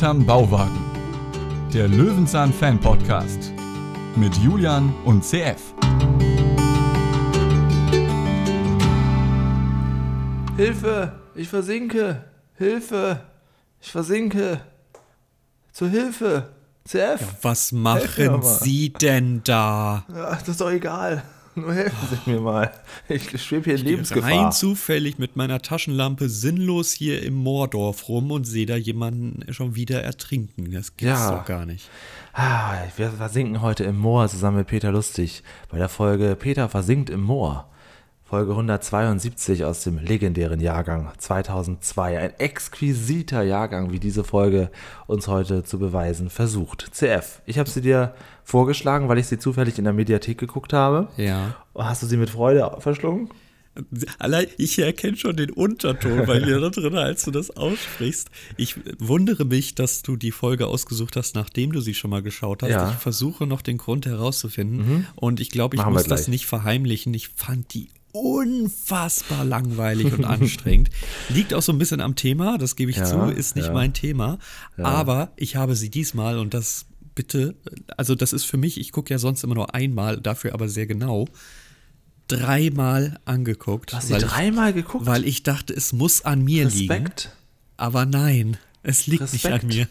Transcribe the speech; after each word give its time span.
Hinterm 0.00 0.24
Bauwagen. 0.24 0.80
Der 1.74 1.86
Löwenzahn 1.86 2.54
Fan 2.54 2.80
Podcast 2.80 3.52
mit 4.16 4.34
Julian 4.36 4.94
und 5.04 5.22
CF. 5.22 5.74
Hilfe, 10.56 11.12
ich 11.34 11.50
versinke. 11.50 12.24
Hilfe, 12.54 13.20
ich 13.78 13.90
versinke. 13.92 14.62
Zur 15.70 15.88
Hilfe. 15.88 16.48
CF. 16.86 17.20
Was 17.42 17.70
Helf 17.70 18.16
mir 18.16 18.30
machen. 18.38 18.58
Sie 18.62 18.94
denn 18.94 19.42
da? 19.44 20.06
Ja, 20.08 20.30
das 20.30 20.48
ist 20.48 20.62
doch 20.62 20.70
egal. 20.70 21.22
Nur 21.60 21.74
helfen 21.74 22.08
Sie 22.24 22.30
mir 22.30 22.40
mal. 22.40 22.72
Ich 23.08 23.40
schwebe 23.42 23.64
hier 23.70 23.74
in 23.78 23.84
Lebensgefahr. 23.84 24.30
Rein 24.30 24.52
zufällig 24.52 25.18
mit 25.18 25.36
meiner 25.36 25.60
Taschenlampe 25.62 26.28
sinnlos 26.28 26.92
hier 26.92 27.22
im 27.22 27.34
Moordorf 27.34 28.08
rum 28.08 28.30
und 28.30 28.44
sehe 28.44 28.66
da 28.66 28.76
jemanden 28.76 29.52
schon 29.52 29.74
wieder 29.74 30.02
ertrinken. 30.02 30.70
Das 30.72 30.96
gibt's 30.96 31.20
Ja. 31.20 31.36
doch 31.38 31.44
gar 31.44 31.66
nicht. 31.66 31.88
Ah, 32.32 32.74
wir 32.96 33.10
versinken 33.10 33.60
heute 33.62 33.84
im 33.84 33.98
Moor 33.98 34.28
zusammen 34.28 34.58
mit 34.58 34.66
Peter 34.66 34.92
Lustig 34.92 35.42
bei 35.70 35.78
der 35.78 35.88
Folge 35.88 36.36
Peter 36.36 36.68
versinkt 36.68 37.10
im 37.10 37.22
Moor. 37.22 37.69
Folge 38.30 38.52
172 38.52 39.64
aus 39.64 39.82
dem 39.82 39.98
legendären 39.98 40.60
Jahrgang 40.60 41.10
2002. 41.18 42.16
Ein 42.16 42.38
exquisiter 42.38 43.42
Jahrgang, 43.42 43.90
wie 43.90 43.98
diese 43.98 44.22
Folge 44.22 44.70
uns 45.08 45.26
heute 45.26 45.64
zu 45.64 45.80
beweisen 45.80 46.30
versucht. 46.30 46.90
CF, 46.92 47.42
ich 47.44 47.58
habe 47.58 47.68
sie 47.68 47.80
dir 47.80 48.14
vorgeschlagen, 48.44 49.08
weil 49.08 49.18
ich 49.18 49.26
sie 49.26 49.40
zufällig 49.40 49.78
in 49.78 49.84
der 49.84 49.92
Mediathek 49.94 50.38
geguckt 50.38 50.72
habe. 50.72 51.08
Ja. 51.16 51.56
Hast 51.74 52.04
du 52.04 52.06
sie 52.06 52.16
mit 52.16 52.30
Freude 52.30 52.76
verschlungen? 52.78 53.30
Allein 54.20 54.46
ich 54.58 54.78
erkenne 54.78 55.16
schon 55.16 55.36
den 55.36 55.50
Unterton 55.50 56.24
bei 56.24 56.38
dir 56.38 56.60
da 56.60 56.70
drin, 56.70 56.96
als 56.96 57.24
du 57.24 57.32
das 57.32 57.50
aussprichst. 57.56 58.30
Ich 58.56 58.76
wundere 59.00 59.44
mich, 59.44 59.74
dass 59.74 60.02
du 60.02 60.14
die 60.14 60.30
Folge 60.30 60.68
ausgesucht 60.68 61.16
hast, 61.16 61.34
nachdem 61.34 61.72
du 61.72 61.80
sie 61.80 61.94
schon 61.94 62.10
mal 62.10 62.22
geschaut 62.22 62.62
hast. 62.62 62.70
Ja. 62.70 62.84
Mhm. 62.84 62.92
Ich 62.92 62.98
versuche 62.98 63.48
noch 63.48 63.62
den 63.62 63.78
Grund 63.78 64.06
herauszufinden. 64.06 65.08
Und 65.16 65.40
ich 65.40 65.50
glaube, 65.50 65.74
ich 65.74 65.82
Machen 65.82 65.94
muss 65.94 66.04
das 66.04 66.28
nicht 66.28 66.46
verheimlichen. 66.46 67.12
Ich 67.12 67.30
fand 67.30 67.74
die 67.74 67.88
unfassbar 68.12 69.44
langweilig 69.44 70.12
und 70.12 70.24
anstrengend. 70.24 70.90
Liegt 71.28 71.54
auch 71.54 71.62
so 71.62 71.72
ein 71.72 71.78
bisschen 71.78 72.00
am 72.00 72.16
Thema, 72.16 72.58
das 72.58 72.76
gebe 72.76 72.90
ich 72.90 72.96
Ja, 72.96 73.04
zu, 73.04 73.18
ist 73.30 73.56
nicht 73.56 73.66
ja. 73.68 73.72
mein 73.72 73.92
Thema. 73.92 74.38
Aber 74.76 75.32
ich 75.36 75.56
habe 75.56 75.76
sie 75.76 75.90
diesmal 75.90 76.38
und 76.38 76.54
das 76.54 76.86
bitte, 77.14 77.54
also 77.96 78.14
das 78.14 78.32
ist 78.32 78.44
für 78.44 78.56
mich, 78.56 78.80
ich 78.80 78.92
gucke 78.92 79.12
ja 79.12 79.18
sonst 79.18 79.44
immer 79.44 79.54
nur 79.54 79.74
einmal, 79.74 80.20
dafür 80.20 80.54
aber 80.54 80.68
sehr 80.68 80.86
genau, 80.86 81.26
dreimal 82.28 83.18
angeguckt. 83.24 83.92
Du 83.92 83.96
hast 83.96 84.08
sie 84.08 84.14
weil 84.14 84.22
dreimal 84.22 84.72
geguckt? 84.72 85.06
Weil 85.06 85.24
ich 85.24 85.42
dachte, 85.42 85.74
es 85.74 85.92
muss 85.92 86.24
an 86.24 86.42
mir 86.42 86.64
liegen. 86.66 86.92
Respekt. 86.92 87.36
Aber 87.76 88.06
nein, 88.06 88.56
es 88.82 89.06
liegt 89.06 89.32
nicht 89.32 89.44
Respekt. 89.44 89.64
an 89.64 89.68
mir. 89.68 89.88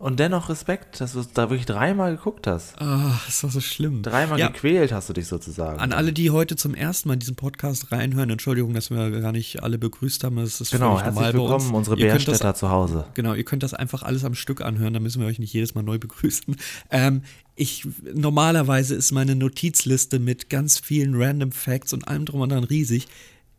Und 0.00 0.18
dennoch 0.18 0.48
Respekt, 0.48 0.98
dass 1.02 1.12
du 1.12 1.22
da 1.34 1.50
wirklich 1.50 1.66
dreimal 1.66 2.16
geguckt 2.16 2.46
hast. 2.46 2.80
Ah, 2.80 3.20
das 3.26 3.42
war 3.42 3.50
so 3.50 3.60
schlimm. 3.60 4.02
Dreimal 4.02 4.38
ja, 4.38 4.48
gequält 4.48 4.92
hast 4.92 5.10
du 5.10 5.12
dich 5.12 5.26
sozusagen. 5.26 5.78
An 5.78 5.92
alle, 5.92 6.14
die 6.14 6.30
heute 6.30 6.56
zum 6.56 6.74
ersten 6.74 7.08
Mal 7.08 7.14
in 7.14 7.20
diesen 7.20 7.36
Podcast 7.36 7.92
reinhören, 7.92 8.30
Entschuldigung, 8.30 8.72
dass 8.72 8.90
wir 8.90 9.10
gar 9.20 9.32
nicht 9.32 9.62
alle 9.62 9.76
begrüßt 9.76 10.24
haben. 10.24 10.36
Das 10.36 10.58
ist 10.58 10.70
genau, 10.70 10.98
herzlich 10.98 11.14
normal 11.16 11.32
bei 11.34 11.38
uns. 11.38 11.50
willkommen, 11.50 11.74
unsere 11.74 11.96
Bärstädter 11.96 12.54
zu 12.54 12.70
Hause. 12.70 13.04
Genau, 13.12 13.34
ihr 13.34 13.44
könnt 13.44 13.62
das 13.62 13.74
einfach 13.74 14.02
alles 14.02 14.24
am 14.24 14.34
Stück 14.34 14.62
anhören, 14.62 14.94
da 14.94 15.00
müssen 15.00 15.20
wir 15.20 15.28
euch 15.28 15.38
nicht 15.38 15.52
jedes 15.52 15.74
Mal 15.74 15.82
neu 15.82 15.98
begrüßen. 15.98 16.56
Ähm, 16.88 17.20
ich, 17.54 17.86
normalerweise 18.14 18.94
ist 18.94 19.12
meine 19.12 19.36
Notizliste 19.36 20.18
mit 20.18 20.48
ganz 20.48 20.78
vielen 20.78 21.14
Random 21.14 21.52
Facts 21.52 21.92
und 21.92 22.08
allem 22.08 22.24
drum 22.24 22.40
und 22.40 22.48
dran 22.48 22.64
riesig. 22.64 23.06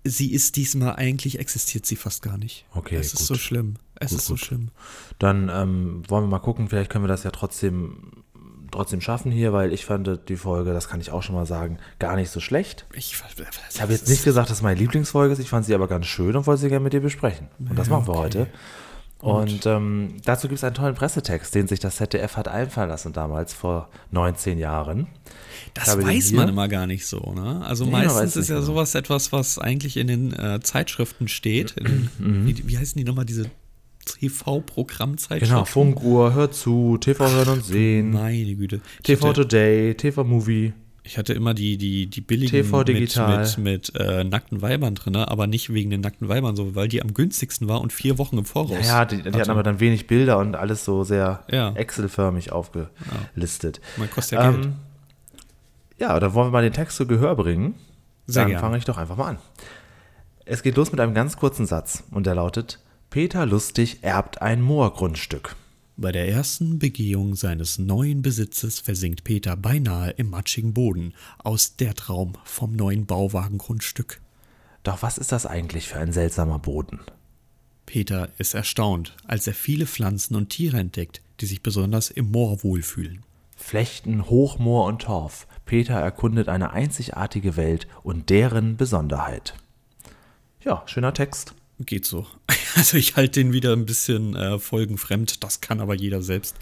Sie 0.03 0.31
ist 0.33 0.55
diesmal 0.55 0.95
eigentlich, 0.95 1.37
existiert 1.39 1.85
sie 1.85 1.95
fast 1.95 2.21
gar 2.23 2.37
nicht. 2.37 2.65
Okay, 2.73 2.95
Es 2.95 3.11
gut. 3.11 3.21
ist 3.21 3.27
so 3.27 3.35
schlimm. 3.35 3.75
Es 3.99 4.09
Gut, 4.11 4.19
ist 4.19 4.25
so 4.25 4.33
gut. 4.33 4.39
schlimm. 4.41 4.69
Dann 5.19 5.49
ähm, 5.53 6.03
wollen 6.07 6.23
wir 6.23 6.27
mal 6.29 6.39
gucken, 6.39 6.69
vielleicht 6.69 6.89
können 6.89 7.03
wir 7.03 7.07
das 7.09 7.23
ja 7.23 7.29
trotzdem, 7.29 8.23
trotzdem 8.71 8.99
schaffen 8.99 9.31
hier, 9.31 9.53
weil 9.53 9.71
ich 9.73 9.85
fand 9.85 10.27
die 10.27 10.37
Folge, 10.37 10.73
das 10.73 10.87
kann 10.87 10.99
ich 11.01 11.11
auch 11.11 11.21
schon 11.21 11.35
mal 11.35 11.45
sagen, 11.45 11.77
gar 11.99 12.15
nicht 12.15 12.31
so 12.31 12.39
schlecht. 12.39 12.87
Ich, 12.93 13.15
Ich 13.69 13.81
habe 13.81 13.91
jetzt 13.93 14.07
nicht 14.09 14.23
gesagt, 14.23 14.49
dass 14.49 14.57
es 14.57 14.63
meine 14.63 14.79
Lieblingsfolge 14.79 15.33
ist, 15.33 15.39
ich 15.39 15.49
fand 15.49 15.65
sie 15.65 15.75
aber 15.75 15.87
ganz 15.87 16.07
schön 16.07 16.35
und 16.35 16.47
wollte 16.47 16.61
sie 16.61 16.69
gerne 16.69 16.83
mit 16.83 16.93
dir 16.93 17.01
besprechen. 17.01 17.47
Und 17.59 17.77
das 17.77 17.89
machen 17.89 18.07
wir 18.07 18.15
heute. 18.15 18.47
Und 19.21 19.65
ähm, 19.65 20.15
dazu 20.25 20.47
gibt 20.47 20.57
es 20.57 20.63
einen 20.63 20.73
tollen 20.75 20.95
Pressetext, 20.95 21.53
den 21.53 21.67
sich 21.67 21.79
das 21.79 21.97
ZDF 21.97 22.37
hat 22.37 22.47
einfallen 22.47 22.89
lassen 22.89 23.13
damals, 23.13 23.53
vor 23.53 23.89
19 24.11 24.57
Jahren. 24.57 25.07
Das 25.73 25.95
weiß 26.01 26.31
man 26.33 26.49
immer 26.49 26.67
gar 26.67 26.87
nicht 26.87 27.05
so, 27.05 27.33
ne? 27.33 27.61
Also 27.65 27.85
Nee, 27.85 27.91
meistens 27.91 28.35
ist 28.35 28.49
ja 28.49 28.55
genau. 28.55 28.65
sowas 28.67 28.95
etwas, 28.95 29.31
was 29.31 29.59
eigentlich 29.59 29.97
in 29.97 30.07
den 30.07 30.33
äh, 30.33 30.59
Zeitschriften 30.61 31.27
steht. 31.27 31.71
In, 31.77 32.09
Mhm. 32.19 32.47
wie, 32.47 32.67
wie 32.67 32.77
heißen 32.77 32.97
die 32.97 33.03
nochmal, 33.03 33.25
diese 33.25 33.45
TV-Programmzeitschriften? 34.05 35.47
Genau, 35.55 35.65
Funkuhr, 35.65 36.33
Hör 36.33 36.51
zu, 36.51 36.97
TV 36.99 37.29
Hören 37.29 37.49
und 37.49 37.65
Sehen, 37.65 38.11
Meine 38.11 38.55
Güte. 38.55 38.81
TV 39.03 39.33
Today, 39.33 39.93
TV 39.95 40.23
Movie. 40.23 40.73
Ich 41.03 41.17
hatte 41.17 41.33
immer 41.33 41.53
die, 41.53 41.77
die, 41.77 42.07
die 42.07 42.21
billigen 42.21 42.51
TV 42.51 42.79
mit, 42.79 42.87
Digital. 42.89 43.39
mit, 43.39 43.57
mit 43.57 43.95
äh, 43.95 44.23
nackten 44.23 44.61
Weibern 44.61 44.95
drin, 44.95 45.15
aber 45.15 45.47
nicht 45.47 45.73
wegen 45.73 45.89
den 45.89 46.01
nackten 46.01 46.29
Weibern, 46.29 46.55
so, 46.55 46.75
weil 46.75 46.87
die 46.87 47.01
am 47.01 47.13
günstigsten 47.13 47.67
war 47.67 47.81
und 47.81 47.91
vier 47.91 48.17
Wochen 48.17 48.37
im 48.37 48.45
Voraus. 48.45 48.77
Ja, 48.81 48.99
ja, 48.99 49.05
die, 49.05 49.17
die 49.17 49.23
hatten 49.23 49.39
hatte. 49.39 49.51
aber 49.51 49.63
dann 49.63 49.79
wenig 49.79 50.07
Bilder 50.07 50.37
und 50.37 50.55
alles 50.55 50.85
so 50.85 51.03
sehr 51.03 51.43
Ja. 51.49 51.71
Excel-förmig 51.73 52.51
aufgelistet. 52.51 53.81
Man 53.97 54.09
kostet 54.11 54.39
ja 54.39 54.51
Geld. 54.51 54.65
Ähm, 54.65 54.73
ja, 55.97 56.19
dann 56.19 56.33
wollen 56.33 56.47
wir 56.47 56.51
mal 56.51 56.63
den 56.63 56.73
Text 56.73 56.97
zu 56.97 57.07
Gehör 57.07 57.35
bringen. 57.35 57.75
Sehr 58.27 58.47
dann 58.47 58.59
fange 58.59 58.77
ich 58.77 58.85
doch 58.85 58.97
einfach 58.97 59.17
mal 59.17 59.29
an. 59.29 59.37
Es 60.45 60.63
geht 60.63 60.75
los 60.75 60.91
mit 60.91 60.99
einem 60.99 61.13
ganz 61.13 61.37
kurzen 61.37 61.65
Satz 61.65 62.03
und 62.11 62.25
der 62.25 62.35
lautet: 62.35 62.79
Peter 63.09 63.45
Lustig 63.45 63.99
erbt 64.01 64.41
ein 64.41 64.61
Moorgrundstück. 64.61 65.55
Bei 66.01 66.11
der 66.11 66.27
ersten 66.27 66.79
Begehung 66.79 67.35
seines 67.35 67.77
neuen 67.77 68.23
Besitzes 68.23 68.79
versinkt 68.79 69.23
Peter 69.23 69.55
beinahe 69.55 70.09
im 70.09 70.31
matschigen 70.31 70.73
Boden 70.73 71.13
aus 71.37 71.75
der 71.75 71.93
Traum 71.93 72.33
vom 72.43 72.75
neuen 72.75 73.05
Bauwagengrundstück. 73.05 74.19
Doch 74.81 75.03
was 75.03 75.19
ist 75.19 75.31
das 75.31 75.45
eigentlich 75.45 75.87
für 75.87 75.99
ein 75.99 76.11
seltsamer 76.11 76.57
Boden? 76.57 77.01
Peter 77.85 78.29
ist 78.39 78.55
erstaunt, 78.55 79.15
als 79.27 79.45
er 79.45 79.53
viele 79.53 79.85
Pflanzen 79.85 80.33
und 80.33 80.49
Tiere 80.49 80.79
entdeckt, 80.79 81.21
die 81.39 81.45
sich 81.45 81.61
besonders 81.61 82.09
im 82.09 82.31
Moor 82.31 82.63
wohlfühlen. 82.63 83.21
Flechten, 83.55 84.27
Hochmoor 84.27 84.87
und 84.87 85.03
Torf. 85.03 85.45
Peter 85.67 85.99
erkundet 85.99 86.49
eine 86.49 86.71
einzigartige 86.73 87.57
Welt 87.57 87.85
und 88.01 88.31
deren 88.31 88.75
Besonderheit. 88.75 89.53
Ja, 90.61 90.81
schöner 90.87 91.13
Text. 91.13 91.53
Geht 91.85 92.05
so. 92.05 92.25
Also 92.75 92.97
ich 92.97 93.15
halte 93.15 93.39
den 93.39 93.53
wieder 93.53 93.73
ein 93.73 93.85
bisschen 93.85 94.35
äh, 94.35 94.57
folgenfremd, 94.57 95.43
das 95.43 95.61
kann 95.61 95.79
aber 95.81 95.93
jeder 95.93 96.21
selbst 96.21 96.55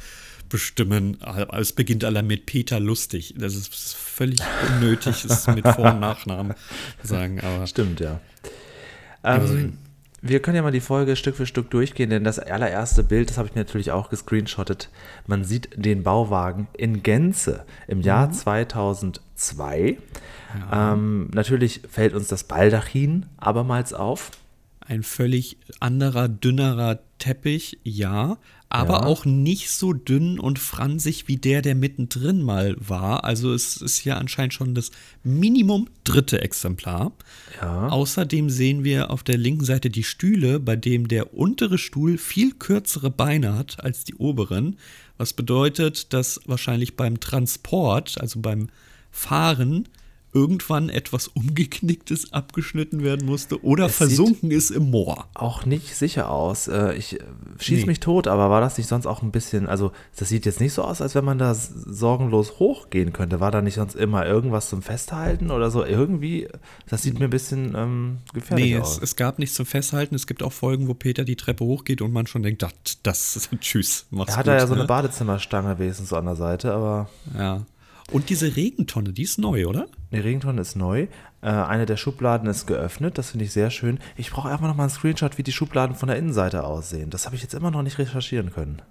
bestimmen. 0.50 1.18
Aber 1.22 1.60
Es 1.60 1.74
beginnt 1.74 2.04
allein 2.04 2.28
mit 2.28 2.46
Peter 2.46 2.80
Lustig. 2.80 3.36
Das 3.38 3.56
ist 3.56 3.96
völlig 3.96 4.40
unnötig, 4.68 5.24
es 5.24 5.48
mit 5.48 5.68
Vor- 5.68 5.94
und 5.94 6.00
Nachnamen 6.00 6.56
sagen, 7.04 7.40
aber 7.42 7.68
Stimmt, 7.68 8.00
ja. 8.00 8.20
Ähm, 9.24 9.78
wir 10.22 10.42
können 10.42 10.58
ja 10.58 10.62
mal 10.62 10.72
die 10.72 10.82
Folge 10.82 11.16
Stück 11.16 11.36
für 11.36 11.46
Stück 11.46 11.70
durchgehen, 11.70 12.10
denn 12.10 12.24
das 12.24 12.40
allererste 12.40 13.04
Bild, 13.04 13.30
das 13.30 13.38
habe 13.38 13.48
ich 13.48 13.56
mir 13.56 13.62
natürlich 13.62 13.92
auch 13.92 14.10
gescreenshottet. 14.10 14.90
Man 15.28 15.46
sieht 15.46 15.70
den 15.76 16.04
Bauwagen 16.04 16.68
in 16.76 17.04
Gänze 17.04 17.66
im 17.88 18.02
Jahr 18.02 18.32
2002. 18.32 19.98
Ähm, 20.74 21.30
natürlich 21.34 21.82
fällt 21.90 22.14
uns 22.14 22.28
das 22.28 22.44
Baldachin 22.44 23.28
abermals 23.38 23.94
auf. 23.94 24.32
Ein 24.90 25.04
völlig 25.04 25.58
anderer, 25.80 26.28
dünnerer 26.28 27.00
Teppich, 27.20 27.78
ja, 27.84 28.38
aber 28.70 29.02
Ja. 29.02 29.06
auch 29.06 29.24
nicht 29.26 29.70
so 29.70 29.94
dünn 29.94 30.40
und 30.40 30.58
fransig 30.58 31.28
wie 31.28 31.38
der, 31.38 31.62
der 31.62 31.76
mittendrin 31.76 32.42
mal 32.42 32.76
war. 32.80 33.24
Also 33.24 33.54
es 33.54 33.78
ist 33.78 34.04
ja 34.04 34.18
anscheinend 34.18 34.54
schon 34.54 34.74
das 34.74 34.90
Minimum 35.24 35.90
dritte 36.04 36.42
Exemplar. 36.42 37.12
Ja. 37.62 37.90
Außerdem 37.90 38.50
sehen 38.50 38.84
wir 38.84 39.12
auf 39.12 39.22
der 39.24 39.38
linken 39.38 39.66
Seite 39.66 39.90
die 39.92 40.04
Stühle, 40.04 40.60
bei 40.60 40.76
dem 40.76 41.08
der 41.08 41.34
untere 41.36 41.78
Stuhl 41.78 42.18
viel 42.18 42.54
kürzere 42.54 43.12
Beine 43.12 43.56
hat 43.58 43.84
als 43.84 44.04
die 44.06 44.16
oberen, 44.16 44.78
was 45.18 45.34
bedeutet, 45.34 46.14
dass 46.14 46.40
wahrscheinlich 46.46 46.96
beim 46.96 47.20
Transport, 47.20 48.20
also 48.20 48.40
beim 48.40 48.70
Fahren, 49.12 49.88
irgendwann 50.34 50.90
etwas 50.90 51.28
umgeknicktes 51.28 52.34
abgeschnitten 52.34 53.04
werden 53.04 53.26
musste 53.26 53.64
oder 53.64 53.88
Es 53.88 53.96
versunken 53.96 54.52
ist 54.52 54.70
im 54.70 54.92
Moor. 54.92 55.28
Auch 55.34 55.66
nicht 55.66 55.96
sicher 55.96 56.30
aus. 56.30 56.68
Äh, 56.68 56.94
Ich 56.96 57.20
äh, 57.20 57.24
schieß 57.60 57.80
Nee. 57.82 57.86
mich 57.88 58.00
tot, 58.00 58.28
aber 58.28 58.50
war 58.50 58.62
das 58.62 58.78
nicht 58.78 58.88
sonst 58.88 59.06
auch 59.08 59.22
ein 59.24 59.32
bisschen, 59.32 59.68
also 59.68 59.92
das 60.18 60.30
sieht 60.30 60.46
jetzt 60.46 60.60
nicht 60.60 60.74
so 60.74 60.84
aus, 60.84 61.02
als 61.02 61.16
wenn 61.16 61.26
man 61.26 61.38
da 61.40 61.56
sorgenlos 61.56 62.60
hochgehen 62.60 63.14
könnte. 63.14 63.40
War 63.40 63.52
da 63.52 63.62
nicht 63.62 63.76
sonst 63.76 63.96
immer 63.96 64.26
irgendwas 64.26 64.70
zum 64.70 64.82
Festhalten 64.82 65.52
oder 65.52 65.72
so? 65.72 65.84
Irgendwie, 65.84 66.48
das 66.88 67.02
sieht 67.04 67.18
mir 67.20 67.26
ein 67.26 67.32
bisschen 67.32 67.74
ähm, 67.76 68.18
gefährlich 68.34 68.66
Nee, 68.74 68.78
aus. 68.80 68.98
es, 68.98 69.04
es 69.04 69.16
gab 69.16 69.40
nichts 69.40 69.56
zum 69.56 69.66
Festhalten. 69.66 70.16
Es 70.16 70.28
gibt 70.28 70.44
auch 70.44 70.54
Folgen, 70.54 70.88
wo 70.88 70.94
Peter 70.94 71.24
die 71.24 71.36
Treppe 71.38 71.64
hochgeht 71.66 72.02
und 72.02 72.12
man 72.14 72.28
schon 72.28 72.44
denkt, 72.44 72.62
das, 72.62 72.72
das 73.04 73.50
tschüss, 73.62 74.06
mach's 74.12 74.34
Er 74.34 74.38
hat 74.38 74.46
gut. 74.46 74.54
da 74.54 74.58
ja 74.58 74.68
so 74.68 74.74
eine 74.74 74.84
ne? 74.84 74.88
Badezimmerstange 74.88 75.80
wenigstens 75.80 76.10
so 76.10 76.16
an 76.18 76.26
der 76.26 76.36
Seite, 76.36 76.72
aber 76.74 77.10
Ja. 77.38 77.66
Und 78.12 78.30
diese 78.30 78.56
Regentonne, 78.56 79.14
die 79.14 79.22
ist 79.24 79.38
neu, 79.38 79.68
oder? 79.68 79.88
Die 80.12 80.18
Regentonne 80.20 80.62
ist 80.62 80.76
neu. 80.76 81.08
Äh, 81.42 81.48
eine 81.50 81.86
der 81.86 81.98
Schubladen 81.98 82.50
ist 82.50 82.66
geöffnet. 82.66 83.18
Das 83.18 83.32
finde 83.32 83.46
ich 83.46 83.52
sehr 83.54 83.70
schön. 83.70 84.00
Ich 84.18 84.32
brauche 84.32 84.50
einfach 84.50 84.68
noch 84.68 84.76
mal 84.76 84.84
einen 84.84 84.90
Screenshot, 84.90 85.38
wie 85.38 85.44
die 85.44 85.52
Schubladen 85.52 85.96
von 85.96 86.08
der 86.08 86.18
Innenseite 86.18 86.64
aussehen. 86.64 87.10
Das 87.12 87.26
habe 87.26 87.36
ich 87.36 87.42
jetzt 87.44 87.54
immer 87.54 87.70
noch 87.72 87.84
nicht 87.84 87.98
recherchieren 88.00 88.52
können. 88.52 88.82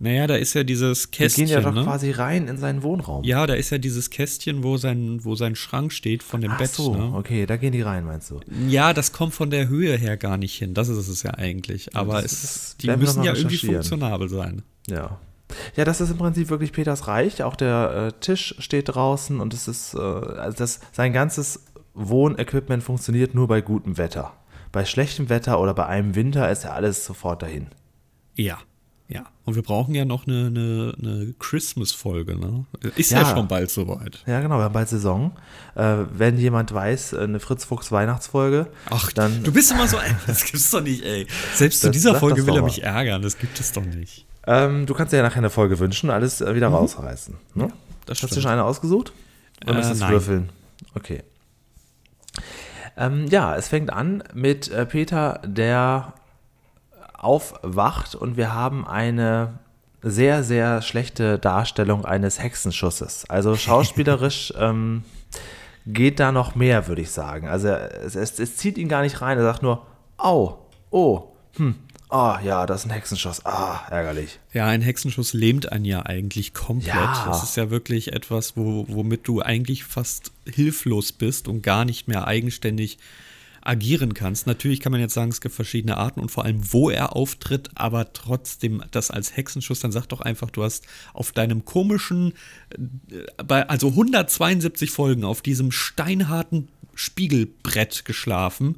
Naja, 0.00 0.26
da 0.26 0.34
ist 0.34 0.54
ja 0.54 0.64
dieses 0.64 1.04
Die 1.12 1.16
Kästchen. 1.18 1.44
gehen 1.46 1.54
ja 1.54 1.60
doch 1.60 1.72
ne? 1.72 1.84
quasi 1.84 2.10
rein 2.10 2.48
in 2.48 2.56
seinen 2.58 2.82
Wohnraum. 2.82 3.22
Ja, 3.22 3.46
da 3.46 3.54
ist 3.54 3.70
ja 3.70 3.78
dieses 3.78 4.10
Kästchen, 4.10 4.64
wo 4.64 4.76
sein, 4.76 5.20
wo 5.24 5.36
sein 5.36 5.54
Schrank 5.54 5.92
steht 5.92 6.24
von 6.24 6.40
dem 6.40 6.50
Ach 6.50 6.58
Bett. 6.58 6.70
so, 6.70 6.92
Ne? 6.96 7.12
okay, 7.16 7.46
da 7.46 7.56
gehen 7.56 7.70
die 7.70 7.82
rein, 7.82 8.04
meinst 8.04 8.28
du? 8.32 8.40
Ja, 8.66 8.94
das 8.94 9.12
kommt 9.12 9.32
von 9.32 9.50
der 9.50 9.68
Höhe 9.68 9.96
her 9.96 10.16
gar 10.16 10.38
nicht 10.38 10.56
hin. 10.56 10.74
Das 10.74 10.88
ist 10.88 11.06
es 11.06 11.22
ja 11.22 11.34
eigentlich. 11.34 11.94
Aber 11.94 12.14
das 12.20 12.32
es, 12.32 12.42
ist- 12.44 12.82
die 12.82 12.88
müssen 12.96 13.22
ja 13.22 13.32
irgendwie 13.32 13.58
funktionabel 13.58 14.28
sein. 14.28 14.62
Ja. 14.88 15.20
Ja, 15.76 15.84
das 15.84 16.00
ist 16.00 16.10
im 16.10 16.18
Prinzip 16.18 16.50
wirklich 16.50 16.72
Peters 16.72 17.06
Reich. 17.08 17.42
Auch 17.42 17.56
der 17.56 18.08
äh, 18.14 18.20
Tisch 18.20 18.54
steht 18.58 18.88
draußen 18.94 19.40
und 19.40 19.54
es 19.54 19.68
ist, 19.68 19.94
äh, 19.94 19.98
also 19.98 20.56
das, 20.58 20.80
sein 20.92 21.12
ganzes 21.12 21.64
Wohnequipment 21.94 22.82
funktioniert 22.82 23.34
nur 23.34 23.48
bei 23.48 23.60
gutem 23.60 23.96
Wetter. 23.98 24.32
Bei 24.70 24.84
schlechtem 24.84 25.28
Wetter 25.28 25.60
oder 25.60 25.74
bei 25.74 25.86
einem 25.86 26.14
Winter 26.14 26.50
ist 26.50 26.64
ja 26.64 26.70
alles 26.72 27.04
sofort 27.04 27.42
dahin. 27.42 27.66
Ja, 28.34 28.58
ja. 29.08 29.24
Und 29.44 29.56
wir 29.56 29.62
brauchen 29.62 29.94
ja 29.94 30.04
noch 30.06 30.26
eine, 30.26 30.46
eine, 30.46 30.94
eine 30.98 31.34
Christmas-Folge, 31.38 32.36
ne? 32.38 32.64
Ist 32.96 33.10
ja. 33.10 33.20
Ja. 33.22 33.26
schon 33.34 33.48
bald 33.48 33.70
soweit. 33.70 34.22
Ja, 34.26 34.40
genau, 34.40 34.56
wir 34.58 34.64
haben 34.64 34.72
bald 34.72 34.88
Saison. 34.88 35.32
Äh, 35.74 36.04
wenn 36.12 36.38
jemand 36.38 36.72
weiß, 36.72 37.14
eine 37.14 37.40
Fritz 37.40 37.64
Fuchs 37.64 37.92
Weihnachtsfolge, 37.92 38.68
Ach, 38.88 39.12
dann 39.12 39.42
du 39.42 39.52
bist 39.52 39.70
immer 39.72 39.86
so, 39.88 39.98
ey, 39.98 40.12
das 40.26 40.44
gibt's 40.44 40.70
doch 40.70 40.80
nicht, 40.82 41.04
ey. 41.04 41.26
Selbst 41.54 41.80
zu 41.80 41.88
Das- 41.88 41.94
dieser 41.94 42.12
sag 42.12 42.20
Folge 42.20 42.46
will 42.46 42.56
er 42.56 42.62
mich 42.62 42.82
ärgern, 42.82 43.20
das 43.22 43.36
gibt 43.38 43.58
es 43.60 43.72
doch 43.72 43.84
nicht. 43.84 44.26
Ähm, 44.46 44.86
du 44.86 44.94
kannst 44.94 45.12
dir 45.12 45.18
ja 45.18 45.22
nachher 45.22 45.38
eine 45.38 45.50
Folge 45.50 45.78
wünschen, 45.78 46.10
alles 46.10 46.40
äh, 46.40 46.54
wieder 46.54 46.68
rausreißen. 46.68 47.34
Ne? 47.54 47.64
Mhm. 47.66 47.72
das 48.06 48.16
Hast 48.18 48.22
du 48.22 48.26
stimmt. 48.28 48.42
schon 48.42 48.50
eine 48.52 48.64
ausgesucht? 48.64 49.12
Oder 49.64 49.76
Äh, 49.76 49.80
ist 49.80 49.90
das 49.90 49.98
nein. 50.00 50.10
Würfeln? 50.12 50.48
Okay. 50.94 51.22
Ähm, 52.96 53.26
ja, 53.28 53.56
es 53.56 53.68
fängt 53.68 53.92
an 53.92 54.22
mit 54.34 54.68
äh, 54.70 54.84
Peter, 54.84 55.40
der 55.44 56.12
aufwacht 57.14 58.14
und 58.14 58.36
wir 58.36 58.52
haben 58.52 58.86
eine 58.86 59.58
sehr, 60.02 60.42
sehr 60.42 60.82
schlechte 60.82 61.38
Darstellung 61.38 62.04
eines 62.04 62.42
Hexenschusses. 62.42 63.24
Also 63.28 63.54
schauspielerisch 63.56 64.52
ähm, 64.58 65.04
geht 65.86 66.18
da 66.20 66.32
noch 66.32 66.54
mehr, 66.54 66.88
würde 66.88 67.02
ich 67.02 67.10
sagen. 67.12 67.48
Also 67.48 67.68
es, 67.68 68.16
es, 68.16 68.38
es 68.38 68.56
zieht 68.56 68.76
ihn 68.78 68.88
gar 68.88 69.02
nicht 69.02 69.20
rein. 69.22 69.38
Er 69.38 69.44
sagt 69.44 69.62
nur, 69.62 69.86
au, 70.16 70.58
oh, 70.90 71.28
hm, 71.56 71.76
ah, 72.12 72.40
ja, 72.44 72.66
das 72.66 72.82
ist 72.82 72.86
ein 72.86 72.92
Hexenschuss. 72.92 73.44
Ah, 73.46 73.80
ärgerlich. 73.90 74.38
Ja, 74.52 74.66
ein 74.66 74.82
Hexenschuss 74.82 75.32
lähmt 75.32 75.72
einen 75.72 75.84
ja 75.84 76.04
eigentlich 76.04 76.54
komplett. 76.54 76.94
Ja. 76.94 77.24
Das 77.26 77.42
ist 77.42 77.56
ja 77.56 77.70
wirklich 77.70 78.12
etwas, 78.12 78.56
wo, 78.56 78.86
womit 78.88 79.26
du 79.26 79.40
eigentlich 79.40 79.84
fast 79.84 80.32
hilflos 80.46 81.12
bist 81.12 81.48
und 81.48 81.62
gar 81.62 81.84
nicht 81.84 82.08
mehr 82.08 82.26
eigenständig 82.26 82.98
agieren 83.62 84.12
kannst. 84.12 84.46
Natürlich 84.46 84.80
kann 84.80 84.92
man 84.92 85.00
jetzt 85.00 85.14
sagen, 85.14 85.30
es 85.30 85.40
gibt 85.40 85.54
verschiedene 85.54 85.96
Arten 85.96 86.20
und 86.20 86.30
vor 86.30 86.44
allem, 86.44 86.72
wo 86.72 86.90
er 86.90 87.16
auftritt, 87.16 87.70
aber 87.74 88.12
trotzdem 88.12 88.82
das 88.90 89.10
als 89.10 89.36
Hexenschuss, 89.36 89.80
dann 89.80 89.92
sag 89.92 90.06
doch 90.06 90.20
einfach, 90.20 90.50
du 90.50 90.64
hast 90.64 90.84
auf 91.14 91.32
deinem 91.32 91.64
komischen, 91.64 92.34
äh, 92.76 93.42
bei, 93.44 93.68
also 93.68 93.88
172 93.88 94.90
Folgen 94.90 95.24
auf 95.24 95.42
diesem 95.42 95.70
steinharten 95.70 96.68
Spiegelbrett 96.94 98.04
geschlafen. 98.04 98.76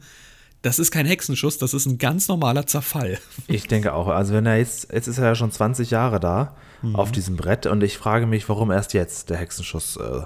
Das 0.65 0.79
ist 0.79 0.91
kein 0.91 1.05
Hexenschuss, 1.07 1.59
das 1.59 1.75
ist 1.75 1.85
ein 1.87 1.99
ganz 1.99 2.27
normaler 2.27 2.67
Zerfall. 2.67 3.19
Ich 3.49 3.67
denke 3.69 3.93
auch. 3.93 4.09
Also 4.09 4.33
wenn 4.33 4.47
er 4.47 4.57
jetzt, 4.57 4.91
jetzt 4.93 5.07
ist 5.09 5.19
er 5.19 5.27
ja 5.27 5.35
schon 5.35 5.51
20 5.53 5.91
Jahre 5.91 6.19
da 6.21 6.57
auf 6.95 7.13
diesem 7.13 7.37
Brett 7.37 7.67
und 7.67 7.83
ich 7.83 7.97
frage 7.99 8.27
mich, 8.27 8.49
warum 8.49 8.71
erst 8.71 8.95
jetzt 8.95 9.29
der 9.31 9.37
Hexenschuss. 9.37 9.97
Äh, 9.97 10.23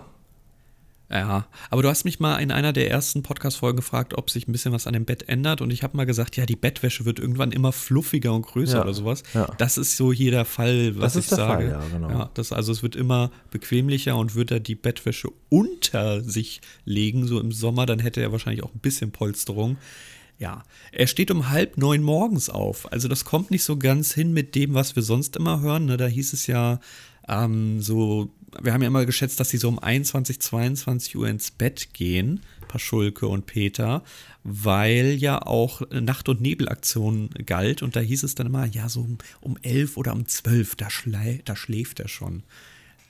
Ja, 1.11 1.47
aber 1.71 1.83
du 1.83 1.89
hast 1.89 2.05
mich 2.05 2.21
mal 2.21 2.37
in 2.37 2.51
einer 2.53 2.73
der 2.73 2.91
ersten 2.91 3.23
Podcast-Folgen 3.23 3.77
gefragt, 3.79 4.13
ob 4.19 4.29
sich 4.31 4.47
ein 4.47 4.53
bisschen 4.53 4.73
was 4.73 4.87
an 4.87 4.93
dem 4.93 5.07
Bett 5.07 5.29
ändert. 5.29 5.61
Und 5.63 5.71
ich 5.73 5.83
habe 5.83 5.97
mal 5.97 6.05
gesagt, 6.05 6.37
ja, 6.37 6.45
die 6.47 6.55
Bettwäsche 6.57 7.05
wird 7.07 7.19
irgendwann 7.19 7.51
immer 7.51 7.73
fluffiger 7.73 8.33
und 8.35 8.43
größer 8.47 8.77
Ja, 8.79 8.83
oder 8.83 8.93
sowas. 8.95 9.23
ja. 9.35 9.47
Das 9.59 9.79
ist 9.79 9.97
so 9.97 10.13
hier 10.13 10.31
der 10.31 10.45
Fall, 10.45 10.95
was 10.97 11.15
Das 11.15 11.17
ist 11.17 11.25
ich 11.33 11.37
der 11.37 11.47
sage. 11.47 11.71
Fall, 11.71 11.81
ja, 11.93 11.99
genau. 12.09 12.31
das, 12.35 12.53
also 12.53 12.71
es 12.73 12.83
wird 12.83 12.95
immer 12.95 13.31
bequemlicher 13.51 14.15
und 14.17 14.35
wird 14.35 14.51
er 14.51 14.61
die 14.61 14.75
Bettwäsche 14.75 15.31
unter 15.49 16.21
sich 16.23 16.61
legen, 16.85 17.27
so 17.27 17.41
im 17.41 17.51
Sommer, 17.53 17.87
dann 17.87 17.99
hätte 18.01 18.21
er 18.21 18.31
wahrscheinlich 18.31 18.63
auch 18.63 18.75
ein 18.75 18.81
bisschen 18.81 19.11
Polsterung. 19.11 19.79
Ja, 20.39 20.63
er 20.93 21.07
steht 21.09 21.31
um 21.33 21.49
halb 21.49 21.79
neun 21.79 22.03
morgens 22.03 22.49
auf. 22.49 22.91
Also 22.93 23.09
das 23.09 23.25
kommt 23.25 23.51
nicht 23.51 23.65
so 23.65 23.77
ganz 23.77 24.15
hin 24.15 24.33
mit 24.33 24.55
dem, 24.55 24.75
was 24.75 24.95
wir 24.95 25.03
sonst 25.03 25.37
immer 25.37 25.61
hören. 25.61 25.87
Ne? 25.87 25.97
Da 25.97 26.07
hieß 26.07 26.33
es 26.33 26.47
ja 26.47 26.79
ähm, 27.29 27.81
so, 27.83 28.31
wir 28.61 28.73
haben 28.73 28.83
ja 28.83 28.89
immer 28.89 29.05
geschätzt, 29.05 29.39
dass 29.41 29.51
sie 29.51 29.59
so 29.59 29.69
um 29.69 29.79
21, 29.79 30.41
22 30.41 31.17
Uhr 31.17 31.29
ins 31.29 31.51
Bett 31.51 31.93
gehen, 31.93 32.41
Paschulke 32.69 33.27
und 33.27 33.47
Peter, 33.47 34.03
weil 34.45 35.17
ja 35.19 35.43
auch 35.43 35.83
Nacht- 35.91 36.29
und 36.29 36.41
Nebelaktion 36.41 37.31
galt. 37.45 37.83
Und 37.83 37.97
da 37.97 38.01
hieß 38.01 38.23
es 38.23 38.35
dann 38.35 38.47
immer, 38.47 38.65
ja, 38.67 38.89
so 38.89 39.01
um, 39.01 39.19
um 39.41 39.59
11 39.63 39.97
oder 39.97 40.13
um 40.13 40.27
12, 40.27 40.77
da, 40.77 40.89
schlä 40.89 41.41
da 41.45 41.57
schläft 41.57 42.01
er 42.01 42.09
schon. 42.09 42.43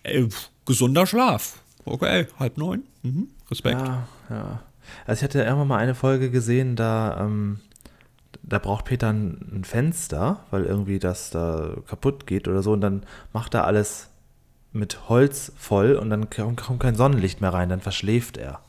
Äh, 0.02 0.26
gesunder 0.66 1.06
Schlaf. 1.06 1.62
Okay, 1.84 2.26
halb 2.38 2.58
neun. 2.58 2.82
Mhm. 3.02 3.28
Respekt. 3.50 3.80
ja, 3.80 4.08
ja. 4.28 4.62
Also 5.06 5.20
ich 5.20 5.24
hatte 5.24 5.42
irgendwann 5.42 5.68
mal 5.68 5.78
eine 5.78 5.94
Folge 5.94 6.30
gesehen, 6.30 6.76
da, 6.76 7.18
ähm, 7.20 7.60
da 8.42 8.58
braucht 8.58 8.84
Peter 8.84 9.08
ein, 9.08 9.50
ein 9.52 9.64
Fenster, 9.64 10.40
weil 10.50 10.64
irgendwie 10.64 10.98
das 10.98 11.30
da 11.30 11.74
kaputt 11.86 12.26
geht 12.26 12.48
oder 12.48 12.62
so 12.62 12.72
und 12.72 12.80
dann 12.80 13.02
macht 13.32 13.54
er 13.54 13.64
alles 13.64 14.08
mit 14.72 15.08
Holz 15.08 15.52
voll 15.56 15.94
und 15.94 16.10
dann 16.10 16.28
kommt 16.30 16.80
kein 16.80 16.94
Sonnenlicht 16.94 17.40
mehr 17.40 17.52
rein, 17.52 17.68
dann 17.68 17.80
verschläft 17.80 18.36
er. 18.36 18.60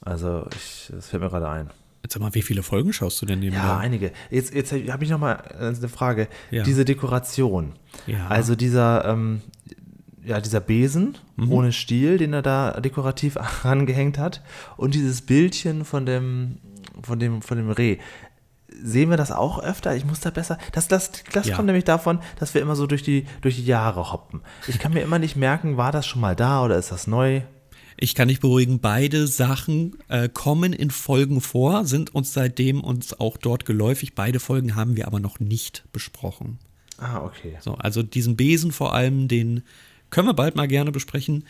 Also 0.00 0.46
ich, 0.56 0.90
das 0.94 1.08
fällt 1.08 1.22
mir 1.22 1.28
gerade 1.28 1.48
ein. 1.48 1.70
Jetzt 2.02 2.14
sag 2.14 2.22
mal, 2.22 2.34
wie 2.34 2.42
viele 2.42 2.62
Folgen 2.62 2.92
schaust 2.92 3.20
du 3.20 3.26
denn 3.26 3.40
nebenbei? 3.40 3.66
Ja, 3.66 3.78
einige. 3.78 4.12
Jetzt, 4.30 4.54
jetzt 4.54 4.72
habe 4.72 5.04
ich 5.04 5.10
noch 5.10 5.18
mal 5.18 5.34
eine 5.58 5.88
Frage. 5.88 6.28
Ja. 6.50 6.62
Diese 6.62 6.84
Dekoration. 6.84 7.72
Ja. 8.06 8.28
Also 8.28 8.54
dieser, 8.54 9.04
ähm, 9.04 9.42
ja, 10.24 10.40
dieser 10.40 10.60
Besen 10.60 11.16
Mhm. 11.36 11.52
ohne 11.52 11.72
Stiel, 11.72 12.18
den 12.18 12.32
er 12.32 12.42
da 12.42 12.80
dekorativ 12.80 13.36
angehängt 13.62 14.18
hat. 14.18 14.42
Und 14.76 14.94
dieses 14.94 15.22
Bildchen 15.22 15.84
von 15.84 16.04
dem, 16.06 16.58
von 17.02 17.18
dem, 17.18 17.42
von 17.42 17.56
dem 17.56 17.70
Reh. 17.70 17.98
Sehen 18.82 19.10
wir 19.10 19.16
das 19.16 19.32
auch 19.32 19.58
öfter? 19.62 19.96
Ich 19.96 20.04
muss 20.04 20.20
da 20.20 20.30
besser. 20.30 20.58
Das, 20.72 20.88
das, 20.88 21.10
das 21.32 21.46
Ja. 21.48 21.56
kommt 21.56 21.66
nämlich 21.66 21.84
davon, 21.84 22.20
dass 22.38 22.54
wir 22.54 22.60
immer 22.60 22.76
so 22.76 22.86
durch 22.86 23.02
die, 23.02 23.24
durch 23.40 23.56
die 23.56 23.64
Jahre 23.64 24.12
hoppen. 24.12 24.40
Ich 24.66 24.78
kann 24.78 24.92
mir 24.92 25.00
immer 25.00 25.18
nicht 25.18 25.36
merken, 25.36 25.76
war 25.76 25.90
das 25.92 26.06
schon 26.06 26.20
mal 26.20 26.36
da 26.36 26.64
oder 26.64 26.76
ist 26.78 26.92
das 26.92 27.06
neu? 27.06 27.42
Ich 28.00 28.14
kann 28.14 28.28
dich 28.28 28.38
beruhigen, 28.38 28.78
beide 28.78 29.26
Sachen 29.26 29.96
äh, 30.08 30.28
kommen 30.28 30.72
in 30.72 30.90
Folgen 30.90 31.40
vor, 31.40 31.84
sind 31.84 32.14
uns 32.14 32.32
seitdem 32.32 32.80
uns 32.82 33.18
auch 33.18 33.36
dort 33.36 33.64
geläufig. 33.64 34.14
Beide 34.14 34.38
Folgen 34.38 34.76
haben 34.76 34.96
wir 34.96 35.08
aber 35.08 35.18
noch 35.18 35.40
nicht 35.40 35.84
besprochen. 35.92 36.58
Ah, 36.98 37.18
okay. 37.24 37.56
So, 37.60 37.74
also 37.74 38.02
diesen 38.04 38.36
Besen 38.36 38.70
vor 38.70 38.94
allem, 38.94 39.26
den 39.26 39.62
können 40.10 40.26
wir 40.28 40.34
bald 40.34 40.56
mal 40.56 40.66
gerne 40.68 40.90
besprechen. 40.92 41.44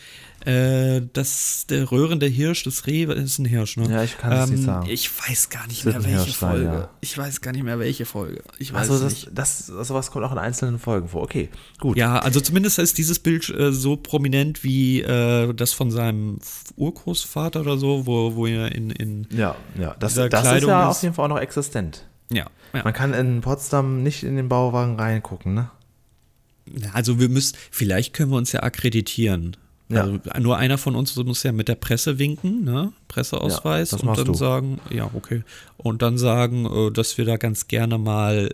Äh, 0.44 1.02
das, 1.12 1.66
der 1.68 1.90
röhrende 1.90 2.26
Hirsch, 2.26 2.62
das 2.64 2.86
Reh, 2.86 3.06
das 3.06 3.18
ist 3.18 3.38
ein 3.38 3.44
Hirsch, 3.44 3.76
ne? 3.76 3.88
Ja, 3.90 4.02
ich 4.02 4.16
kann 4.18 4.32
es 4.32 4.50
nicht 4.50 4.62
sagen. 4.64 4.88
Ich 4.88 5.10
weiß 5.10 5.48
gar 5.50 5.66
nicht 5.66 5.84
mehr, 5.84 5.94
welche 5.96 6.08
Hirsch 6.08 6.36
sein, 6.36 6.50
Folge. 6.50 6.64
ja. 6.64 6.90
Ich 7.00 7.16
weiß 7.18 7.40
gar 7.40 7.52
nicht 7.52 7.64
mehr, 7.64 7.78
welche 7.78 8.04
Folge. 8.06 8.42
Ich 8.58 8.72
weiß 8.72 8.90
Also 8.90 9.04
das, 9.04 9.12
nicht. 9.12 9.30
das, 9.32 9.66
sowas 9.66 10.10
kommt 10.10 10.24
auch 10.24 10.32
in 10.32 10.38
einzelnen 10.38 10.78
Folgen 10.78 11.08
vor. 11.08 11.22
Okay, 11.22 11.48
gut. 11.78 11.96
Ja, 11.96 12.18
also 12.18 12.40
zumindest 12.40 12.78
ist 12.78 12.98
dieses 12.98 13.18
Bild 13.18 13.48
äh, 13.48 13.72
so 13.72 13.96
prominent 13.96 14.62
wie 14.64 15.02
äh, 15.02 15.52
das 15.54 15.72
von 15.72 15.90
seinem 15.90 16.38
Urgroßvater 16.76 17.60
oder 17.60 17.76
so, 17.78 18.06
wo, 18.06 18.34
wo 18.36 18.46
er 18.46 18.72
in, 18.74 18.90
in 18.90 19.26
Ja, 19.30 19.56
ja. 19.78 19.94
Das, 19.98 20.14
das 20.14 20.26
ist 20.26 20.32
ja 20.32 20.56
ist- 20.56 20.64
auf 20.68 21.02
jeden 21.02 21.14
Fall 21.14 21.24
auch 21.26 21.34
noch 21.34 21.40
existent. 21.40 22.06
ja, 22.30 22.46
ja. 22.74 22.82
Man 22.84 22.92
kann 22.92 23.14
in 23.14 23.40
Potsdam 23.40 24.02
nicht 24.02 24.22
in 24.24 24.36
den 24.36 24.48
Bauwagen 24.48 24.96
reingucken, 24.96 25.54
ne? 25.54 25.70
Also 26.92 27.18
wir 27.20 27.28
müssen, 27.28 27.56
vielleicht 27.70 28.14
können 28.14 28.30
wir 28.30 28.36
uns 28.36 28.52
ja 28.52 28.62
akkreditieren. 28.62 29.56
Ja. 29.88 30.02
Also 30.02 30.20
nur 30.40 30.58
einer 30.58 30.76
von 30.76 30.94
uns 30.94 31.16
muss 31.16 31.42
ja 31.42 31.52
mit 31.52 31.68
der 31.68 31.74
Presse 31.74 32.18
winken, 32.18 32.64
ne? 32.64 32.92
Presseausweis 33.08 33.92
Ja, 33.92 33.98
und 33.98 34.18
dann 34.18 34.26
du. 34.26 34.34
sagen, 34.34 34.80
ja, 34.90 35.10
okay. 35.14 35.42
Und 35.78 36.02
dann 36.02 36.18
sagen, 36.18 36.66
äh, 36.66 36.90
dass 36.90 37.16
wir 37.16 37.24
da 37.24 37.36
ganz 37.36 37.68
gerne 37.68 37.96
mal 37.96 38.50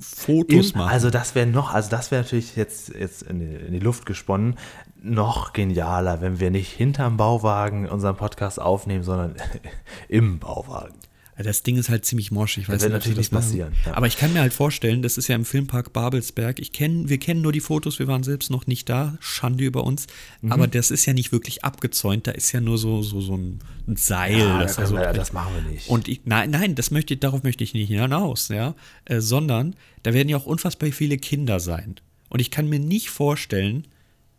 Fotos 0.00 0.70
Im, 0.70 0.78
machen. 0.78 0.90
also 0.90 1.10
das 1.10 1.34
wäre 1.34 1.46
noch, 1.46 1.74
also 1.74 1.90
das 1.90 2.10
wäre 2.10 2.22
natürlich 2.22 2.56
jetzt, 2.56 2.94
jetzt 2.94 3.22
in, 3.22 3.40
die, 3.40 3.54
in 3.54 3.72
die 3.74 3.80
Luft 3.80 4.06
gesponnen, 4.06 4.56
noch 5.02 5.52
genialer, 5.52 6.22
wenn 6.22 6.40
wir 6.40 6.50
nicht 6.50 6.72
hinterm 6.72 7.16
Bauwagen 7.16 7.86
unseren 7.88 8.16
Podcast 8.16 8.60
aufnehmen, 8.60 9.04
sondern 9.04 9.34
im 10.08 10.38
Bauwagen. 10.38 10.94
Das 11.42 11.62
Ding 11.62 11.76
ist 11.76 11.88
halt 11.88 12.04
ziemlich 12.04 12.30
morsch. 12.30 12.58
Ich 12.58 12.68
weiß 12.68 12.80
wird 12.82 12.92
nicht, 12.92 12.92
natürlich 12.92 13.28
das 13.28 13.32
machen. 13.32 13.44
passieren, 13.44 13.72
ja. 13.86 13.94
Aber 13.94 14.06
ich 14.06 14.16
kann 14.16 14.32
mir 14.32 14.40
halt 14.40 14.52
vorstellen, 14.52 15.02
das 15.02 15.16
ist 15.18 15.28
ja 15.28 15.34
im 15.36 15.44
Filmpark 15.44 15.92
Babelsberg. 15.92 16.58
Ich 16.58 16.72
kenn, 16.72 17.08
wir 17.08 17.18
kennen 17.18 17.40
nur 17.42 17.52
die 17.52 17.60
Fotos, 17.60 17.98
wir 17.98 18.06
waren 18.08 18.22
selbst 18.22 18.50
noch 18.50 18.66
nicht 18.66 18.88
da. 18.88 19.16
Schande 19.20 19.64
über 19.64 19.84
uns. 19.84 20.06
Mhm. 20.42 20.52
Aber 20.52 20.66
das 20.66 20.90
ist 20.90 21.06
ja 21.06 21.12
nicht 21.12 21.32
wirklich 21.32 21.64
abgezäunt. 21.64 22.26
Da 22.26 22.32
ist 22.32 22.52
ja 22.52 22.60
nur 22.60 22.78
so, 22.78 23.02
so, 23.02 23.20
so 23.20 23.36
ein 23.36 23.60
Seil. 23.96 24.38
Ja, 24.38 24.60
das 24.62 24.76
da 24.76 24.86
so 24.86 24.94
können 24.94 25.06
wir- 25.06 25.12
das 25.12 25.32
machen 25.32 25.52
wir 25.54 25.70
nicht. 25.72 25.88
Und 25.88 26.08
ich, 26.08 26.22
nein, 26.24 26.50
nein, 26.50 26.74
das 26.74 26.90
möchte, 26.90 27.14
ich- 27.14 27.20
darauf 27.20 27.42
möchte 27.42 27.64
ich 27.64 27.74
nicht 27.74 27.88
hinaus, 27.88 28.48
ja. 28.48 28.74
Äh, 29.04 29.20
sondern 29.20 29.76
da 30.02 30.12
werden 30.14 30.28
ja 30.28 30.36
auch 30.36 30.46
unfassbar 30.46 30.90
viele 30.92 31.16
Kinder 31.18 31.60
sein. 31.60 31.96
Und 32.28 32.40
ich 32.40 32.50
kann 32.50 32.68
mir 32.68 32.78
nicht 32.78 33.10
vorstellen, 33.10 33.86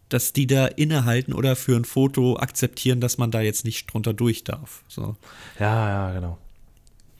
dass 0.09 0.33
die 0.33 0.45
da 0.45 0.65
innehalten 0.67 1.31
oder 1.33 1.55
für 1.55 1.75
ein 1.75 1.85
Foto 1.85 2.35
akzeptieren, 2.37 2.99
dass 2.99 3.17
man 3.17 3.31
da 3.31 3.39
jetzt 3.41 3.63
nicht 3.63 3.91
drunter 3.91 4.13
durch 4.13 4.43
darf. 4.43 4.83
So. 4.89 5.15
Ja, 5.59 5.89
ja, 6.09 6.13
genau. 6.13 6.37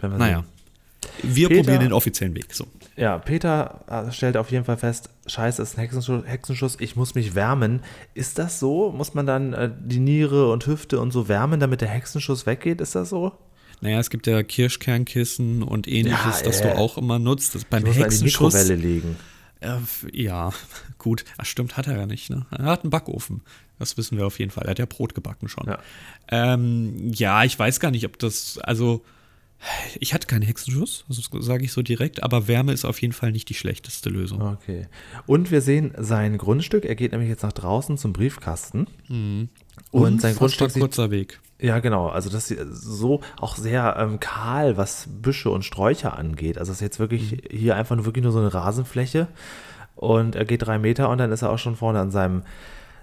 Wenn 0.02 0.12
wir 0.12 0.18
naja. 0.18 0.44
Wir 1.24 1.48
Peter, 1.48 1.62
probieren 1.62 1.82
den 1.82 1.94
offiziellen 1.94 2.36
Weg. 2.36 2.54
So. 2.54 2.68
Ja, 2.96 3.18
Peter 3.18 3.86
äh, 3.88 4.12
stellt 4.12 4.38
auf 4.38 4.52
jeden 4.52 4.66
Fall 4.66 4.78
fest, 4.78 5.10
scheiße, 5.26 5.62
ist 5.62 5.78
ein 5.78 5.82
Hexenschuss, 5.82 6.24
Hexenschuss, 6.26 6.78
ich 6.80 6.96
muss 6.96 7.16
mich 7.16 7.34
wärmen. 7.36 7.82
Ist 8.14 8.38
das 8.38 8.60
so? 8.60 8.92
Muss 8.92 9.14
man 9.14 9.26
dann 9.26 9.54
äh, 9.54 9.72
die 9.80 10.00
Niere 10.00 10.52
und 10.52 10.68
Hüfte 10.68 11.00
und 11.00 11.12
so 11.12 11.28
wärmen, 11.28 11.60
damit 11.60 11.82
der 11.82 11.88
Hexenschuss 11.88 12.46
weggeht? 12.46 12.82
Ist 12.82 12.96
das 12.96 13.10
so? 13.10 13.32
Naja, 13.82 14.00
es 14.00 14.12
gibt 14.12 14.28
ja 14.28 14.44
Kirschkernkissen 14.44 15.64
und 15.64 15.88
ähnliches, 15.88 16.40
ja, 16.42 16.46
das 16.46 16.62
äh, 16.62 16.64
du 16.64 16.78
auch 16.78 16.98
immer 16.98 17.18
nutzt. 17.18 17.56
Das 17.56 17.66
beim 17.66 17.82
ich 17.82 17.96
muss 17.96 17.98
Hexenschuss. 17.98 18.54
Mikrowelle 18.54 18.76
legen. 18.76 19.16
Äh, 19.60 19.78
ja, 20.12 20.52
gut. 21.00 21.26
Ach, 21.38 21.46
stimmt, 21.46 21.78
hat 21.78 21.88
er 21.88 21.98
ja 21.98 22.06
nicht. 22.06 22.30
Ne? 22.30 22.46
Er 22.52 22.66
hat 22.66 22.84
einen 22.84 22.92
Backofen. 22.92 23.42
Das 23.80 23.98
wissen 23.98 24.18
wir 24.20 24.28
auf 24.28 24.38
jeden 24.38 24.52
Fall. 24.52 24.66
Er 24.66 24.72
hat 24.72 24.80
ja 24.80 24.86
Brot 24.86 25.16
gebacken 25.16 25.48
schon. 25.48 25.66
Ja, 25.66 25.80
ähm, 26.30 27.12
ja 27.12 27.44
ich 27.44 27.58
weiß 27.58 27.80
gar 27.80 27.90
nicht, 27.90 28.06
ob 28.06 28.20
das, 28.20 28.60
also 28.60 29.04
ich 30.00 30.14
hatte 30.14 30.28
keinen 30.28 30.42
Hexenschuss, 30.42 31.06
das 31.08 31.30
sage 31.46 31.64
ich 31.64 31.72
so 31.72 31.82
direkt, 31.82 32.24
aber 32.24 32.48
Wärme 32.48 32.74
ist 32.74 32.86
auf 32.86 33.02
jeden 33.02 33.14
Fall 33.14 33.32
nicht 33.32 33.50
die 33.50 33.54
schlechteste 33.54 34.10
Lösung. 34.10 34.42
Okay. 34.42 34.88
Und 35.28 35.52
wir 35.52 35.62
sehen 35.62 35.94
sein 35.98 36.38
Grundstück. 36.38 36.86
Er 36.86 36.96
geht 36.96 37.12
nämlich 37.12 37.30
jetzt 37.30 37.44
nach 37.44 37.52
draußen 37.52 37.98
zum 37.98 38.14
Briefkasten. 38.14 38.88
Mhm. 39.08 39.50
Und, 39.92 40.04
Und 40.04 40.22
sein 40.22 40.36
Grundstück. 40.36 40.76
Ein 40.76 40.80
kurzer 40.80 41.12
Weg. 41.12 41.40
Ja, 41.60 41.80
genau. 41.80 42.08
Also 42.08 42.30
das 42.30 42.50
ist 42.50 42.82
so 42.82 43.22
auch 43.40 43.56
sehr 43.56 43.96
ähm, 44.00 44.20
kahl, 44.20 44.78
was 44.78 45.08
Büsche 45.08 45.52
und 45.52 45.64
Sträucher 45.64 46.18
angeht. 46.18 46.58
Also 46.58 46.72
das 46.72 46.78
ist 46.78 46.82
jetzt 46.82 47.00
wirklich 47.00 47.32
mhm. 47.32 47.38
hier 47.52 47.76
einfach 47.76 47.96
nur 47.96 48.06
wirklich 48.06 48.24
nur 48.24 48.34
so 48.34 48.40
eine 48.40 48.54
Rasenfläche. 48.54 49.28
Und 49.96 50.36
er 50.36 50.46
geht 50.46 50.64
drei 50.64 50.80
Meter 50.80 51.10
und 51.10 51.20
dann 51.20 51.32
ist 51.32 51.44
er 51.44 51.52
auch 51.52 51.60
schon 51.60 51.76
vorne 51.76 52.00
an 52.00 52.10
seinem 52.10 52.42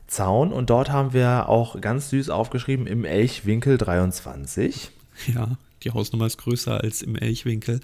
Zaun. 0.08 0.52
Und 0.52 0.70
dort 0.70 0.90
haben 0.90 1.12
wir 1.12 1.48
auch 1.48 1.80
ganz 1.80 2.10
süß 2.10 2.30
aufgeschrieben 2.30 2.88
im 2.88 3.04
Elchwinkel 3.04 3.78
23. 3.78 4.90
Ja, 5.32 5.56
die 5.84 5.90
Hausnummer 5.90 6.26
ist 6.26 6.38
größer 6.38 6.80
als 6.80 7.02
im 7.02 7.16
Elchwinkel. 7.16 7.80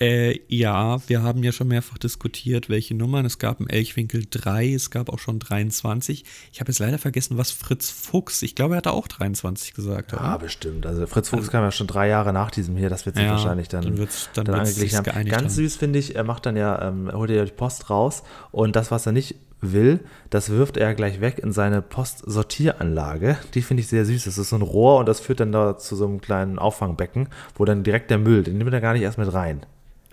Äh, 0.00 0.40
ja, 0.48 0.96
wir 1.08 1.22
haben 1.22 1.42
ja 1.42 1.52
schon 1.52 1.68
mehrfach 1.68 1.98
diskutiert, 1.98 2.70
welche 2.70 2.94
Nummern. 2.94 3.26
Es 3.26 3.38
gab 3.38 3.60
im 3.60 3.68
Elchwinkel 3.68 4.24
3, 4.30 4.72
es 4.72 4.90
gab 4.90 5.10
auch 5.10 5.18
schon 5.18 5.38
23. 5.38 6.24
Ich 6.52 6.60
habe 6.60 6.70
jetzt 6.70 6.78
leider 6.78 6.96
vergessen, 6.96 7.36
was 7.36 7.50
Fritz 7.50 7.90
Fuchs, 7.90 8.40
ich 8.40 8.54
glaube, 8.54 8.74
er 8.74 8.76
hatte 8.78 8.92
auch 8.92 9.08
23 9.08 9.74
gesagt. 9.74 10.12
Ja, 10.12 10.18
oder? 10.18 10.38
bestimmt. 10.38 10.86
Also 10.86 11.06
Fritz 11.06 11.28
Fuchs 11.28 11.40
also, 11.40 11.52
kam 11.52 11.64
ja 11.64 11.70
schon 11.70 11.86
drei 11.86 12.08
Jahre 12.08 12.32
nach 12.32 12.50
diesem 12.50 12.78
hier, 12.78 12.88
das 12.88 13.04
wird 13.04 13.16
sich 13.16 13.26
ja, 13.26 13.32
wahrscheinlich 13.32 13.68
dann, 13.68 13.82
dann, 13.82 13.98
wird's, 13.98 14.30
dann, 14.32 14.46
dann 14.46 14.60
angeglichen 14.60 14.98
haben. 14.98 15.26
Ganz 15.26 15.34
haben. 15.34 15.48
süß 15.50 15.76
finde 15.76 15.98
ich, 15.98 16.16
er 16.16 16.24
macht 16.24 16.46
dann 16.46 16.56
ja, 16.56 16.88
ähm, 16.88 17.10
holt 17.12 17.28
ja 17.28 17.44
die 17.44 17.52
Post 17.52 17.90
raus 17.90 18.22
und 18.52 18.76
das, 18.76 18.90
was 18.90 19.04
er 19.04 19.12
nicht 19.12 19.36
will, 19.60 20.00
das 20.30 20.50
wirft 20.50 20.76
er 20.76 20.94
gleich 20.94 21.20
weg 21.20 21.38
in 21.38 21.52
seine 21.52 21.82
Postsortieranlage. 21.82 23.38
Die 23.54 23.62
finde 23.62 23.82
ich 23.82 23.88
sehr 23.88 24.04
süß. 24.04 24.24
Das 24.24 24.38
ist 24.38 24.50
so 24.50 24.56
ein 24.56 24.62
Rohr 24.62 24.98
und 24.98 25.06
das 25.06 25.20
führt 25.20 25.40
dann 25.40 25.52
da 25.52 25.76
zu 25.76 25.96
so 25.96 26.06
einem 26.06 26.20
kleinen 26.20 26.58
Auffangbecken, 26.58 27.28
wo 27.54 27.64
dann 27.64 27.82
direkt 27.82 28.10
der 28.10 28.18
Müll, 28.18 28.42
den 28.42 28.58
nimmt 28.58 28.72
er 28.72 28.80
gar 28.80 28.92
nicht 28.92 29.02
erst 29.02 29.18
mit 29.18 29.32
rein 29.32 29.60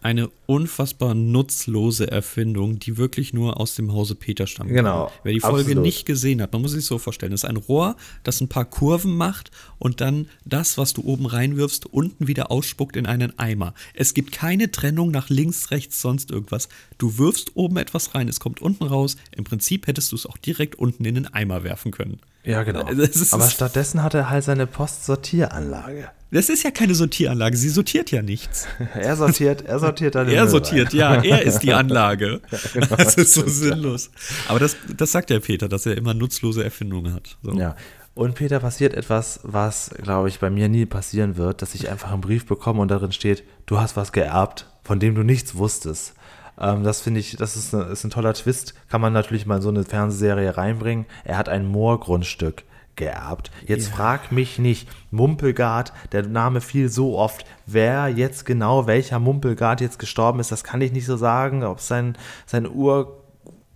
eine 0.04 0.30
unfassbar 0.46 1.14
nutzlose 1.14 2.10
Erfindung, 2.10 2.80
die 2.80 2.98
wirklich 2.98 3.34
nur 3.34 3.60
aus 3.60 3.76
dem 3.76 3.92
Hause 3.94 4.16
Peter 4.16 4.48
stammt. 4.48 4.70
Genau. 4.70 5.12
Wer 5.24 5.34
die 5.34 5.40
Folge 5.40 5.60
absolut. 5.60 5.84
nicht 5.84 6.06
gesehen 6.06 6.42
hat, 6.42 6.54
man 6.54 6.62
muss 6.62 6.72
sich 6.72 6.86
so 6.86 6.98
vorstellen, 6.98 7.32
das 7.32 7.44
ist 7.44 7.50
ein 7.50 7.58
Rohr, 7.58 7.96
das 8.24 8.40
ein 8.42 8.48
paar 8.48 8.66
Kurven 8.66 9.16
macht 9.16 9.52
und 9.80 10.02
dann 10.02 10.28
das, 10.46 10.78
was 10.78 10.94
du 10.94 11.04
oben 11.04 11.26
reinwirfst, 11.26 11.86
unten 11.86 12.28
wieder 12.28 12.52
ausspuckt 12.52 12.96
in 12.96 13.06
einen 13.06 13.38
Eimer. 13.40 13.74
Es 13.94 14.14
gibt 14.14 14.32
keine 14.32 14.72
Trennung 14.72 15.12
nach 15.12 15.30
links, 15.30 15.72
rechts, 15.72 16.02
sonst 16.02 16.32
irgendwas. 16.32 16.70
Du 16.98 17.18
wirfst 17.18 17.56
oben 17.56 17.78
etwas 17.78 18.16
rein, 18.16 18.28
es 18.28 18.40
kommt 18.40 18.62
unten 18.62 18.84
raus. 18.84 19.18
Im 19.36 19.44
Prinzip 19.44 19.88
hättest 19.88 20.12
du 20.12 20.16
es 20.16 20.26
auch 20.26 20.38
direkt 20.38 20.76
unten 20.76 21.06
in 21.06 21.16
den 21.16 21.28
Eimer 21.28 21.64
werfen 21.64 21.92
können. 21.92 22.20
Ja, 22.48 22.64
genau. 22.64 22.82
Aber 23.32 23.50
stattdessen 23.50 24.02
hat 24.02 24.14
er 24.14 24.30
halt 24.30 24.44
seine 24.44 24.68
Postsortieranlage. 24.68 26.10
Das 26.32 26.50
ist 26.50 26.64
ja 26.64 26.72
keine 26.72 26.96
Sortieranlage, 26.96 27.58
sie 27.58 27.70
sortiert 27.70 28.12
ja 28.12 28.22
nichts. 28.22 28.68
er 28.94 29.16
sortiert, 29.18 29.64
er 29.64 29.80
sortiert 29.80 30.16
dann 30.16 30.28
Er 30.30 30.48
sortiert, 30.48 30.94
rein. 30.94 30.98
ja, 30.98 31.16
er 31.24 31.42
ist 31.44 31.60
die 31.60 31.74
Anlage. 31.74 32.42
ja, 32.50 32.60
genau, 32.74 32.96
das 32.96 33.16
ist 33.16 33.34
so 33.34 33.48
sinnlos. 33.48 34.12
Aber 34.48 34.60
das, 34.60 34.78
das 34.96 35.12
sagt 35.12 35.30
ja 35.30 35.40
Peter, 35.40 35.68
dass 35.68 35.86
er 35.86 35.98
immer 35.98 36.14
nutzlose 36.14 36.64
Erfindungen 36.64 37.14
hat. 37.14 37.38
So. 37.44 37.54
Ja. 37.54 37.76
Und 38.14 38.36
Peter 38.36 38.60
passiert 38.60 38.94
etwas, 38.94 39.42
was, 39.44 39.92
glaube 40.02 40.30
ich, 40.30 40.40
bei 40.40 40.50
mir 40.50 40.70
nie 40.70 40.86
passieren 40.86 41.38
wird, 41.38 41.62
dass 41.62 41.76
ich 41.76 41.90
einfach 41.90 42.12
einen 42.12 42.22
Brief 42.22 42.46
bekomme 42.46 42.82
und 42.82 42.90
darin 42.90 43.12
steht, 43.12 43.44
du 43.66 43.80
hast 43.80 43.96
was 43.96 44.12
geerbt, 44.12 44.66
von 44.84 45.00
dem 45.00 45.16
du 45.16 45.24
nichts 45.24 45.56
wusstest. 45.56 46.14
Ähm, 46.60 46.84
das 46.84 47.02
finde 47.02 47.20
ich, 47.20 47.36
das 47.36 47.56
ist, 47.56 47.74
eine, 47.74 47.86
ist 47.86 48.04
ein 48.04 48.10
toller 48.10 48.34
Twist. 48.34 48.74
Kann 48.90 49.02
man 49.02 49.14
natürlich 49.14 49.46
mal 49.46 49.58
in 49.58 49.62
so 49.62 49.70
eine 49.70 49.84
Fernsehserie 49.84 50.58
reinbringen. 50.58 51.06
Er 51.24 51.38
hat 51.38 51.50
ein 51.50 51.66
Moorgrundstück 51.66 52.64
geerbt. 52.96 53.52
Jetzt 53.66 53.90
ja. 53.90 53.96
frag 53.96 54.32
mich 54.32 54.60
nicht, 54.60 54.90
Mumpelgard, 55.12 55.94
der 56.12 56.28
Name 56.28 56.62
fiel 56.62 56.90
so 56.90 57.18
oft, 57.18 57.46
wer 57.66 58.10
jetzt 58.10 58.46
genau, 58.46 58.88
welcher 58.88 59.20
Mumpelgard 59.20 59.80
jetzt 59.82 60.00
gestorben 60.00 60.40
ist, 60.40 60.52
das 60.52 60.64
kann 60.64 60.82
ich 60.82 60.92
nicht 60.92 61.06
so 61.06 61.16
sagen, 61.16 61.64
ob 61.64 61.80
sein, 61.80 62.18
sein 62.46 62.68
Ur, 62.68 63.22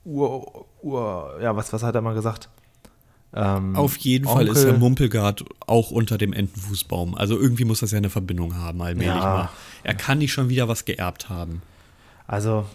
Ur, 0.03 0.65
Ur, 0.81 1.37
ja, 1.41 1.55
was, 1.55 1.71
was 1.71 1.83
hat 1.83 1.95
er 1.95 2.01
mal 2.01 2.15
gesagt? 2.15 2.49
Ähm, 3.33 3.75
Auf 3.77 3.95
jeden 3.97 4.27
Onkel. 4.27 4.47
Fall 4.47 4.55
ist 4.55 4.65
der 4.65 4.77
Mumpelgard 4.77 5.45
auch 5.65 5.91
unter 5.91 6.17
dem 6.17 6.33
Entenfußbaum. 6.33 7.15
Also 7.15 7.39
irgendwie 7.39 7.63
muss 7.63 7.79
das 7.79 7.91
ja 7.91 7.97
eine 7.97 8.09
Verbindung 8.09 8.57
haben, 8.57 8.81
allmählich 8.81 9.13
ja. 9.13 9.19
mal. 9.19 9.49
Er 9.83 9.93
kann 9.93 10.17
nicht 10.17 10.33
schon 10.33 10.49
wieder 10.49 10.67
was 10.67 10.83
geerbt 10.83 11.29
haben. 11.29 11.61
Also 12.31 12.65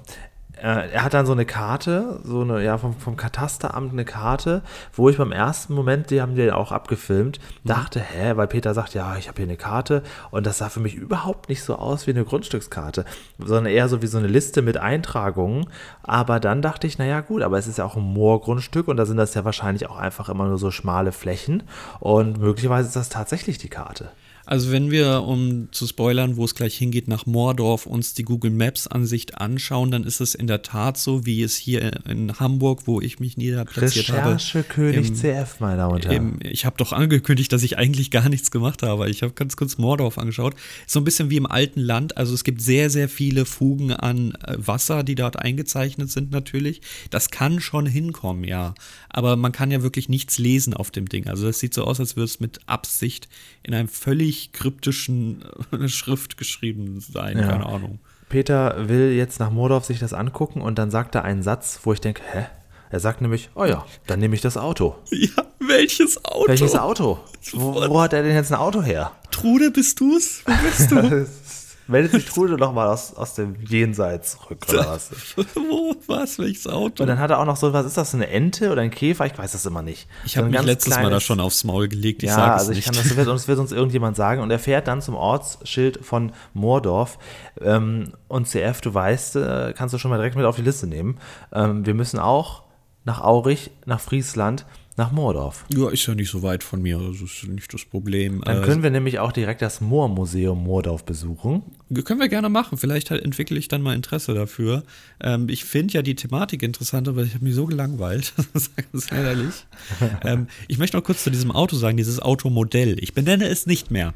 äh, 0.62 0.90
er 0.90 1.02
hat 1.02 1.14
dann 1.14 1.24
so 1.24 1.32
eine 1.32 1.46
Karte, 1.46 2.20
so 2.24 2.42
eine, 2.42 2.62
ja, 2.62 2.76
vom, 2.76 2.94
vom 2.94 3.16
Katasteramt 3.16 3.92
eine 3.92 4.04
Karte, 4.04 4.60
wo 4.92 5.08
ich 5.08 5.16
beim 5.16 5.32
ersten 5.32 5.72
Moment, 5.72 6.10
die 6.10 6.20
haben 6.20 6.34
die 6.34 6.52
auch 6.52 6.72
abgefilmt, 6.72 7.40
mhm. 7.40 7.68
dachte, 7.68 8.00
hä, 8.00 8.32
weil 8.36 8.48
Peter 8.48 8.74
sagt, 8.74 8.92
ja, 8.92 9.16
ich 9.16 9.28
habe 9.28 9.36
hier 9.38 9.46
eine 9.46 9.56
Karte 9.56 10.02
und 10.30 10.46
das 10.46 10.58
sah 10.58 10.68
für 10.68 10.80
mich 10.80 10.94
überhaupt 10.94 11.48
nicht 11.48 11.62
so 11.62 11.76
aus 11.76 12.06
wie 12.06 12.10
eine 12.10 12.24
Grundstückskarte, 12.24 13.06
sondern 13.38 13.72
eher 13.72 13.88
so 13.88 14.02
wie 14.02 14.06
so 14.06 14.18
eine 14.18 14.28
Liste 14.28 14.60
mit 14.60 14.76
Eintragungen. 14.76 15.68
Aber 16.02 16.38
dann 16.38 16.60
dachte 16.60 16.86
ich, 16.86 16.98
naja, 16.98 17.22
gut, 17.22 17.40
aber 17.40 17.56
es 17.56 17.66
ist 17.66 17.78
ja 17.78 17.86
auch 17.86 17.96
ein 17.96 18.02
Moorgrundstück 18.02 18.88
und 18.88 18.98
da 18.98 19.06
sind 19.06 19.16
das 19.16 19.32
ja 19.32 19.46
wahrscheinlich 19.46 19.88
auch 19.88 19.96
einfach 19.96 20.28
immer 20.28 20.46
nur 20.46 20.58
so 20.58 20.70
schmale 20.70 21.12
Flächen 21.12 21.62
und 21.98 22.38
möglicherweise 22.38 22.88
ist 22.88 22.96
das 22.96 23.08
tatsächlich 23.08 23.56
die 23.56 23.70
Karte. 23.70 24.10
Also 24.46 24.70
wenn 24.70 24.90
wir, 24.90 25.24
um 25.24 25.68
zu 25.72 25.86
spoilern, 25.86 26.36
wo 26.36 26.44
es 26.44 26.54
gleich 26.54 26.76
hingeht, 26.76 27.08
nach 27.08 27.26
Mordorf 27.26 27.86
uns 27.86 28.14
die 28.14 28.22
Google 28.22 28.52
Maps 28.52 28.86
Ansicht 28.86 29.38
anschauen, 29.38 29.90
dann 29.90 30.04
ist 30.04 30.20
es 30.20 30.34
in 30.34 30.46
der 30.46 30.62
Tat 30.62 30.96
so, 30.96 31.26
wie 31.26 31.42
es 31.42 31.56
hier 31.56 31.90
in 32.08 32.38
Hamburg, 32.38 32.82
wo 32.86 33.00
ich 33.00 33.18
mich 33.18 33.36
niederplatziert 33.36 34.08
habe. 34.10 34.34
Recherche 34.34 34.62
König 34.62 35.08
im, 35.08 35.14
CF, 35.14 35.56
meine 35.58 35.76
Damen 35.78 35.94
und 35.94 36.06
Herren. 36.06 36.38
ich 36.42 36.64
habe 36.64 36.76
doch 36.76 36.92
angekündigt, 36.92 37.52
dass 37.52 37.64
ich 37.64 37.76
eigentlich 37.76 38.10
gar 38.12 38.28
nichts 38.28 38.50
gemacht 38.50 38.82
habe. 38.82 39.10
Ich 39.10 39.22
habe 39.22 39.32
ganz 39.32 39.56
kurz 39.56 39.78
Mordorf 39.78 40.16
angeschaut. 40.16 40.54
So 40.86 41.00
ein 41.00 41.04
bisschen 41.04 41.28
wie 41.28 41.36
im 41.36 41.46
alten 41.46 41.80
Land. 41.80 42.16
Also 42.16 42.32
es 42.32 42.44
gibt 42.44 42.62
sehr, 42.62 42.88
sehr 42.88 43.08
viele 43.08 43.46
Fugen 43.46 43.92
an 43.92 44.32
äh, 44.44 44.54
Wasser, 44.58 45.02
die 45.02 45.16
dort 45.16 45.38
eingezeichnet 45.38 46.10
sind 46.10 46.30
natürlich. 46.30 46.82
Das 47.10 47.30
kann 47.30 47.60
schon 47.60 47.86
hinkommen, 47.86 48.44
ja. 48.44 48.74
Aber 49.16 49.36
man 49.36 49.50
kann 49.50 49.70
ja 49.70 49.82
wirklich 49.82 50.10
nichts 50.10 50.36
lesen 50.36 50.74
auf 50.74 50.90
dem 50.90 51.08
Ding. 51.08 51.26
Also 51.26 51.46
das 51.46 51.58
sieht 51.58 51.72
so 51.72 51.84
aus, 51.84 51.98
als 52.00 52.16
würde 52.16 52.26
es 52.26 52.38
mit 52.38 52.60
Absicht 52.66 53.28
in 53.62 53.72
einem 53.72 53.88
völlig 53.88 54.52
kryptischen 54.52 55.42
äh, 55.72 55.88
Schrift 55.88 56.36
geschrieben 56.36 57.00
sein, 57.00 57.38
ja. 57.38 57.46
keine 57.46 57.64
Ahnung. 57.64 57.98
Peter 58.28 58.90
will 58.90 59.12
jetzt 59.12 59.40
nach 59.40 59.50
Mordorf 59.50 59.86
sich 59.86 60.00
das 60.00 60.12
angucken 60.12 60.60
und 60.60 60.78
dann 60.78 60.90
sagt 60.90 61.14
er 61.14 61.24
einen 61.24 61.42
Satz, 61.42 61.80
wo 61.84 61.94
ich 61.94 62.00
denke, 62.02 62.20
hä? 62.30 62.44
Er 62.90 63.00
sagt 63.00 63.22
nämlich, 63.22 63.48
oh 63.54 63.64
ja, 63.64 63.86
dann 64.06 64.20
nehme 64.20 64.34
ich 64.34 64.42
das 64.42 64.58
Auto. 64.58 64.96
Ja, 65.10 65.46
welches 65.60 66.22
Auto? 66.22 66.48
Welches 66.48 66.76
Auto? 66.76 67.18
Wo, 67.52 67.74
wo 67.88 68.00
hat 68.02 68.12
er 68.12 68.22
denn 68.22 68.34
jetzt 68.34 68.52
ein 68.52 68.58
Auto 68.58 68.82
her? 68.82 69.12
Trude, 69.30 69.70
bist 69.70 69.98
du's? 69.98 70.42
Wo 70.44 70.52
bist 70.62 70.90
du? 70.90 71.26
meldet 71.88 72.12
sich 72.12 72.24
Trude 72.26 72.56
noch 72.56 72.72
mal 72.72 72.88
aus, 72.88 73.14
aus 73.14 73.34
dem 73.34 73.56
Jenseits 73.66 74.32
zurück, 74.32 74.66
oder 74.68 74.86
was? 74.88 75.10
Wo, 75.54 75.94
was, 76.06 76.38
welches 76.38 76.66
Auto? 76.66 77.02
Und 77.02 77.08
dann 77.08 77.18
hat 77.18 77.30
er 77.30 77.38
auch 77.38 77.44
noch 77.44 77.56
so, 77.56 77.72
was 77.72 77.86
ist 77.86 77.96
das, 77.96 78.14
eine 78.14 78.28
Ente 78.28 78.70
oder 78.72 78.82
ein 78.82 78.90
Käfer? 78.90 79.26
Ich 79.26 79.38
weiß 79.38 79.52
das 79.52 79.66
immer 79.66 79.82
nicht. 79.82 80.08
Ich 80.24 80.36
habe 80.36 80.48
so 80.48 80.52
mich 80.52 80.62
letztes 80.62 80.92
kleines, 80.92 81.10
Mal 81.10 81.10
da 81.10 81.20
schon 81.20 81.40
aufs 81.40 81.64
Maul 81.64 81.88
gelegt, 81.88 82.22
ich 82.22 82.30
ja, 82.30 82.54
also 82.54 82.72
ich 82.72 82.78
nicht. 82.78 82.86
kann 82.86 82.94
das, 82.94 83.16
wird, 83.16 83.28
das 83.28 83.48
wird 83.48 83.58
uns 83.58 83.72
irgendjemand 83.72 84.16
sagen. 84.16 84.40
Und 84.42 84.50
er 84.50 84.58
fährt 84.58 84.88
dann 84.88 85.02
zum 85.02 85.14
Ortsschild 85.14 86.04
von 86.04 86.32
Moordorf. 86.54 87.18
Ähm, 87.60 88.12
und 88.28 88.48
CF, 88.48 88.80
du 88.80 88.92
weißt, 88.92 89.36
äh, 89.36 89.74
kannst 89.76 89.94
du 89.94 89.98
schon 89.98 90.10
mal 90.10 90.16
direkt 90.16 90.36
mit 90.36 90.44
auf 90.44 90.56
die 90.56 90.62
Liste 90.62 90.86
nehmen. 90.86 91.18
Ähm, 91.52 91.86
wir 91.86 91.94
müssen 91.94 92.18
auch 92.18 92.62
nach 93.04 93.20
Aurich, 93.20 93.70
nach 93.84 94.00
Friesland, 94.00 94.66
nach 94.96 95.12
Moordorf. 95.12 95.66
Ja, 95.68 95.90
ist 95.90 96.06
ja 96.06 96.14
nicht 96.14 96.30
so 96.30 96.42
weit 96.42 96.64
von 96.64 96.80
mir, 96.80 96.98
das 96.98 97.20
ist 97.20 97.46
nicht 97.48 97.72
das 97.72 97.84
Problem. 97.84 98.40
Dann 98.44 98.62
können 98.62 98.82
wir 98.82 98.90
nämlich 98.90 99.18
auch 99.18 99.32
direkt 99.32 99.60
das 99.62 99.80
Moormuseum 99.80 100.62
Moordorf 100.62 101.04
besuchen. 101.04 101.62
Können 102.04 102.20
wir 102.20 102.28
gerne 102.28 102.48
machen, 102.48 102.78
vielleicht 102.78 103.10
halt 103.10 103.22
entwickle 103.22 103.58
ich 103.58 103.68
dann 103.68 103.82
mal 103.82 103.94
Interesse 103.94 104.32
dafür. 104.34 104.84
Ähm, 105.20 105.48
ich 105.48 105.64
finde 105.64 105.94
ja 105.94 106.02
die 106.02 106.14
Thematik 106.14 106.62
interessant, 106.62 107.08
aber 107.08 107.22
ich 107.22 107.34
habe 107.34 107.44
mich 107.44 107.54
so 107.54 107.66
gelangweilt, 107.66 108.32
ganz 108.92 109.12
ehrlich. 109.12 109.66
ähm, 110.24 110.46
ich 110.68 110.78
möchte 110.78 110.96
noch 110.96 111.04
kurz 111.04 111.22
zu 111.22 111.30
diesem 111.30 111.50
Auto 111.50 111.76
sagen, 111.76 111.96
dieses 111.96 112.20
Automodell, 112.20 112.96
ich 113.02 113.12
benenne 113.12 113.46
es 113.48 113.66
nicht 113.66 113.90
mehr, 113.90 114.14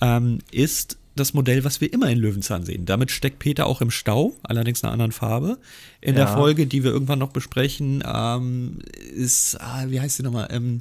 ähm, 0.00 0.38
ist 0.50 0.98
das 1.18 1.34
Modell, 1.34 1.64
was 1.64 1.80
wir 1.80 1.92
immer 1.92 2.08
in 2.10 2.18
Löwenzahn 2.18 2.64
sehen. 2.64 2.86
Damit 2.86 3.10
steckt 3.10 3.38
Peter 3.38 3.66
auch 3.66 3.80
im 3.80 3.90
Stau, 3.90 4.34
allerdings 4.42 4.82
einer 4.82 4.92
anderen 4.92 5.12
Farbe. 5.12 5.58
In 6.00 6.14
Ja. 6.16 6.24
der 6.24 6.28
Folge, 6.28 6.66
die 6.66 6.84
wir 6.84 6.90
irgendwann 6.90 7.18
noch 7.18 7.30
besprechen, 7.32 8.02
ähm, 8.06 8.78
ist, 9.14 9.60
ah, 9.60 9.84
wie 9.88 10.00
heißt 10.00 10.16
sie 10.16 10.22
nochmal? 10.22 10.48
Ähm, 10.50 10.78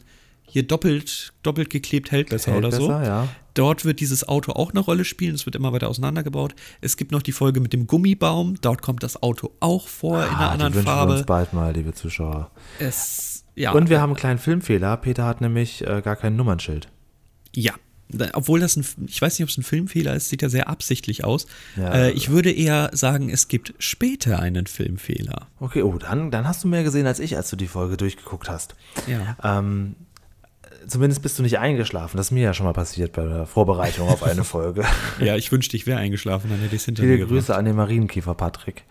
hier 0.50 0.64
doppelt, 0.64 1.34
doppelt 1.44 1.70
geklebt 1.70 2.12
hält 2.12 2.30
besser 2.30 2.54
Hält 2.54 2.66
oder 2.66 2.72
so. 2.76 2.88
besser, 2.88 3.04
ja. 3.06 3.28
Dort 3.54 3.84
wird 3.86 4.00
dieses 4.00 4.26
Auto 4.28 4.52
auch 4.54 4.70
eine 4.72 4.80
Rolle 4.80 5.04
spielen. 5.04 5.36
Es 5.36 5.46
wird 5.46 5.56
immer 5.56 5.74
weiter 5.74 5.90
auseinandergebaut. 5.90 6.56
Es 6.80 6.96
gibt 6.96 7.12
noch 7.12 7.22
die 7.24 7.32
Folge 7.34 7.60
mit 7.60 7.74
dem 7.74 7.86
Gummibaum. 7.88 8.56
Dort 8.62 8.82
kommt 8.82 9.02
das 9.04 9.22
Auto 9.22 9.52
auch 9.60 9.88
vor 9.88 10.24
in 10.24 10.30
einer 10.30 10.38
Ah, 10.40 10.46
die 10.46 10.52
anderen 10.54 10.74
wünschen 10.76 10.86
wir 10.88 10.92
Farbe. 10.94 11.14
uns 11.18 11.26
bald 11.26 11.54
mal, 11.54 11.74
liebe 11.74 11.94
Zuschauer. 11.94 12.52
Es, 12.80 13.44
ja, 13.56 13.72
Und 13.72 13.90
wir 13.90 14.00
haben 14.00 14.12
einen 14.12 14.18
kleinen 14.18 14.40
Filmfehler. 14.40 14.96
Peter 14.98 15.26
hat 15.26 15.42
nämlich 15.42 15.86
äh, 15.86 16.02
gar 16.02 16.16
kein 16.16 16.36
Nummernschild. 16.36 16.88
Ja. 17.56 17.74
Obwohl 18.34 18.60
das 18.62 18.78
ein, 18.78 18.86
ich 19.06 19.22
weiß 19.22 19.38
nicht, 19.38 19.44
ob 19.44 19.50
es 19.50 19.58
ein 19.58 19.64
Filmfehler 19.64 20.16
ist, 20.16 20.30
sieht 20.30 20.42
ja 20.42 20.50
sehr 20.50 20.70
absichtlich 20.70 21.26
aus. 21.26 21.46
Ja. 21.76 21.94
Äh, 21.94 22.12
ich 22.12 22.30
würde 22.30 22.52
eher 22.52 22.90
sagen, 22.94 23.30
es 23.30 23.50
gibt 23.50 23.74
später 23.80 24.40
einen 24.40 24.66
Filmfehler. 24.66 25.48
Okay, 25.60 25.82
oh, 25.82 25.98
dann, 25.98 26.32
dann 26.32 26.48
hast 26.48 26.64
du 26.64 26.70
mehr 26.70 26.84
gesehen 26.84 27.06
als 27.06 27.20
ich, 27.20 27.36
als 27.36 27.50
du 27.50 27.58
die 27.58 27.68
Folge 27.68 27.98
durchgeguckt 27.98 28.50
hast. 28.50 28.76
Ja. 29.08 29.36
Ähm, 29.44 29.96
zumindest 30.88 31.22
bist 31.22 31.38
du 31.38 31.44
nicht 31.44 31.60
eingeschlafen. 31.60 32.18
Das 32.18 32.28
ist 32.28 32.32
mir 32.32 32.44
ja 32.44 32.54
schon 32.54 32.66
mal 32.66 32.74
passiert 32.74 33.12
bei 33.14 33.26
der 33.26 33.46
Vorbereitung 33.46 34.08
auf 34.08 34.24
eine 34.24 34.44
Folge. 34.44 34.84
Ja, 35.20 35.36
ich 35.36 35.52
wünschte, 35.52 35.76
ich 35.76 35.86
wäre 35.88 36.00
eingeschlafen, 36.00 36.50
dann 36.50 36.60
hätte 36.60 36.76
ich 36.76 36.82
es 36.82 36.86
hinter 36.86 37.02
mir 37.02 37.08
Viele 37.08 37.20
gebracht. 37.20 37.36
Grüße 37.36 37.56
an 37.56 37.66
den 37.66 37.76
Marienkiefer, 37.76 38.36
Patrick. 38.36 38.86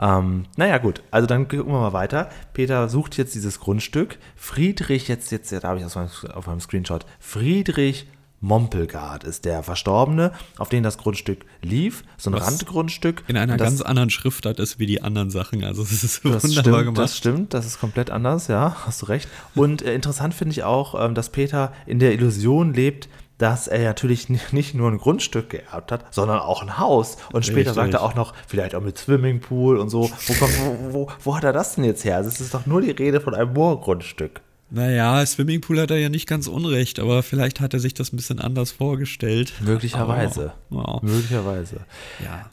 Ähm, 0.00 0.46
naja, 0.56 0.78
gut, 0.78 1.02
also 1.10 1.26
dann 1.26 1.48
gucken 1.48 1.72
wir 1.72 1.80
mal 1.80 1.92
weiter. 1.92 2.30
Peter 2.54 2.88
sucht 2.88 3.16
jetzt 3.16 3.34
dieses 3.34 3.60
Grundstück. 3.60 4.18
Friedrich, 4.34 5.08
jetzt, 5.08 5.30
jetzt, 5.30 5.52
da 5.52 5.62
habe 5.62 5.78
ich 5.78 5.84
das 5.84 5.96
auf 5.96 6.46
meinem 6.46 6.60
Screenshot. 6.60 7.06
Friedrich 7.18 8.06
Mompelgard 8.40 9.24
ist 9.24 9.44
der 9.44 9.62
Verstorbene, 9.62 10.32
auf 10.58 10.68
den 10.68 10.82
das 10.82 10.98
Grundstück 10.98 11.44
lief. 11.62 12.02
So 12.16 12.30
ein 12.30 12.34
Was 12.34 12.46
Randgrundstück. 12.46 13.24
In 13.28 13.36
einer 13.36 13.56
das, 13.56 13.68
ganz 13.68 13.82
anderen 13.82 14.10
Schriftart 14.10 14.58
ist 14.58 14.78
wie 14.78 14.86
die 14.86 15.02
anderen 15.02 15.30
Sachen. 15.30 15.62
Also 15.64 15.82
es 15.82 16.02
ist 16.04 16.24
das 16.24 16.44
wunderbar 16.44 16.62
stimmt, 16.62 16.84
gemacht. 16.84 16.98
das 16.98 17.16
stimmt, 17.16 17.54
das 17.54 17.66
ist 17.66 17.80
komplett 17.80 18.10
anders, 18.10 18.48
ja, 18.48 18.76
hast 18.86 19.02
du 19.02 19.06
recht. 19.06 19.28
Und 19.54 19.82
äh, 19.82 19.94
interessant 19.94 20.34
finde 20.34 20.52
ich 20.52 20.62
auch, 20.64 20.94
ähm, 20.98 21.14
dass 21.14 21.30
Peter 21.30 21.72
in 21.86 21.98
der 21.98 22.12
Illusion 22.14 22.72
lebt, 22.72 23.08
dass 23.36 23.68
er 23.68 23.84
natürlich 23.84 24.28
ni- 24.28 24.38
nicht 24.52 24.74
nur 24.74 24.90
ein 24.90 24.98
Grundstück 24.98 25.50
geerbt 25.50 25.92
hat, 25.92 26.14
sondern 26.14 26.40
auch 26.40 26.62
ein 26.62 26.78
Haus. 26.78 27.16
Und 27.32 27.44
später 27.46 27.70
Richtig. 27.70 27.74
sagt 27.74 27.94
er 27.94 28.02
auch 28.02 28.14
noch, 28.14 28.34
vielleicht 28.46 28.74
auch 28.74 28.82
mit 28.82 28.98
Swimmingpool 28.98 29.78
und 29.78 29.88
so. 29.88 30.10
Wo, 30.26 30.34
wo, 30.34 30.92
wo, 30.92 31.08
wo 31.24 31.36
hat 31.36 31.44
er 31.44 31.52
das 31.52 31.74
denn 31.74 31.84
jetzt 31.84 32.04
her? 32.04 32.16
Also 32.16 32.28
es 32.28 32.40
ist 32.40 32.52
doch 32.52 32.66
nur 32.66 32.80
die 32.82 32.90
Rede 32.90 33.20
von 33.20 33.34
einem 33.34 33.52
Moorgrundstück. 33.54 34.40
Naja, 34.70 35.24
Swimmingpool 35.26 35.80
hat 35.80 35.90
er 35.90 35.98
ja 35.98 36.08
nicht 36.08 36.28
ganz 36.28 36.46
unrecht, 36.46 37.00
aber 37.00 37.22
vielleicht 37.22 37.60
hat 37.60 37.74
er 37.74 37.80
sich 37.80 37.94
das 37.94 38.12
ein 38.12 38.16
bisschen 38.16 38.38
anders 38.40 38.70
vorgestellt. 38.70 39.52
Möglicherweise. 39.60 40.52
Oh, 40.70 40.76
oh. 40.86 41.00
Möglicherweise. 41.02 41.80
Ja. 42.24 42.50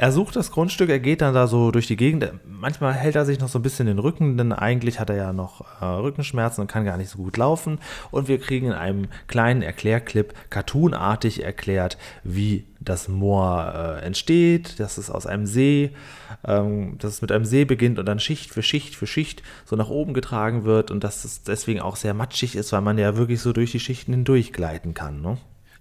Er 0.00 0.12
sucht 0.12 0.34
das 0.34 0.50
Grundstück, 0.50 0.88
er 0.88 0.98
geht 0.98 1.20
dann 1.20 1.34
da 1.34 1.46
so 1.46 1.70
durch 1.70 1.86
die 1.86 1.96
Gegend. 1.98 2.26
Manchmal 2.46 2.94
hält 2.94 3.16
er 3.16 3.26
sich 3.26 3.38
noch 3.38 3.50
so 3.50 3.58
ein 3.58 3.62
bisschen 3.62 3.84
den 3.86 3.98
Rücken, 3.98 4.38
denn 4.38 4.50
eigentlich 4.50 4.98
hat 4.98 5.10
er 5.10 5.16
ja 5.16 5.34
noch 5.34 5.60
äh, 5.82 5.84
Rückenschmerzen 5.84 6.62
und 6.62 6.68
kann 6.68 6.86
gar 6.86 6.96
nicht 6.96 7.10
so 7.10 7.18
gut 7.18 7.36
laufen. 7.36 7.78
Und 8.10 8.26
wir 8.26 8.38
kriegen 8.38 8.68
in 8.68 8.72
einem 8.72 9.08
kleinen 9.26 9.60
Erklärclip 9.60 10.32
cartoonartig 10.48 11.44
erklärt, 11.44 11.98
wie 12.24 12.64
das 12.80 13.08
Moor 13.08 13.74
äh, 14.00 14.06
entsteht, 14.06 14.80
dass 14.80 14.96
es 14.96 15.10
aus 15.10 15.26
einem 15.26 15.44
See, 15.46 15.90
ähm, 16.46 16.96
dass 16.96 17.12
es 17.12 17.20
mit 17.20 17.30
einem 17.30 17.44
See 17.44 17.66
beginnt 17.66 17.98
und 17.98 18.06
dann 18.06 18.20
Schicht 18.20 18.54
für 18.54 18.62
Schicht 18.62 18.96
für 18.96 19.06
Schicht 19.06 19.42
so 19.66 19.76
nach 19.76 19.90
oben 19.90 20.14
getragen 20.14 20.64
wird 20.64 20.90
und 20.90 21.04
dass 21.04 21.26
es 21.26 21.42
deswegen 21.42 21.80
auch 21.80 21.96
sehr 21.96 22.14
matschig 22.14 22.56
ist, 22.56 22.72
weil 22.72 22.80
man 22.80 22.96
ja 22.96 23.18
wirklich 23.18 23.42
so 23.42 23.52
durch 23.52 23.72
die 23.72 23.80
Schichten 23.80 24.12
hindurch 24.12 24.54
gleiten 24.54 24.94
kann. 24.94 25.20
Ne? 25.20 25.36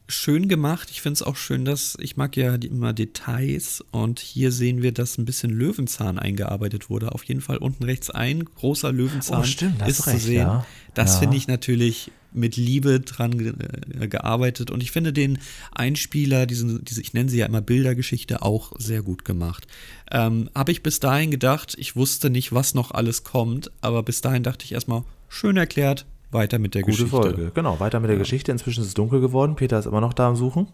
Schön 0.10 0.48
gemacht. 0.48 0.90
Ich 0.92 1.02
finde 1.02 1.14
es 1.14 1.22
auch 1.22 1.36
schön, 1.36 1.64
dass 1.66 1.96
ich 2.02 2.18
mag 2.18 2.36
ja 2.36 2.56
immer 2.56 2.94
Details 2.94 3.84
und 3.92 4.20
hier 4.20 4.52
sehen 4.52 4.82
wir, 4.82 4.92
dass 4.92 5.18
ein 5.18 5.26
bisschen 5.26 5.52
Löwenzahn 5.52 6.20
eingearbeitet 6.20 6.90
wurde. 6.90 7.12
Auf 7.14 7.24
jeden 7.24 7.42
Fall 7.42 7.58
unten 7.58 7.84
rechts 7.84 8.10
ein 8.10 8.44
großer 8.44 8.92
Löwenzahn 8.92 9.42
Oh, 9.42 9.44
stimmt, 9.44 9.88
ist 9.88 10.08
recht, 10.08 10.20
zu 10.20 10.26
sehen. 10.26 10.48
ja. 10.48 10.66
Das 10.96 11.14
Ja. 11.14 11.20
finde 11.20 11.38
ich 11.38 11.48
natürlich 11.48 12.12
mit 12.32 12.58
Liebe 12.58 13.00
dran 13.00 13.38
ge 13.38 13.54
äh, 14.00 14.08
gearbeitet 14.08 14.70
und 14.72 14.84
ich 14.84 14.92
finde 14.92 15.14
den 15.14 15.40
Einspieler, 15.72 16.46
diesen, 16.46 16.84
diese, 16.86 17.02
ich 17.02 17.14
nenne 17.14 17.30
sie 17.30 17.38
ja 17.40 17.46
immer 17.46 17.62
Bildergeschichte, 17.62 18.42
auch 18.42 18.74
sehr 18.78 19.02
gut 19.02 19.26
gemacht. 19.26 19.68
Ähm, 20.12 20.50
Habe 20.56 20.72
ich 20.72 20.84
bis 20.84 21.00
dahin 21.00 21.32
gedacht, 21.32 21.76
ich 21.78 21.96
wusste 21.96 22.30
nicht, 22.30 22.52
was 22.52 22.74
noch 22.74 22.92
alles 22.92 23.24
kommt, 23.24 23.72
aber 23.82 24.04
bis 24.04 24.22
dahin 24.22 24.44
dachte 24.44 24.66
ich 24.66 24.72
erstmal, 24.74 25.04
schön 25.28 25.58
erklärt, 25.58 26.06
weiter 26.32 26.60
mit 26.60 26.76
der 26.76 26.84
Gute 26.84 27.04
Geschichte. 27.04 27.10
Folge. 27.10 27.52
Genau, 27.54 27.80
weiter 27.80 28.00
mit 28.00 28.10
der 28.10 28.18
Geschichte. 28.18 28.52
Inzwischen 28.52 28.82
ist 28.82 28.88
es 28.88 28.94
dunkel 28.94 29.22
geworden. 29.22 29.56
Peter 29.56 29.80
ist 29.80 29.86
immer 29.86 30.02
noch 30.02 30.14
da 30.14 30.28
am 30.28 30.36
Suchen. 30.36 30.68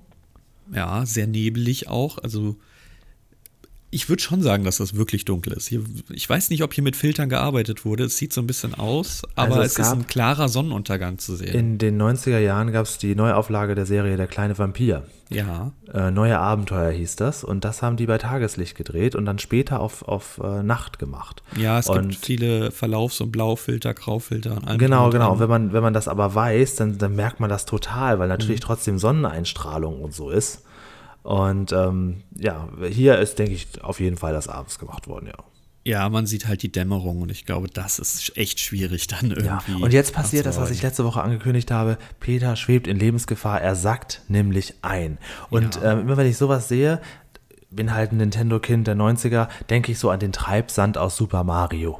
Ja, 0.74 1.06
sehr 1.06 1.28
nebelig 1.28 1.88
auch. 1.88 2.18
Also 2.18 2.56
ich 3.96 4.10
würde 4.10 4.22
schon 4.22 4.42
sagen, 4.42 4.64
dass 4.66 4.78
das 4.78 4.96
wirklich 4.96 5.24
dunkel 5.26 5.54
ist. 5.54 5.68
Hier, 5.68 5.82
ich 6.12 6.30
weiß 6.30 6.50
nicht, 6.50 6.64
ob 6.64 6.74
hier 6.74 6.84
mit 6.84 6.96
Filtern 6.96 7.30
gearbeitet 7.30 7.86
wurde. 7.86 8.04
Es 8.04 8.18
sieht 8.18 8.34
so 8.34 8.42
ein 8.42 8.48
bisschen 8.48 8.74
aus, 8.76 9.24
aber 9.36 9.56
Also 9.56 9.62
es, 9.62 9.72
es 9.80 9.88
ist 9.88 9.94
ein 9.94 10.06
klarer 10.08 10.50
Sonnenuntergang 10.50 11.18
zu 11.18 11.36
sehen. 11.36 11.54
In 11.56 11.78
den 11.78 12.02
90er 12.02 12.40
Jahren 12.40 12.72
gab 12.72 12.86
es 12.86 12.98
die 12.98 13.16
Neuauflage 13.16 13.74
der 13.76 13.86
Serie 13.86 14.18
Der 14.18 14.28
kleine 14.28 14.58
Vampir. 14.58 15.04
ja. 15.30 15.72
Äh, 15.94 16.12
Neue 16.12 16.38
Abenteuer 16.40 16.92
hieß 16.92 17.16
das. 17.16 17.44
Und 17.46 17.64
das 17.64 17.82
haben 17.82 17.96
die 17.96 18.06
bei 18.06 18.18
Tageslicht 18.18 18.76
gedreht 18.76 19.16
und 19.16 19.26
dann 19.26 19.40
später 19.40 19.80
auf, 19.80 20.02
auf 20.08 20.42
äh, 20.44 20.62
Nacht 20.62 21.00
gemacht. 21.00 21.42
Ja, 21.56 21.80
es 21.80 21.88
und 21.88 22.10
gibt 22.10 22.26
viele 22.26 22.72
Verlaufs- 22.72 23.22
und 23.22 23.32
Blaufilter, 23.32 23.94
Graufilter 23.94 24.58
und 24.58 24.78
Genau, 24.78 25.06
und 25.06 25.12
genau. 25.12 25.40
Wenn 25.40 25.48
man, 25.50 25.72
wenn 25.72 25.84
man 25.84 25.94
das 25.94 26.08
aber 26.10 26.36
weiß, 26.36 26.76
dann, 26.76 26.98
dann 26.98 27.16
merkt 27.16 27.40
man 27.40 27.50
das 27.50 27.66
total, 27.66 28.20
weil 28.20 28.28
Mhm. 28.28 28.34
natürlich 28.34 28.60
trotzdem 28.60 28.98
Sonneneinstrahlung 29.00 30.02
und 30.02 30.14
so 30.14 30.30
ist. 30.32 30.64
Und 31.26 31.72
ähm, 31.72 32.22
ja, 32.38 32.70
hier 32.88 33.18
ist, 33.18 33.40
denke 33.40 33.54
ich, 33.54 33.84
auf 33.84 34.00
jeden 34.00 34.16
Fall 34.16 34.32
das 34.32 34.48
abends 34.48 34.78
gemacht 34.78 35.08
worden, 35.08 35.26
ja. 35.26 35.44
Ja, 35.84 36.08
man 36.10 36.28
sieht 36.28 36.48
halt 36.48 36.62
die 36.62 36.72
Dämmerung 36.72 37.22
und 37.24 37.32
ich 37.32 37.46
glaube, 37.48 37.68
das 37.68 37.98
ist 37.98 38.38
echt 38.38 38.60
schwierig 38.60 39.08
dann 39.08 39.32
irgendwie. 39.32 39.72
Ja, 39.80 39.84
und 39.86 39.92
jetzt 39.92 40.14
passiert 40.14 40.46
das, 40.46 40.60
was 40.60 40.70
ich 40.70 40.84
letzte 40.84 41.04
Woche 41.04 41.22
angekündigt 41.24 41.72
habe. 41.72 41.98
Peter 42.20 42.56
schwebt 42.56 42.86
in 42.86 42.98
Lebensgefahr, 42.98 43.60
er 43.60 43.76
sackt 43.76 44.22
nämlich 44.28 44.76
ein. 44.84 45.18
Und 45.50 45.78
Ja. 45.78 45.94
ähm, 45.94 46.02
immer 46.02 46.16
wenn 46.18 46.28
ich 46.28 46.38
sowas 46.38 46.68
sehe, 46.68 47.02
bin 47.72 47.94
halt 47.94 48.12
ein 48.12 48.18
Nintendo-Kind 48.18 48.86
der 48.86 48.96
90er, 48.96 49.48
denke 49.72 49.92
ich 49.92 49.98
so 49.98 50.12
an 50.12 50.20
den 50.20 50.32
Treibsand 50.32 51.00
aus 51.00 51.18
Super 51.18 51.44
Mario. 51.44 52.00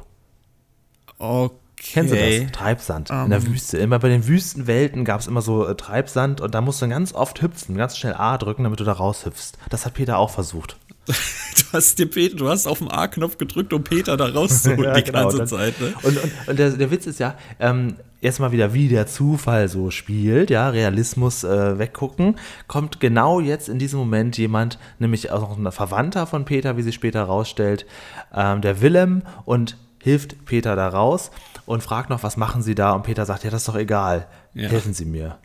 Okay. 1.18 1.54
Kennst 1.76 2.12
du 2.12 2.16
das? 2.16 2.50
Treibsand. 2.52 3.10
in 3.10 3.30
der 3.30 3.38
Ähm. 3.38 3.46
Wüste. 3.48 3.78
Immer 3.78 3.98
bei 3.98 4.08
den 4.08 4.26
Wüstenwelten 4.26 5.04
gab 5.04 5.20
es 5.20 5.26
immer 5.26 5.42
so 5.42 5.66
äh, 5.66 5.74
Treibsand 5.74 6.40
und 6.40 6.54
da 6.54 6.60
musst 6.60 6.80
du 6.82 6.88
ganz 6.88 7.12
oft 7.12 7.42
hüpfen, 7.42 7.76
ganz 7.76 7.96
schnell 7.98 8.14
A 8.14 8.38
drücken, 8.38 8.64
damit 8.64 8.80
du 8.80 8.84
da 8.84 8.92
raushüpfst. 8.92 9.52
Das 9.70 9.84
hat 9.86 9.94
Peter 9.94 10.18
auch 10.18 10.30
versucht. 10.30 10.76
Du 11.56 11.72
hast 11.78 11.98
dir 11.98 12.06
Peter, 12.06 12.36
du 12.36 12.48
hast 12.50 12.66
auf 12.66 12.78
den 12.80 12.90
A-Knopf 12.90 13.38
gedrückt, 13.38 13.72
um 13.72 13.82
Peter 13.82 14.18
da 14.18 14.26
rauszuholen 14.26 14.84
Ja, 14.84 14.92
die 14.94 15.04
genau. 15.04 15.22
ganze 15.22 15.38
Dann- 15.38 15.46
Zeit. 15.46 15.80
Ne? 15.80 15.94
Und, 16.02 16.22
und, 16.22 16.30
und 16.48 16.58
der, 16.58 16.70
der 16.70 16.90
Witz 16.90 17.06
ist 17.06 17.18
ja, 17.18 17.34
ähm, 17.58 17.96
erstmal 18.20 18.52
wieder, 18.52 18.74
wie 18.74 18.88
der 18.88 19.06
Zufall 19.06 19.68
so 19.68 19.90
spielt, 19.90 20.50
ja, 20.50 20.68
Realismus 20.68 21.44
äh, 21.44 21.78
weggucken, 21.78 22.36
kommt 22.66 23.00
genau 23.00 23.40
jetzt 23.40 23.70
in 23.70 23.78
diesem 23.78 23.98
Moment 23.98 24.36
jemand, 24.36 24.78
nämlich 24.98 25.30
auch 25.32 25.40
noch 25.40 25.56
ein 25.56 25.72
Verwandter 25.72 26.26
von 26.26 26.44
Peter, 26.44 26.76
wie 26.76 26.82
sich 26.82 26.94
später 26.94 27.20
herausstellt, 27.20 27.86
ähm, 28.34 28.60
der 28.60 28.82
Willem 28.82 29.22
und 29.46 29.78
hilft 30.02 30.44
Peter 30.44 30.76
da 30.76 30.88
raus 30.88 31.30
und 31.66 31.82
fragt 31.82 32.08
noch, 32.10 32.22
was 32.22 32.36
machen 32.36 32.62
Sie 32.62 32.74
da? 32.74 32.92
Und 32.92 33.02
Peter 33.02 33.26
sagt, 33.26 33.44
ja, 33.44 33.50
das 33.50 33.62
ist 33.62 33.68
doch 33.68 33.76
egal, 33.76 34.26
Ja. 34.54 34.68
helfen 34.68 34.94
Sie 34.94 35.04
mir. 35.04 35.38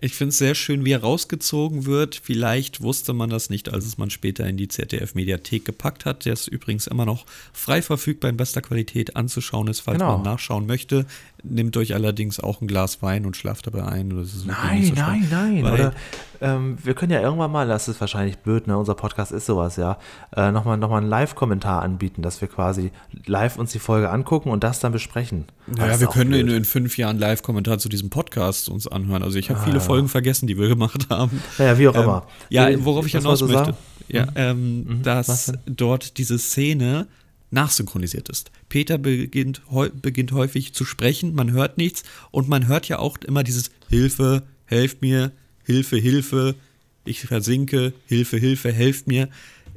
Ich 0.00 0.14
finde 0.14 0.30
es 0.30 0.38
sehr 0.38 0.54
schön, 0.56 0.84
wie 0.84 0.90
er 0.90 1.00
rausgezogen 1.02 1.86
wird. 1.86 2.20
Vielleicht 2.22 2.82
wusste 2.82 3.12
man 3.12 3.30
das 3.30 3.48
nicht, 3.48 3.72
als 3.72 3.86
es 3.86 3.96
man 3.96 4.10
später 4.10 4.44
in 4.46 4.56
die 4.56 4.66
ZDF-Mediathek 4.68 5.64
gepackt 5.64 6.04
hat. 6.04 6.24
Der 6.24 6.32
ist 6.32 6.48
übrigens 6.48 6.88
immer 6.88 7.06
noch 7.06 7.24
frei 7.52 7.80
verfügbar 7.80 8.28
in 8.30 8.36
bester 8.36 8.60
Qualität 8.60 9.14
anzuschauen 9.16 9.68
ist, 9.68 9.80
falls 9.80 9.98
Genau. 10.00 10.14
man 10.18 10.22
nachschauen 10.24 10.66
möchte. 10.66 11.06
Nehmt 11.46 11.76
euch 11.76 11.94
allerdings 11.94 12.40
auch 12.40 12.60
ein 12.62 12.66
Glas 12.66 13.02
Wein 13.02 13.26
und 13.26 13.36
schlaft 13.36 13.66
dabei 13.66 13.84
ein. 13.84 14.08
Nein, 14.08 14.24
so 14.26 14.94
nein, 14.94 15.28
nein. 15.30 15.62
Weil, 15.62 15.72
Oder 15.74 15.92
ähm, 16.40 16.78
wir 16.82 16.94
können 16.94 17.12
ja 17.12 17.20
irgendwann 17.20 17.52
mal, 17.52 17.68
das 17.68 17.86
ist 17.88 18.00
wahrscheinlich 18.00 18.38
blöd, 18.38 18.66
ne? 18.66 18.76
Unser 18.78 18.94
Podcast 18.94 19.30
ist 19.30 19.46
sowas, 19.46 19.76
ja, 19.76 19.98
äh, 20.36 20.50
nochmal 20.50 20.78
noch 20.78 20.88
mal 20.90 20.98
einen 20.98 21.08
Live-Kommentar 21.08 21.82
anbieten, 21.82 22.22
dass 22.22 22.40
wir 22.40 22.48
quasi 22.48 22.90
live 23.26 23.58
uns 23.58 23.72
die 23.72 23.78
Folge 23.78 24.10
angucken 24.10 24.48
und 24.48 24.64
das 24.64 24.80
dann 24.80 24.92
besprechen. 24.92 25.44
Das 25.66 25.76
naja, 25.78 26.00
wir 26.00 26.06
können 26.08 26.32
in, 26.32 26.48
in 26.48 26.64
fünf 26.64 26.96
Jahren 26.98 27.18
Live-Kommentar 27.18 27.78
zu 27.78 27.88
diesem 27.88 28.10
Podcast 28.10 28.68
uns 28.68 28.88
anhören. 28.88 29.22
Also 29.22 29.38
ich 29.38 29.50
habe 29.50 29.60
Ah, 29.60 29.64
viele 29.64 29.76
ja. 29.78 29.82
Folgen 29.82 30.08
vergessen, 30.08 30.46
die 30.46 30.58
wir 30.58 30.68
gemacht 30.68 31.08
haben. 31.10 31.42
Naja, 31.58 31.78
wie 31.78 31.88
auch 31.88 31.94
Ähm, 31.94 32.02
immer. 32.02 32.26
Ja, 32.48 32.68
worauf 32.84 33.06
ich 33.06 33.12
hinaus 33.12 33.38
du 33.40 33.46
möchte. 33.46 33.64
sagen? 33.64 33.76
Ja, 34.08 34.26
ähm, 34.34 34.84
Mhm. 34.84 35.02
Dass 35.02 35.52
dort 35.66 36.18
diese 36.18 36.38
Szene 36.38 37.06
nachsynchronisiert 37.54 38.28
ist. 38.28 38.50
Peter 38.68 38.98
beginnt, 38.98 39.62
beginnt 40.02 40.32
häufig 40.32 40.74
zu 40.74 40.84
sprechen, 40.84 41.34
man 41.34 41.52
hört 41.52 41.78
nichts 41.78 42.02
und 42.30 42.48
man 42.48 42.66
hört 42.66 42.88
ja 42.88 42.98
auch 42.98 43.16
immer 43.18 43.42
dieses 43.42 43.70
Hilfe, 43.88 44.42
helft 44.66 45.00
mir, 45.00 45.32
Hilfe, 45.64 45.96
Hilfe, 45.96 46.54
ich 47.04 47.20
versinke, 47.22 47.94
Hilfe, 48.06 48.36
Hilfe, 48.36 48.72
helft 48.72 49.06
mir. 49.06 49.28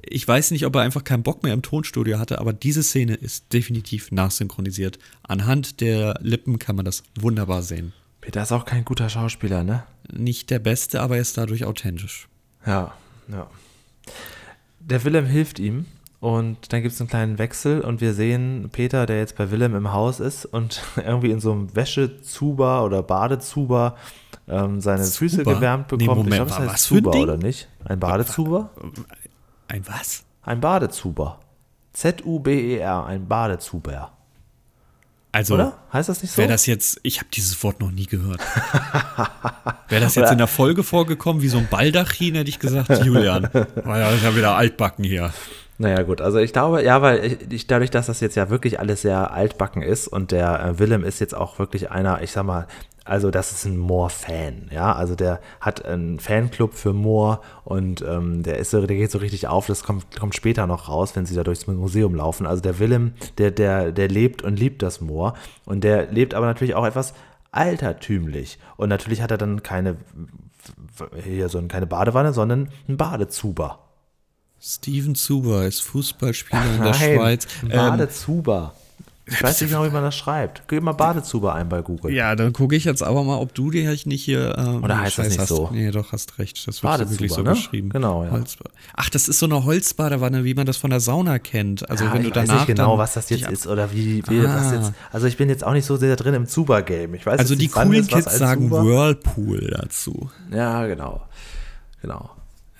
Ich 0.01 0.27
weiß 0.27 0.51
nicht, 0.51 0.65
ob 0.65 0.75
er 0.75 0.81
einfach 0.81 1.03
keinen 1.03 1.23
Bock 1.23 1.43
mehr 1.43 1.53
im 1.53 1.61
Tonstudio 1.61 2.19
hatte, 2.19 2.39
aber 2.39 2.53
diese 2.53 2.83
Szene 2.83 3.15
ist 3.15 3.51
definitiv 3.53 4.11
nachsynchronisiert. 4.11 4.99
Anhand 5.23 5.81
der 5.81 6.17
Lippen 6.21 6.59
kann 6.59 6.75
man 6.75 6.85
das 6.85 7.03
wunderbar 7.19 7.63
sehen. 7.63 7.93
Peter 8.21 8.41
ist 8.41 8.51
auch 8.51 8.65
kein 8.65 8.85
guter 8.85 9.09
Schauspieler, 9.09 9.63
ne? 9.63 9.83
Nicht 10.11 10.49
der 10.49 10.59
Beste, 10.59 11.01
aber 11.01 11.15
er 11.15 11.21
ist 11.21 11.37
dadurch 11.37 11.65
authentisch. 11.65 12.27
Ja, 12.65 12.93
Ja. 13.29 13.49
Der 14.79 15.03
Willem 15.03 15.25
hilft 15.25 15.59
ihm 15.59 15.85
und 16.19 16.73
dann 16.73 16.81
gibt 16.81 16.93
es 16.93 17.01
einen 17.01 17.09
kleinen 17.09 17.37
Wechsel 17.37 17.81
und 17.81 18.01
wir 18.01 18.13
sehen 18.13 18.69
Peter, 18.71 19.05
der 19.05 19.19
jetzt 19.19 19.35
bei 19.37 19.51
Willem 19.51 19.75
im 19.75 19.93
Haus 19.93 20.19
ist 20.19 20.45
und 20.45 20.81
irgendwie 20.95 21.31
in 21.31 21.39
so 21.39 21.51
einem 21.51 21.75
Wäschezuber 21.75 22.83
oder 22.83 23.03
Badezuber 23.03 23.95
ähm, 24.47 24.81
seine 24.81 25.03
Zuber? 25.03 25.17
Füße 25.17 25.43
gewärmt 25.43 25.91
Nee, 25.91 25.97
bekommt. 25.97 26.17
Moment, 26.29 26.33
ich 26.33 26.35
glaube, 26.35 26.51
es 26.51 26.57
heißt 26.57 26.73
was 26.73 26.85
für 26.85 26.95
ein 26.95 27.03
Zuber 27.03 27.19
oder 27.19 27.37
nicht? 27.37 27.67
Ein 27.85 27.99
Badezuber? 27.99 28.69
Ein 29.67 29.87
was? 29.87 30.23
Ein 30.43 30.59
Badezuber. 30.61 31.39
Z-U-B-E-R, 31.93 33.05
ein 33.05 33.27
Badezuber. 33.27 34.11
Also, 35.31 35.55
Oder? 35.55 35.77
Heißt 35.91 36.09
das 36.09 36.23
nicht 36.23 36.31
so? 36.31 36.37
wäre 36.37 36.49
das 36.49 36.65
jetzt, 36.65 36.99
ich 37.03 37.19
habe 37.19 37.29
dieses 37.31 37.61
Wort 37.63 37.79
noch 37.79 37.91
nie 37.91 38.05
gehört. 38.05 38.39
wäre 39.89 40.01
das 40.01 40.15
jetzt 40.15 40.31
in 40.31 40.37
der 40.37 40.47
Folge 40.47 40.83
vorgekommen, 40.83 41.41
wie 41.41 41.47
so 41.47 41.57
ein 41.57 41.67
Baldachin, 41.69 42.35
hätte 42.35 42.49
ich 42.49 42.59
gesagt, 42.59 42.89
Julian. 43.05 43.43
War 43.83 43.99
ja 43.99 44.35
wieder 44.35 44.55
altbacken 44.55 45.03
hier. 45.03 45.31
Naja, 45.79 46.01
gut, 46.01 46.21
also 46.21 46.39
ich 46.39 46.53
glaube, 46.53 46.83
ja, 46.83 47.03
weil 47.03 47.37
ich, 47.49 47.67
dadurch, 47.67 47.91
dass 47.91 48.07
das 48.07 48.19
jetzt 48.19 48.35
ja 48.35 48.49
wirklich 48.49 48.79
alles 48.79 49.03
sehr 49.03 49.31
altbacken 49.31 49.83
ist 49.83 50.07
und 50.07 50.31
der 50.31 50.59
äh, 50.59 50.79
Willem 50.79 51.03
ist 51.03 51.19
jetzt 51.19 51.35
auch 51.35 51.59
wirklich 51.59 51.91
einer, 51.91 52.23
ich 52.23 52.31
sag 52.31 52.45
mal, 52.45 52.65
also 53.05 53.29
das 53.29 53.51
ist 53.51 53.65
ein 53.65 53.77
Moore-Fan, 53.77 54.69
ja, 54.71 54.93
also 54.93 55.15
der 55.15 55.39
hat 55.61 55.85
einen 55.85 56.19
Fanclub 56.19 56.73
für 56.73 56.93
Moore 56.93 57.41
und 57.63 58.01
ähm, 58.01 58.41
der 58.41 58.57
ist 58.57 58.73
der 58.73 58.87
geht 58.87 59.11
so 59.11 59.19
richtig 59.19 59.47
auf, 59.47 59.67
das 59.67 59.83
kommt, 59.83 60.19
kommt 60.19 60.35
später 60.35 60.65
noch 60.65 60.89
raus, 60.89 61.15
wenn 61.15 61.27
sie 61.27 61.35
da 61.35 61.43
durchs 61.43 61.67
Museum 61.67 62.15
laufen. 62.15 62.47
Also 62.47 62.61
der 62.61 62.79
Willem, 62.79 63.13
der, 63.37 63.51
der, 63.51 63.91
der 63.91 64.07
lebt 64.07 64.41
und 64.41 64.57
liebt 64.57 64.81
das 64.81 64.99
Moor 64.99 65.35
und 65.65 65.83
der 65.83 66.11
lebt 66.11 66.33
aber 66.33 66.47
natürlich 66.47 66.73
auch 66.73 66.85
etwas 66.85 67.13
altertümlich 67.51 68.57
und 68.77 68.89
natürlich 68.89 69.21
hat 69.21 69.31
er 69.31 69.37
dann 69.37 69.61
keine, 69.61 69.97
hier 71.23 71.49
so 71.49 71.61
keine 71.67 71.85
Badewanne, 71.85 72.33
sondern 72.33 72.69
einen 72.87 72.97
Badezuber. 72.97 73.86
Steven 74.61 75.15
Zuber 75.15 75.65
ist 75.65 75.81
Fußballspieler 75.81 76.65
in 76.75 76.81
der 76.83 76.91
Nein, 76.91 77.15
Schweiz. 77.15 77.47
Ähm, 77.63 77.69
Badezuber. 77.69 78.73
ich 79.25 79.41
weiß 79.43 79.61
nicht 79.61 79.69
genau, 79.69 79.85
wie 79.85 79.89
man 79.91 80.03
das 80.03 80.15
schreibt. 80.15 80.63
Gib 80.67 80.81
mal 80.83 80.93
Badezuber 80.93 81.53
ein 81.53 81.69
bei 81.69 81.81
Google. 81.81 82.11
ja, 82.11 82.35
dann 82.35 82.53
gucke 82.53 82.75
ich 82.75 82.83
jetzt 82.85 83.03
aber 83.03 83.23
mal, 83.23 83.37
ob 83.37 83.53
du 83.53 83.69
dir 83.71 83.89
nicht 84.05 84.23
hier. 84.23 84.57
Ähm, 84.57 84.83
Oder 84.83 84.97
heißt 84.97 85.17
das 85.19 85.25
Scheiß 85.25 85.29
nicht 85.33 85.39
hast. 85.39 85.47
so? 85.49 85.69
Nee, 85.71 85.91
doch, 85.91 86.11
hast 86.11 86.39
recht. 86.39 86.67
Das 86.67 86.81
wird 86.81 87.09
wirklich 87.11 87.31
so 87.31 87.43
ne? 87.43 87.51
geschrieben. 87.51 87.89
Genau, 87.89 88.23
ja. 88.25 88.31
Holzba- 88.31 88.69
Ach, 88.95 89.09
das 89.09 89.27
ist 89.29 89.37
so 89.39 89.45
eine 89.45 89.63
Holzbadewanne, 89.63 90.43
wie 90.43 90.53
man 90.55 90.65
das 90.65 90.77
von 90.77 90.89
der 90.89 91.01
Sauna 91.01 91.37
kennt. 91.39 91.87
Also, 91.89 92.05
Ja, 92.05 92.13
wenn 92.13 92.23
du 92.23 92.29
ich 92.29 92.35
weiß 92.35 92.47
danach. 92.47 92.61
nicht 92.67 92.75
genau, 92.75 92.97
was 92.97 93.13
das 93.13 93.29
jetzt 93.29 93.43
dich 93.45 93.49
ist 93.51 93.67
oder 93.67 93.91
wie, 93.93 94.23
wie 94.27 94.39
Ah. 94.45 94.73
jetzt. 94.73 94.91
Also 95.11 95.27
ich 95.27 95.37
bin 95.37 95.49
jetzt 95.49 95.63
auch 95.63 95.73
nicht 95.73 95.85
so 95.85 95.97
sehr 95.97 96.15
drin 96.15 96.33
im 96.33 96.47
Zuber-Game. 96.47 97.13
Ich 97.13 97.25
weiß 97.25 97.39
Also, 97.39 97.55
die 97.55 97.67
coolen 97.67 98.07
Kids 98.07 98.37
sagen 98.37 98.69
Zuber. 98.69 98.83
Whirlpool 98.85 99.75
dazu. 99.79 100.29
Ja, 100.51 100.87
genau. 100.87 101.21
Genau. 102.01 102.31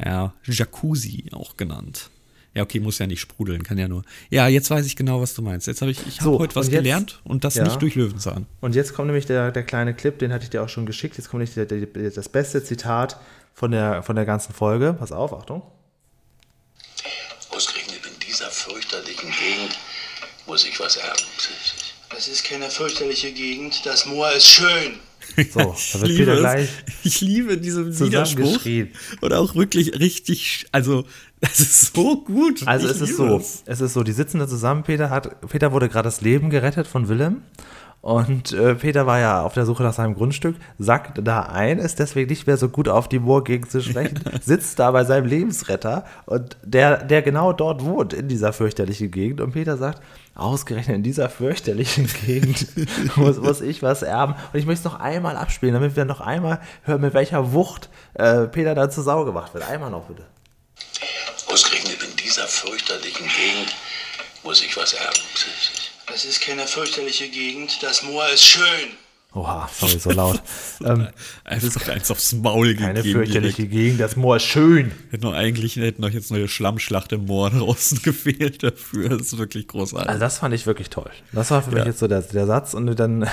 Ja, 0.03 0.33
Jacuzzi 0.43 1.25
auch 1.31 1.57
genannt. 1.57 2.09
Ja, 2.53 2.63
okay, 2.63 2.79
muss 2.79 2.97
ja 2.97 3.05
nicht 3.05 3.19
sprudeln, 3.21 3.61
kann 3.61 3.77
ja 3.77 3.87
nur. 3.87 4.03
Ja, 4.31 4.47
jetzt 4.47 4.69
weiß 4.71 4.85
ich 4.87 4.95
genau, 4.95 5.21
was 5.21 5.33
du 5.35 5.43
meinst. 5.43 5.67
Jetzt 5.67 5.81
habe 5.81 5.91
ich, 5.91 5.99
ich 6.07 6.21
habe 6.21 6.31
So, 6.31 6.39
heute 6.39 6.55
was 6.55 6.67
und 6.67 6.73
jetzt- 6.73 6.81
gelernt 6.83 7.19
und 7.23 7.43
das 7.43 7.55
ja. 7.55 7.63
nicht 7.63 7.79
durch 7.81 7.93
Löwenzahn. 7.95 8.47
Und 8.61 8.73
jetzt 8.73 8.93
kommt 8.95 9.07
nämlich 9.07 9.27
der, 9.27 9.51
der 9.51 9.63
kleine 9.63 9.93
Clip, 9.93 10.17
den 10.17 10.33
hatte 10.33 10.45
ich 10.45 10.49
dir 10.49 10.63
auch 10.63 10.69
schon 10.69 10.85
geschickt. 10.87 11.17
Jetzt 11.17 11.29
kommt 11.29 11.41
nicht 11.41 11.55
der, 11.55 11.65
der, 11.65 11.85
der, 11.85 12.09
das 12.09 12.29
beste 12.29 12.63
Zitat 12.63 13.19
von 13.53 13.69
der, 13.71 14.01
von 14.01 14.15
der 14.15 14.25
ganzen 14.25 14.53
Folge. 14.53 14.93
Pass 14.97 15.11
auf, 15.11 15.33
Achtung. 15.33 15.61
Ausgerechnet 17.51 17.99
in 18.05 18.19
dieser 18.27 18.49
fürchterlichen 18.49 19.29
Gegend 19.31 19.77
muss 20.45 20.65
ich 20.65 20.79
was 20.79 20.97
erben. 20.97 21.21
Das 22.09 22.27
ist 22.27 22.43
keine 22.43 22.69
fürchterliche 22.69 23.31
Gegend. 23.33 23.85
Das 23.85 24.05
Moor 24.05 24.31
ist 24.31 24.47
schön. 24.47 24.99
So, 25.51 25.59
da 25.59 25.73
Ich 25.75 25.93
wird 25.93 26.07
liebe 26.09 26.17
Peter 26.25 26.33
es. 26.33 26.39
gleich 26.39 26.69
Ich 27.03 27.21
liebe 27.21 27.57
diesen 27.57 27.99
Widerspruch. 27.99 28.59
Und 29.21 29.33
auch 29.33 29.55
wirklich 29.55 29.99
richtig, 29.99 30.65
also, 30.71 31.05
das 31.41 31.59
ist 31.59 31.93
so 31.95 32.23
gut. 32.23 32.63
Also 32.65 32.87
Ich 32.87 32.93
es 32.95 33.01
ist 33.01 33.17
so, 33.17 33.37
es. 33.37 33.63
es 33.65 33.81
ist 33.81 33.93
so, 33.93 34.03
die 34.03 34.11
sitzen 34.11 34.39
da 34.39 34.47
zusammen, 34.47 34.83
Peter 34.83 35.09
hat, 35.09 35.41
Peter 35.49 35.71
wurde 35.71 35.89
gerade 35.89 36.07
das 36.07 36.21
Leben 36.21 36.49
gerettet 36.49 36.87
von 36.87 37.07
Willem 37.07 37.41
und 38.01 38.53
äh, 38.53 38.75
Peter 38.75 39.05
war 39.05 39.19
ja 39.19 39.41
auf 39.41 39.53
der 39.53 39.65
Suche 39.65 39.83
nach 39.83 39.93
seinem 39.93 40.13
Grundstück, 40.13 40.55
sackt 40.77 41.19
da 41.27 41.41
ein, 41.41 41.79
ist 41.79 41.99
deswegen 41.99 42.29
nicht 42.29 42.47
mehr 42.47 42.57
so 42.57 42.69
gut 42.69 42.87
auf 42.87 43.09
die 43.09 43.19
Moorgegend 43.19 43.69
zu 43.69 43.81
sprechen, 43.81 44.19
sitzt 44.41 44.79
da 44.79 44.91
bei 44.91 45.03
seinem 45.03 45.25
Lebensretter 45.25 46.05
und 46.25 46.57
der, 46.63 47.03
der 47.03 47.21
genau 47.21 47.53
dort 47.53 47.83
wohnt, 47.83 48.13
in 48.13 48.27
dieser 48.27 48.53
fürchterlichen 48.53 49.11
Gegend 49.11 49.41
und 49.41 49.51
Peter 49.51 49.77
sagt, 49.77 50.01
ausgerechnet 50.37 50.95
in 50.95 51.03
dieser 51.03 51.29
fürchterlichen 51.29 52.09
Gegend 52.25 52.67
muss, 53.17 53.37
muss 53.37 53.61
ich 53.61 53.81
was 53.81 54.01
erben 54.01 54.33
und 54.53 54.59
ich 54.59 54.65
möchte 54.65 54.87
es 54.87 54.93
noch 54.93 54.99
einmal 54.99 55.35
abspielen, 55.35 55.73
damit 55.73 55.95
wir 55.95 56.05
noch 56.05 56.21
einmal 56.21 56.61
hören, 56.83 57.01
mit 57.01 57.13
welcher 57.13 57.53
Wucht 57.53 57.89
äh, 58.13 58.47
Peter 58.47 58.75
da 58.75 58.89
zur 58.89 59.03
Sau 59.03 59.25
gemacht 59.25 59.53
wird. 59.53 59.67
Einmal 59.67 59.89
noch 59.89 60.05
bitte. 60.05 60.25
Ausgerechnet 61.47 62.03
in 62.03 62.15
dieser 62.17 62.47
fürchterlichen 62.47 63.27
Gegend 63.27 63.75
muss 64.43 64.61
ich 64.61 64.75
was 64.77 64.93
erben. 64.93 65.19
Das 66.07 66.23
ist 66.23 66.41
keine 66.41 66.67
fürchterliche 66.67 67.29
Gegend. 67.29 67.81
Das 67.81 68.03
Moor 68.03 68.27
ist 68.29 68.43
schön. 68.43 68.97
Oha, 69.33 69.69
sorry, 69.71 69.99
so 69.99 70.09
laut. 70.11 70.41
ähm, 70.83 71.07
Einfach 71.43 71.87
eins 71.89 72.09
aufs 72.09 72.33
Maul 72.33 72.73
Keine 72.75 72.95
gegeben. 72.95 73.19
fürchterliche 73.19 73.55
direkt. 73.63 73.71
Gegend, 73.71 73.99
das 73.99 74.15
Moor 74.15 74.37
ist 74.37 74.43
schön. 74.45 74.91
Hätten 75.11 75.25
noch 75.25 75.33
eigentlich 75.33 75.75
hätten 75.75 76.01
noch 76.01 76.09
jetzt 76.09 76.31
eine 76.31 76.47
Schlammschlacht 76.47 77.11
im 77.11 77.25
Moor 77.25 77.49
draußen 77.51 78.01
gefehlt 78.01 78.63
dafür. 78.63 79.09
Das 79.09 79.21
ist 79.33 79.37
wirklich 79.37 79.67
großartig. 79.67 80.09
Also 80.09 80.19
das 80.19 80.39
fand 80.39 80.55
ich 80.55 80.65
wirklich 80.65 80.89
toll. 80.89 81.11
Das 81.33 81.51
war 81.51 81.61
für 81.61 81.69
mich 81.71 81.79
Ja. 81.79 81.85
jetzt 81.85 81.99
so 81.99 82.07
der, 82.07 82.21
der 82.21 82.47
Satz 82.47 82.73
und 82.73 82.87
dann, 82.97 83.27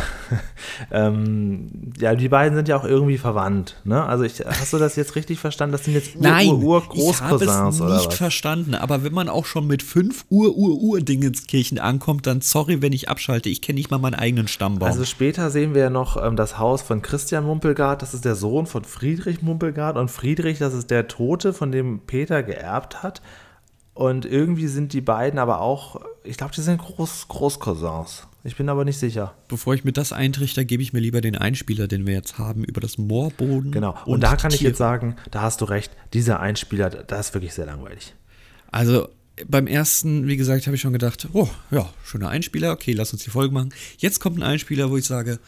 ähm, 0.90 1.92
ja, 1.98 2.14
die 2.14 2.28
beiden 2.28 2.54
sind 2.56 2.68
ja 2.68 2.76
auch 2.76 2.84
irgendwie 2.84 3.16
verwandt, 3.16 3.80
ne? 3.84 4.04
Also 4.04 4.24
ich, 4.24 4.40
hast 4.44 4.72
du 4.72 4.78
das 4.78 4.96
jetzt 4.96 5.14
richtig 5.16 5.38
verstanden? 5.38 5.72
Das 5.72 5.84
sind 5.84 5.94
jetzt 5.94 6.16
Ur, 6.16 6.22
Nein, 6.22 6.48
Ur, 6.48 6.82
Ur 6.94 7.10
ich 7.12 7.20
habe 7.20 7.44
es 7.44 7.80
nicht 7.80 8.12
verstanden. 8.14 8.74
Aber 8.74 9.04
wenn 9.04 9.12
man 9.14 9.28
auch 9.28 9.46
schon 9.46 9.66
mit 9.66 9.82
fünf 9.82 10.24
Uhr, 10.28 10.54
Uhr, 10.54 10.74
Uhr 10.76 11.00
Dingenskirchen 11.00 11.78
ankommt, 11.78 12.26
dann 12.26 12.40
sorry, 12.40 12.82
wenn 12.82 12.92
ich 12.92 13.08
abschalte. 13.08 13.48
Ich 13.48 13.62
kenne 13.62 13.78
nicht 13.78 13.90
mal 13.90 13.98
meinen 13.98 14.14
eigenen 14.14 14.48
Stammbaum. 14.48 14.86
Also 14.88 15.04
später 15.04 15.50
sehen 15.50 15.74
wir 15.74 15.82
ja 15.82 15.90
noch 15.94 16.22
ähm, 16.22 16.36
das 16.36 16.58
Haus 16.58 16.82
von 16.82 17.00
Christian 17.00 17.44
Mumpelgard, 17.44 18.02
das 18.02 18.12
ist 18.12 18.26
der 18.26 18.34
Sohn 18.34 18.66
von 18.66 18.84
Friedrich 18.84 19.40
Mumpelgard 19.40 19.96
und 19.96 20.10
Friedrich, 20.10 20.58
das 20.58 20.74
ist 20.74 20.90
der 20.90 21.08
Tote, 21.08 21.54
von 21.54 21.72
dem 21.72 22.00
Peter 22.00 22.42
geerbt 22.42 23.02
hat. 23.02 23.22
Und 23.94 24.26
irgendwie 24.26 24.66
sind 24.66 24.92
die 24.92 25.00
beiden 25.00 25.38
aber 25.38 25.60
auch, 25.60 26.00
ich 26.24 26.36
glaube, 26.36 26.52
die 26.52 26.60
sind 26.60 26.78
Groß, 26.78 27.28
Großcousins. 27.28 28.26
Ich 28.42 28.56
bin 28.56 28.68
aber 28.68 28.84
nicht 28.84 28.98
sicher. 28.98 29.34
Bevor 29.48 29.74
ich 29.74 29.84
mir 29.84 29.92
das 29.92 30.12
eintrichter, 30.12 30.64
gebe 30.64 30.82
ich 30.82 30.92
mir 30.92 30.98
lieber 30.98 31.20
den 31.20 31.38
Einspieler, 31.38 31.88
den 31.88 32.06
wir 32.06 32.12
jetzt 32.12 32.36
haben, 32.36 32.64
über 32.64 32.80
das 32.80 32.98
Moorboden. 32.98 33.70
Genau. 33.70 33.96
Und, 34.04 34.22
da 34.22 34.34
die 34.34 34.42
kann 34.42 34.50
ich 34.50 34.58
Tiere. 34.58 34.70
jetzt 34.70 34.78
sagen, 34.78 35.16
da 35.30 35.42
hast 35.42 35.60
du 35.60 35.64
recht, 35.64 35.92
dieser 36.12 36.40
Einspieler, 36.40 36.90
das 36.90 37.28
ist 37.28 37.34
wirklich 37.34 37.54
sehr 37.54 37.66
langweilig. 37.66 38.14
Also 38.70 39.08
beim 39.48 39.66
ersten, 39.66 40.26
wie 40.26 40.36
gesagt, 40.36 40.66
habe 40.66 40.76
ich 40.76 40.82
schon 40.82 40.92
gedacht, 40.92 41.28
oh, 41.32 41.48
ja, 41.70 41.88
schöner 42.04 42.28
Einspieler, 42.28 42.72
okay, 42.72 42.92
lass 42.92 43.12
uns 43.12 43.24
die 43.24 43.30
Folge 43.30 43.54
machen. 43.54 43.72
Jetzt 43.98 44.20
kommt 44.20 44.38
ein 44.38 44.42
Einspieler, 44.42 44.90
wo 44.90 44.96
ich 44.96 45.06
sage, 45.06 45.38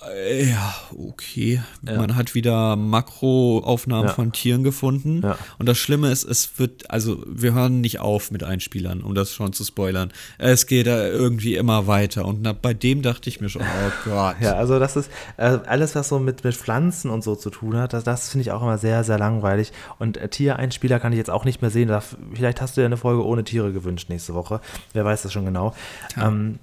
ja, 0.00 0.74
okay. 0.96 1.60
Man 1.82 2.14
hat 2.14 2.34
wieder 2.34 2.76
Makroaufnahmen 2.76 4.08
Ja. 4.08 4.14
von 4.14 4.32
Tieren 4.32 4.62
gefunden. 4.62 5.22
Ja. 5.24 5.36
Und 5.58 5.66
das 5.66 5.76
Schlimme 5.78 6.10
ist, 6.12 6.24
es 6.24 6.58
wird, 6.58 6.90
also 6.90 7.22
wir 7.26 7.52
hören 7.52 7.80
nicht 7.80 7.98
auf 7.98 8.30
mit 8.30 8.44
Einspielern, 8.44 9.00
um 9.02 9.14
das 9.14 9.32
schon 9.32 9.52
zu 9.52 9.64
spoilern. 9.64 10.12
Es 10.38 10.66
geht 10.66 10.86
irgendwie 10.86 11.56
immer 11.56 11.86
weiter. 11.86 12.24
Und 12.26 12.42
na, 12.42 12.52
bei 12.52 12.74
dem 12.74 13.02
dachte 13.02 13.28
ich 13.28 13.40
mir 13.40 13.48
schon, 13.48 13.62
oh 13.62 13.90
Gott. 14.04 14.36
Ja, 14.40 14.52
also 14.54 14.78
das 14.78 14.96
ist 14.96 15.10
äh, 15.36 15.58
alles, 15.66 15.94
was 15.94 16.08
so 16.08 16.18
mit, 16.18 16.44
mit 16.44 16.54
Pflanzen 16.54 17.10
und 17.10 17.24
so 17.24 17.34
zu 17.34 17.50
tun 17.50 17.76
hat, 17.76 17.92
das, 17.92 18.04
das 18.04 18.30
finde 18.30 18.42
ich 18.42 18.52
auch 18.52 18.62
immer 18.62 18.78
sehr, 18.78 19.02
sehr 19.04 19.18
langweilig. 19.18 19.72
Und 19.98 20.16
äh, 20.16 20.28
Tiereinspieler 20.28 21.00
kann 21.00 21.12
ich 21.12 21.18
jetzt 21.18 21.30
auch 21.30 21.44
nicht 21.44 21.60
mehr 21.60 21.70
sehen. 21.70 21.88
Da, 21.88 22.02
vielleicht 22.34 22.60
hast 22.60 22.76
du 22.76 22.82
ja 22.82 22.86
eine 22.86 22.96
Folge 22.96 23.24
ohne 23.24 23.42
Tiere 23.44 23.72
gewünscht 23.72 24.08
nächste 24.10 24.34
Woche. 24.34 24.60
Wer 24.92 25.04
weiß 25.04 25.22
das 25.22 25.32
schon 25.32 25.44
genau. 25.44 25.74
Ähm, 26.16 26.60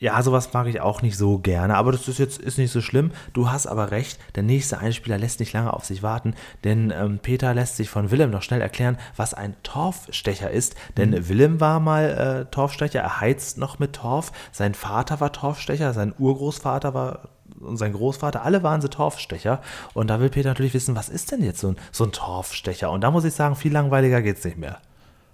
ja, 0.00 0.20
sowas 0.22 0.52
mag 0.52 0.66
ich 0.66 0.80
auch 0.80 1.02
nicht 1.02 1.16
so 1.16 1.38
gerne, 1.38 1.76
aber 1.76 1.92
das 1.92 2.08
ist 2.08 2.18
jetzt 2.18 2.38
ist 2.38 2.58
nicht 2.58 2.72
so 2.72 2.80
schlimm. 2.80 3.12
Du 3.32 3.50
hast 3.50 3.66
aber 3.66 3.90
recht, 3.90 4.18
der 4.34 4.42
nächste 4.42 4.78
Einspieler 4.78 5.18
lässt 5.18 5.40
nicht 5.40 5.52
lange 5.52 5.72
auf 5.72 5.84
sich 5.84 6.02
warten, 6.02 6.34
denn 6.64 6.92
ähm, 6.94 7.20
Peter 7.20 7.54
lässt 7.54 7.76
sich 7.76 7.88
von 7.88 8.10
Willem 8.10 8.30
noch 8.30 8.42
schnell 8.42 8.60
erklären, 8.60 8.98
was 9.16 9.34
ein 9.34 9.54
Torfstecher 9.62 10.50
ist. 10.50 10.74
Denn 10.96 11.28
Willem 11.28 11.60
war 11.60 11.78
mal 11.80 12.46
äh, 12.48 12.50
Torfstecher, 12.50 13.00
er 13.00 13.20
heizt 13.20 13.56
noch 13.56 13.78
mit 13.78 13.94
Torf. 13.94 14.32
Sein 14.52 14.74
Vater 14.74 15.20
war 15.20 15.32
Torfstecher, 15.32 15.92
sein 15.92 16.12
Urgroßvater 16.18 16.92
war 16.92 17.28
und 17.60 17.76
sein 17.76 17.92
Großvater, 17.92 18.42
alle 18.42 18.62
waren 18.62 18.80
sie 18.80 18.88
Torfstecher. 18.88 19.60
Und 19.94 20.08
da 20.08 20.20
will 20.20 20.28
Peter 20.28 20.48
natürlich 20.48 20.74
wissen, 20.74 20.96
was 20.96 21.08
ist 21.08 21.30
denn 21.30 21.42
jetzt 21.42 21.60
so 21.60 21.68
ein, 21.68 21.76
so 21.92 22.04
ein 22.04 22.12
Torfstecher? 22.12 22.90
Und 22.90 23.02
da 23.02 23.10
muss 23.10 23.24
ich 23.24 23.34
sagen, 23.34 23.54
viel 23.54 23.72
langweiliger 23.72 24.22
geht's 24.22 24.44
nicht 24.44 24.58
mehr. 24.58 24.78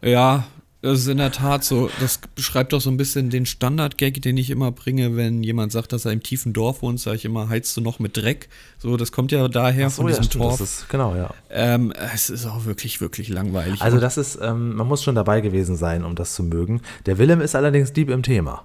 Ja, 0.02 0.44
das 0.82 1.00
ist 1.00 1.08
in 1.08 1.18
der 1.18 1.30
Tat 1.30 1.62
so. 1.62 1.90
Das 2.00 2.20
beschreibt 2.34 2.72
doch 2.72 2.80
so 2.80 2.90
ein 2.90 2.96
bisschen 2.96 3.28
den 3.28 3.44
Standard-Gag, 3.44 4.22
den 4.22 4.36
ich 4.36 4.48
immer 4.50 4.72
bringe, 4.72 5.14
wenn 5.16 5.42
jemand 5.42 5.72
sagt, 5.72 5.92
dass 5.92 6.04
er 6.06 6.12
im 6.12 6.22
tiefen 6.22 6.52
Dorf 6.52 6.80
wohnt, 6.82 6.98
sage 7.00 7.16
ich 7.16 7.24
immer, 7.24 7.48
heizt 7.48 7.76
du 7.76 7.80
noch 7.80 7.98
mit 7.98 8.16
Dreck. 8.16 8.48
So, 8.78 8.96
das 8.96 9.12
kommt 9.12 9.30
ja 9.30 9.46
daher 9.48 9.90
von 9.90 10.06
diesem 10.06 10.24
stimmt, 10.24 10.42
Torf. 10.42 10.58
das 10.58 10.80
ist, 10.80 10.88
genau, 10.88 11.14
ja. 11.14 11.34
ähm, 11.50 11.92
es 12.14 12.30
ist 12.30 12.46
auch 12.46 12.64
wirklich, 12.64 13.00
wirklich 13.00 13.28
langweilig. 13.28 13.82
Also 13.82 13.98
das 13.98 14.16
ist, 14.16 14.38
ähm, 14.40 14.74
man 14.74 14.86
muss 14.86 15.02
schon 15.02 15.14
dabei 15.14 15.40
gewesen 15.40 15.76
sein, 15.76 16.04
um 16.04 16.14
das 16.14 16.34
zu 16.34 16.42
mögen. 16.42 16.80
Der 17.06 17.18
Willem 17.18 17.40
ist 17.40 17.54
allerdings 17.54 17.92
deep 17.92 18.08
im 18.08 18.22
Thema. 18.22 18.64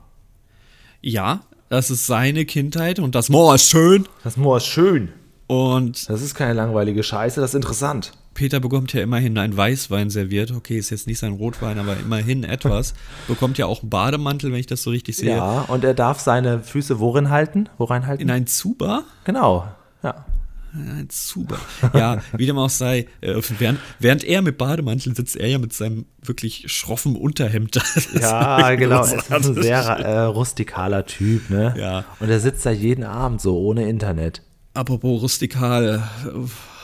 ja, 1.02 1.42
das 1.70 1.90
ist 1.90 2.06
seine 2.06 2.46
Kindheit 2.46 3.00
und 3.00 3.16
das 3.16 3.28
Moor 3.30 3.56
ist 3.56 3.70
schön. 3.70 4.08
Das 4.24 4.38
Moor 4.38 4.58
ist 4.58 4.68
schön. 4.68 5.10
Und 5.48 6.08
Das 6.10 6.22
ist 6.22 6.36
keine 6.36 6.54
langweilige 6.54 7.04
Scheiße, 7.04 7.42
das 7.42 7.52
ist 7.52 7.56
interessant. 7.56 8.14
Peter 8.36 8.60
bekommt 8.60 8.94
ja 8.94 9.02
immerhin 9.02 9.38
einen 9.38 9.58
Weißwein 9.58 10.12
serviert. 10.12 10.52
Okay, 10.52 10.78
ist 10.78 10.92
jetzt 10.92 11.08
nicht 11.08 11.20
sein 11.20 11.34
Rotwein, 11.34 11.80
aber 11.80 11.98
immerhin 11.98 12.44
etwas. 12.44 12.94
Bekommt 13.28 13.58
ja 13.58 13.66
auch 13.66 13.82
einen 13.82 13.90
Bademantel, 13.90 14.52
wenn 14.52 14.60
ich 14.60 14.68
das 14.68 14.84
so 14.84 14.92
richtig 14.92 15.18
sehe. 15.18 15.38
Ja, 15.38 15.62
und 15.62 15.84
er 15.84 15.94
darf 15.96 16.20
seine 16.20 16.60
Füße 16.60 17.00
worin 17.00 17.30
halten? 17.30 17.70
Worein 17.78 18.06
halten? 18.06 18.22
In 18.22 18.30
ein 18.30 18.46
Zuba? 18.46 19.04
Genau. 19.24 19.68
Ja. 20.04 20.26
Ein 20.74 21.08
Zuba. 21.10 21.56
Ja, 21.94 22.22
wie 22.36 22.46
dem 22.46 22.58
auch 22.58 22.70
sei, 22.70 23.08
äh, 23.22 23.42
während, 23.60 23.80
während 24.00 24.26
er 24.26 24.42
mit 24.42 24.58
Bademantel 24.58 25.16
sitzt, 25.16 25.38
er 25.38 25.48
ja 25.48 25.58
mit 25.58 25.72
seinem 25.72 26.06
wirklich 26.22 26.66
schroffen 26.68 27.16
Unterhemd 27.16 27.78
da. 28.14 28.20
Ja, 28.20 28.76
genau. 28.76 29.06
Er 29.06 29.18
ist 29.18 29.32
ein 29.32 29.54
sehr 29.56 29.80
äh, 29.80 30.20
rustikaler 30.24 31.06
Typ, 31.06 31.50
ne? 31.50 31.74
Ja. 31.78 32.04
Und 32.20 32.30
er 32.30 32.42
sitzt 32.42 32.66
da 32.66 32.72
jeden 32.72 33.06
Abend 33.06 33.40
so 33.40 33.58
ohne 33.58 33.88
Internet. 33.88 34.42
Apropos 34.74 35.22
rustikal, 35.22 36.04
äh, 36.26 36.30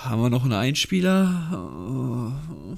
haben 0.06 0.22
wir 0.22 0.30
noch 0.30 0.44
einen 0.44 0.54
Einspieler? 0.54 1.30
Äh, 1.52 2.78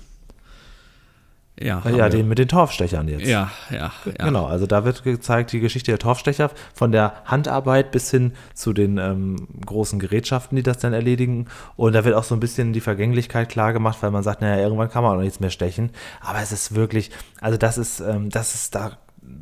Ja, 1.65 1.81
ja, 1.85 1.95
wir. 1.95 2.09
den 2.09 2.27
mit 2.27 2.39
den 2.39 2.47
Torfstechern 2.47 3.07
jetzt. 3.07 3.27
ja, 3.27 3.51
ja, 3.69 3.91
ja. 4.05 4.25
Genau, 4.25 4.45
also 4.45 4.65
da 4.65 4.85
wird 4.85 5.03
gezeigt 5.03 5.51
die 5.51 5.59
Geschichte 5.59 5.91
der 5.91 5.99
Torfstecher 5.99 6.49
von 6.73 6.91
der 6.91 7.13
Handarbeit 7.25 7.91
bis 7.91 8.09
hin 8.09 8.33
zu 8.55 8.73
den 8.73 8.97
ähm, 8.97 9.47
großen 9.63 9.99
Gerätschaften, 9.99 10.55
die 10.55 10.63
das 10.63 10.79
dann 10.79 10.93
erledigen. 10.93 11.45
Und 11.75 11.93
da 11.93 12.05
wird 12.05 12.15
auch 12.15 12.23
so 12.23 12.35
ein 12.35 12.39
bisschen 12.39 12.73
die 12.73 12.81
Vergänglichkeit 12.81 13.49
klar 13.49 13.71
gemacht, 13.71 13.99
weil 14.01 14.09
man 14.11 14.23
sagt, 14.23 14.41
naja, 14.41 14.61
irgendwann 14.61 14.89
kann 14.89 15.03
man 15.03 15.15
auch 15.15 15.21
nichts 15.21 15.39
mehr 15.39 15.51
stechen. 15.51 15.91
Aber 16.21 16.39
es 16.41 16.51
ist 16.51 16.73
wirklich, 16.73 17.11
also 17.39 17.57
das 17.57 17.77
ist, 17.77 17.99
ähm, 17.99 18.31
das 18.31 18.55
ist 18.55 18.73
da, 18.73 18.97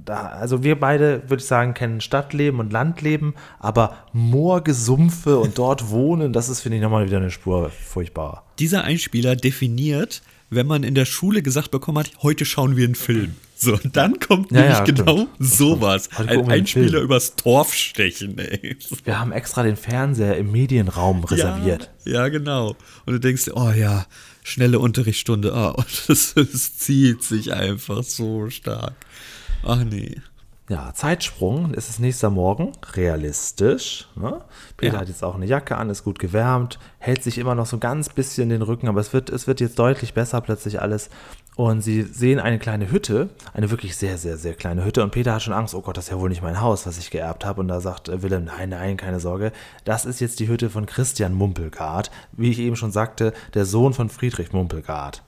da, 0.05 0.27
also 0.27 0.63
wir 0.63 0.79
beide, 0.79 1.23
würde 1.29 1.41
ich 1.41 1.47
sagen, 1.47 1.73
kennen 1.73 2.01
Stadtleben 2.01 2.59
und 2.59 2.71
Landleben, 2.73 3.33
aber 3.59 3.97
Moorgesumpfe 4.13 5.37
und 5.39 5.57
dort 5.57 5.89
wohnen, 5.89 6.33
das 6.33 6.49
ist, 6.49 6.61
finde 6.61 6.77
ich, 6.77 6.83
nochmal 6.83 7.05
wieder 7.05 7.17
eine 7.17 7.31
Spur 7.31 7.69
furchtbarer. 7.69 8.43
Dieser 8.59 8.83
Einspieler 8.83 9.35
definiert, 9.35 10.21
wenn 10.49 10.67
man 10.67 10.83
in 10.83 10.95
der 10.95 11.05
Schule 11.05 11.41
gesagt 11.41 11.71
bekommen 11.71 11.99
hat, 11.99 12.11
heute 12.23 12.43
schauen 12.45 12.75
wir 12.75 12.85
einen 12.85 12.95
Film. 12.95 13.35
So, 13.55 13.73
und 13.73 13.95
dann 13.95 14.19
kommt 14.19 14.51
Ja, 14.51 14.61
nämlich 14.61 14.77
ja, 14.79 14.83
genau 14.83 15.17
stimmt. 15.19 15.29
sowas. 15.39 16.09
Ein 16.17 16.49
Einspieler 16.49 16.99
übers 16.99 17.35
Torfstechen, 17.35 18.37
ey. 18.39 18.75
Wir 19.03 19.19
haben 19.19 19.31
extra 19.31 19.61
den 19.63 19.77
Fernseher 19.77 20.35
im 20.37 20.51
Medienraum 20.51 21.23
reserviert. 21.23 21.91
Ja, 22.03 22.13
ja, 22.13 22.29
genau. 22.29 22.75
Und 23.05 23.13
du 23.13 23.19
denkst, 23.19 23.51
oh 23.53 23.69
ja, 23.69 24.07
schnelle 24.43 24.79
Unterrichtsstunde. 24.79 25.53
Ah, 25.53 25.69
und 25.69 26.05
es, 26.09 26.35
es 26.35 26.77
zieht 26.79 27.23
sich 27.23 27.53
einfach 27.53 28.03
so 28.03 28.49
stark. 28.49 28.95
Ach 29.63 29.83
nee. 29.83 30.19
Ja, 30.69 30.93
Zeitsprung, 30.93 31.73
es 31.75 31.89
ist 31.89 31.99
nächster 31.99 32.29
Morgen, 32.29 32.71
realistisch. 32.93 34.07
Ne? 34.15 34.41
Peter 34.77 34.93
Ja. 34.93 34.99
hat 35.01 35.09
jetzt 35.09 35.23
auch 35.23 35.35
eine 35.35 35.45
Jacke 35.45 35.75
an, 35.75 35.89
ist 35.89 36.03
gut 36.05 36.17
gewärmt, 36.17 36.79
hält 36.97 37.23
sich 37.23 37.37
immer 37.39 37.55
noch 37.55 37.65
so 37.65 37.77
ganz 37.77 38.07
bisschen 38.07 38.47
den 38.47 38.61
Rücken, 38.61 38.87
aber 38.87 39.01
es 39.01 39.11
wird, 39.11 39.29
es 39.29 39.47
wird 39.47 39.59
jetzt 39.59 39.77
deutlich 39.77 40.13
besser 40.13 40.39
plötzlich 40.39 40.81
alles. 40.81 41.09
Und 41.57 41.81
sie 41.81 42.03
sehen 42.03 42.39
eine 42.39 42.57
kleine 42.57 42.89
Hütte, 42.89 43.29
eine 43.53 43.69
wirklich 43.69 43.97
sehr, 43.97 44.17
sehr, 44.17 44.37
sehr 44.37 44.53
kleine 44.53 44.85
Hütte. 44.85 45.03
Und 45.03 45.11
Peter 45.11 45.33
hat 45.33 45.41
schon 45.43 45.53
Angst, 45.53 45.75
oh 45.75 45.81
Gott, 45.81 45.97
das 45.97 46.05
ist 46.05 46.11
ja 46.11 46.19
wohl 46.19 46.29
nicht 46.29 46.41
mein 46.41 46.61
Haus, 46.61 46.87
was 46.87 46.97
ich 46.97 47.11
geerbt 47.11 47.43
habe. 47.43 47.59
Und 47.59 47.67
da 47.67 47.81
sagt 47.81 48.07
äh, 48.07 48.23
Willem, 48.23 48.45
nein, 48.45 48.69
nein, 48.69 48.95
keine 48.95 49.19
Sorge. 49.19 49.51
Das 49.83 50.05
ist 50.05 50.21
jetzt 50.21 50.39
die 50.39 50.47
Hütte 50.47 50.69
von 50.69 50.85
Christian 50.85 51.33
Mumpelgard, 51.33 52.09
wie 52.31 52.49
ich 52.49 52.59
eben 52.59 52.77
schon 52.77 52.93
sagte, 52.93 53.33
der 53.53 53.65
Sohn 53.65 53.93
von 53.93 54.09
Friedrich 54.09 54.53
Mumpelgard. 54.53 55.21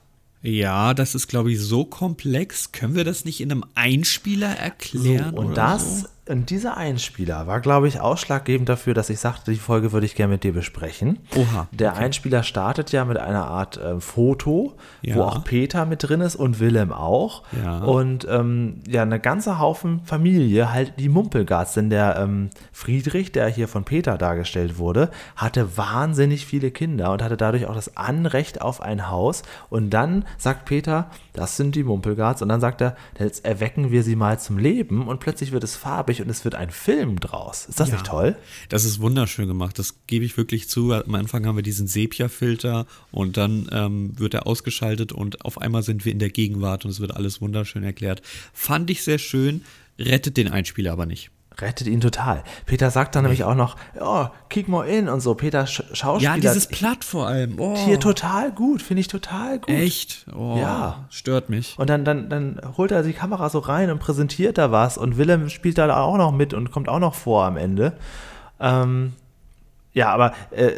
Ja, 0.46 0.92
das 0.92 1.14
ist, 1.14 1.28
glaube 1.28 1.52
ich, 1.52 1.60
so 1.60 1.86
komplex. 1.86 2.70
Können 2.70 2.94
wir 2.94 3.04
das 3.04 3.24
nicht 3.24 3.40
in 3.40 3.50
einem 3.50 3.64
Einspieler 3.74 4.50
erklären? 4.50 5.32
So, 5.34 5.40
und 5.40 5.56
das, 5.56 6.00
So? 6.02 6.08
Und 6.28 6.48
dieser 6.48 6.76
Einspieler 6.76 7.46
war, 7.46 7.60
glaube 7.60 7.86
ich, 7.86 8.00
ausschlaggebend 8.00 8.68
dafür, 8.68 8.94
dass 8.94 9.10
ich 9.10 9.20
sagte, 9.20 9.50
die 9.50 9.58
Folge 9.58 9.92
würde 9.92 10.06
ich 10.06 10.14
gerne 10.14 10.32
mit 10.34 10.42
dir 10.44 10.52
besprechen. 10.54 11.18
Oha, 11.36 11.68
Der 11.72 11.96
Einspieler 11.96 12.42
startet 12.42 12.92
ja 12.92 13.04
mit 13.04 13.18
einer 13.18 13.46
Art 13.46 13.76
äh, 13.76 14.00
Foto, 14.00 14.72
Ja. 15.02 15.16
wo 15.16 15.22
auch 15.22 15.44
Peter 15.44 15.84
mit 15.84 16.02
drin 16.02 16.22
ist 16.22 16.36
und 16.36 16.60
Willem 16.60 16.92
auch. 16.92 17.42
Ja. 17.62 17.78
Und 17.84 18.26
ähm, 18.30 18.80
ja, 18.88 19.02
eine 19.02 19.20
ganze 19.20 19.58
Haufen 19.58 20.00
Familie, 20.06 20.72
halt 20.72 20.94
die 20.98 21.10
Mumpelgards, 21.10 21.74
denn 21.74 21.90
der 21.90 22.16
ähm, 22.18 22.48
Friedrich, 22.72 23.32
der 23.32 23.48
hier 23.48 23.68
von 23.68 23.84
Peter 23.84 24.16
dargestellt 24.16 24.78
wurde, 24.78 25.10
hatte 25.36 25.76
wahnsinnig 25.76 26.46
viele 26.46 26.70
Kinder 26.70 27.12
und 27.12 27.22
hatte 27.22 27.36
dadurch 27.36 27.66
auch 27.66 27.74
das 27.74 27.96
Anrecht 27.98 28.62
auf 28.62 28.80
ein 28.80 29.10
Haus. 29.10 29.42
Und 29.68 29.90
dann 29.90 30.24
sagt 30.38 30.64
Peter, 30.64 31.10
das 31.34 31.56
sind 31.58 31.74
die 31.74 31.84
Mumpelgards. 31.84 32.40
Und 32.40 32.48
dann 32.48 32.60
sagt 32.62 32.80
er, 32.80 32.96
jetzt 33.18 33.44
erwecken 33.44 33.90
wir 33.90 34.02
sie 34.02 34.16
mal 34.16 34.38
zum 34.38 34.56
Leben 34.56 35.06
und 35.06 35.20
plötzlich 35.20 35.52
wird 35.52 35.64
es 35.64 35.76
farbig 35.76 36.13
und 36.22 36.28
es 36.30 36.44
wird 36.44 36.54
ein 36.54 36.70
Film 36.70 37.18
draus. 37.20 37.66
Ist 37.66 37.80
das 37.80 37.88
Ja. 37.88 37.94
nicht 37.94 38.06
toll? 38.06 38.36
Das 38.68 38.84
ist 38.84 39.00
wunderschön 39.00 39.46
gemacht, 39.48 39.78
das 39.78 39.94
gebe 40.06 40.24
ich 40.24 40.36
wirklich 40.36 40.68
zu. 40.68 40.92
Am 40.92 41.14
Anfang 41.14 41.46
haben 41.46 41.56
wir 41.56 41.62
diesen 41.62 41.86
Sepia-Filter 41.86 42.86
und 43.10 43.36
dann 43.36 43.68
ähm, 43.72 44.18
wird 44.18 44.34
er 44.34 44.46
ausgeschaltet 44.46 45.12
und 45.12 45.44
auf 45.44 45.60
einmal 45.60 45.82
sind 45.82 46.04
wir 46.04 46.12
in 46.12 46.18
der 46.18 46.30
Gegenwart 46.30 46.84
und 46.84 46.90
es 46.90 47.00
wird 47.00 47.14
alles 47.16 47.40
wunderschön 47.40 47.82
erklärt. 47.84 48.22
Fand 48.52 48.90
ich 48.90 49.02
sehr 49.02 49.18
schön, 49.18 49.64
rettet 49.98 50.36
den 50.36 50.48
Einspieler 50.48 50.92
aber 50.92 51.06
nicht. 51.06 51.30
Rettet 51.60 51.86
ihn 51.86 52.00
total. 52.00 52.42
Peter 52.66 52.90
sagt 52.90 53.14
dann 53.14 53.22
nämlich 53.22 53.44
auch 53.44 53.54
noch, 53.54 53.76
oh, 54.00 54.26
kick 54.48 54.66
mal 54.68 54.82
in 54.88 55.08
und 55.08 55.20
so. 55.20 55.34
Peter 55.34 55.66
Sch 55.66 55.82
Schauspieler. 55.92 56.34
Ja, 56.34 56.40
dieses 56.40 56.66
Platt 56.66 57.04
vor 57.04 57.28
allem. 57.28 57.60
Oh, 57.60 57.76
hier 57.76 58.00
total 58.00 58.50
gut, 58.52 58.82
finde 58.82 59.00
ich 59.02 59.08
total 59.08 59.60
gut. 59.60 59.68
Echt? 59.74 60.26
Oh, 60.34 60.56
Ja. 60.58 61.06
Stört 61.10 61.50
mich. 61.50 61.76
Und 61.78 61.88
dann, 61.90 62.04
dann, 62.04 62.28
dann 62.28 62.60
holt 62.76 62.90
er 62.90 63.02
die 63.02 63.12
Kamera 63.12 63.48
so 63.50 63.60
rein 63.60 63.90
und 63.90 64.00
präsentiert 64.00 64.58
da 64.58 64.72
was 64.72 64.98
und 64.98 65.16
Willem 65.16 65.48
spielt 65.48 65.78
da 65.78 65.96
auch 66.02 66.16
noch 66.16 66.32
mit 66.32 66.54
und 66.54 66.70
kommt 66.72 66.88
auch 66.88 66.98
noch 66.98 67.14
vor 67.14 67.44
am 67.44 67.56
Ende. 67.56 67.96
Ähm, 68.60 69.12
ja, 69.92 70.12
aber 70.12 70.32
äh, 70.50 70.72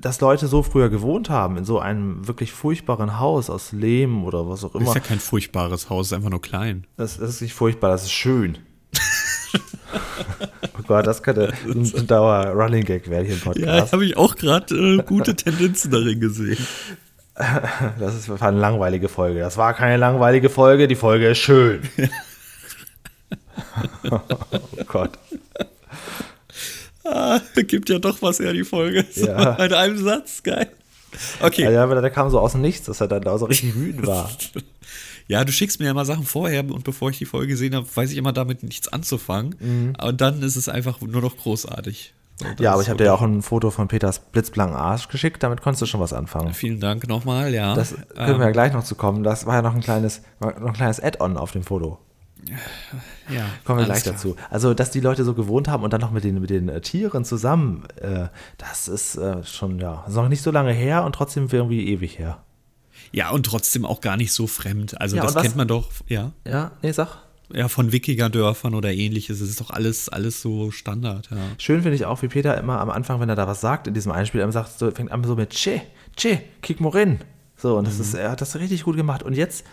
dass 0.00 0.20
Leute 0.20 0.46
so 0.46 0.62
früher 0.62 0.90
gewohnt 0.90 1.28
haben, 1.28 1.56
in 1.56 1.64
so 1.64 1.80
einem 1.80 2.28
wirklich 2.28 2.52
furchtbaren 2.52 3.18
Haus 3.18 3.50
aus 3.50 3.72
Lehm 3.72 4.24
oder 4.24 4.48
was 4.48 4.62
auch 4.64 4.72
Das 4.72 4.80
immer, 4.80 4.90
ist 4.90 4.94
ja 4.94 5.00
kein 5.00 5.18
furchtbares 5.18 5.90
Haus, 5.90 6.06
ist 6.06 6.12
einfach 6.12 6.30
nur 6.30 6.40
klein. 6.40 6.86
das, 6.96 7.18
das 7.18 7.30
ist 7.30 7.40
nicht 7.42 7.54
furchtbar, 7.54 7.90
das 7.90 8.04
ist 8.04 8.12
schön. 8.12 8.58
Gott, 10.88 11.06
das 11.06 11.22
könnte 11.22 11.52
ein, 11.66 11.92
ein 11.94 12.06
Dauer-Running 12.06 12.84
Gag 12.84 13.08
werden 13.10 13.26
hier 13.26 13.34
im 13.34 13.40
Ja, 13.40 13.44
Podcast. 13.44 13.92
habe 13.92 14.04
ich 14.04 14.16
auch 14.16 14.34
gerade 14.34 14.74
äh, 14.74 15.02
gute 15.02 15.36
Tendenzen 15.36 15.90
darin 15.90 16.20
gesehen. 16.20 16.58
Das 18.00 18.16
ist 18.16 18.28
eine 18.42 18.58
langweilige 18.58 19.08
Folge. 19.08 19.38
Das 19.38 19.56
war 19.56 19.72
keine 19.72 19.96
langweilige 19.96 20.50
Folge, 20.50 20.88
die 20.88 20.96
Folge 20.96 21.28
ist 21.28 21.38
schön. 21.38 21.82
oh 24.10 24.20
Gott. 24.88 25.10
Ah, 27.04 27.38
gibt 27.54 27.88
ja 27.90 28.00
doch 28.00 28.20
was 28.22 28.40
her, 28.40 28.52
die 28.52 28.64
Folge. 28.64 29.04
So, 29.12 29.28
Ja. 29.28 29.52
In 29.54 29.72
einem 29.72 29.98
Satz, 29.98 30.42
geil. 30.42 30.68
Okay. 31.40 31.72
Ja, 31.72 31.84
aber 31.84 32.00
der 32.00 32.10
kam 32.10 32.28
so 32.28 32.40
aus 32.40 32.52
dem 32.52 32.60
Nichts, 32.60 32.86
dass 32.86 33.00
er 33.00 33.06
dann 33.06 33.22
da 33.22 33.38
so 33.38 33.46
richtig 33.46 33.76
wütend 33.76 34.04
war. 34.04 34.28
Ja, 35.28 35.44
du 35.44 35.52
schickst 35.52 35.78
mir 35.78 35.86
ja 35.86 35.94
mal 35.94 36.04
Sachen 36.06 36.24
vorher 36.24 36.60
und 36.60 36.84
bevor 36.84 37.10
ich 37.10 37.18
die 37.18 37.26
Folge 37.26 37.48
gesehen 37.48 37.74
habe, 37.74 37.86
weiß 37.94 38.10
ich 38.10 38.16
immer 38.16 38.32
damit 38.32 38.62
nichts 38.62 38.88
anzufangen. 38.88 39.94
Aber 39.98 40.12
dann 40.12 40.42
ist 40.42 40.56
es 40.56 40.68
einfach 40.68 41.00
nur 41.00 41.22
noch 41.22 41.36
großartig. 41.36 42.14
So, 42.36 42.46
Mhm. 42.46 42.54
Ja, 42.60 42.72
aber 42.72 42.82
ich 42.82 42.88
habe 42.88 42.98
dir 42.98 43.04
ja 43.06 43.14
auch 43.14 43.22
ein 43.22 43.42
Foto 43.42 43.70
von 43.70 43.88
Peters 43.88 44.20
blitzblanken 44.20 44.76
Arsch 44.76 45.08
geschickt, 45.08 45.42
damit 45.42 45.60
konntest 45.60 45.82
du 45.82 45.86
schon 45.86 46.00
was 46.00 46.12
anfangen. 46.12 46.54
Vielen 46.54 46.80
Dank 46.80 47.08
nochmal, 47.08 47.52
ja. 47.52 47.74
Das 47.74 47.94
können 48.14 48.38
wir 48.38 48.42
ja 48.42 48.46
ähm, 48.46 48.52
gleich 48.52 48.72
noch 48.72 48.84
zu 48.84 48.94
kommen. 48.94 49.22
Das 49.22 49.46
war 49.46 49.56
ja 49.56 49.62
noch 49.62 49.74
ein 49.74 49.80
kleines, 49.80 50.22
noch 50.40 50.54
ein 50.54 50.72
kleines 50.72 51.02
Add-on 51.02 51.36
auf 51.36 51.52
dem 51.52 51.64
Foto. 51.64 51.98
ja, 53.28 53.44
Kommen 53.64 53.80
wir 53.80 53.86
gleich 53.86 54.04
klar. 54.04 54.14
dazu. 54.14 54.36
Also, 54.50 54.72
dass 54.72 54.90
die 54.90 55.00
Leute 55.00 55.24
so 55.24 55.34
gewohnt 55.34 55.68
haben 55.68 55.82
und 55.82 55.92
dann 55.92 56.00
noch 56.00 56.12
mit 56.12 56.24
den, 56.24 56.40
mit 56.40 56.50
den 56.50 56.68
äh, 56.68 56.80
Tieren 56.80 57.24
zusammen, 57.24 57.84
äh, 58.00 58.28
das 58.56 58.86
ist 58.88 59.16
äh, 59.16 59.42
schon, 59.44 59.80
ja, 59.80 60.04
ist 60.06 60.14
noch 60.14 60.28
nicht 60.28 60.42
so 60.42 60.50
lange 60.50 60.72
her 60.72 61.04
und 61.04 61.14
trotzdem 61.14 61.48
irgendwie 61.50 61.88
ewig 61.88 62.18
her. 62.18 62.38
Ja, 63.12 63.30
und 63.30 63.46
trotzdem 63.46 63.84
auch 63.84 64.00
gar 64.00 64.16
nicht 64.16 64.32
so 64.32 64.46
fremd. 64.46 65.00
Also 65.00 65.16
Ja, 65.16 65.22
das 65.22 65.34
kennt 65.34 65.56
man 65.56 65.68
doch, 65.68 65.90
ja. 66.08 66.32
Ja, 66.46 66.72
nee, 66.82 66.92
sag. 66.92 67.18
Ja, 67.52 67.68
von 67.68 67.92
Wikingerdörfern 67.92 68.74
oder 68.74 68.92
ähnliches. 68.92 69.40
Es 69.40 69.48
ist 69.48 69.60
doch 69.60 69.70
alles, 69.70 70.08
alles 70.10 70.42
so 70.42 70.70
Standard, 70.70 71.30
ja. 71.30 71.38
Schön 71.56 71.82
finde 71.82 71.96
ich 71.96 72.04
auch, 72.04 72.20
wie 72.20 72.28
Peter 72.28 72.58
immer 72.58 72.80
am 72.80 72.90
Anfang, 72.90 73.20
wenn 73.20 73.28
er 73.28 73.36
da 73.36 73.46
was 73.46 73.60
sagt 73.60 73.86
in 73.86 73.94
diesem 73.94 74.12
Einspiel, 74.12 74.42
er 74.42 74.52
sagt, 74.52 74.78
so, 74.78 74.90
fängt 74.90 75.10
an 75.10 75.24
so 75.24 75.34
mit 75.34 75.50
Che, 75.50 75.80
Che, 76.16 76.42
kick 76.60 76.80
morin. 76.80 77.20
So, 77.56 77.76
und 77.76 77.86
das 77.86 77.98
ist, 77.98 78.14
er 78.14 78.30
hat 78.30 78.40
das 78.40 78.56
richtig 78.56 78.84
gut 78.84 78.96
gemacht. 78.96 79.22
Und 79.22 79.34
jetzt, 79.34 79.64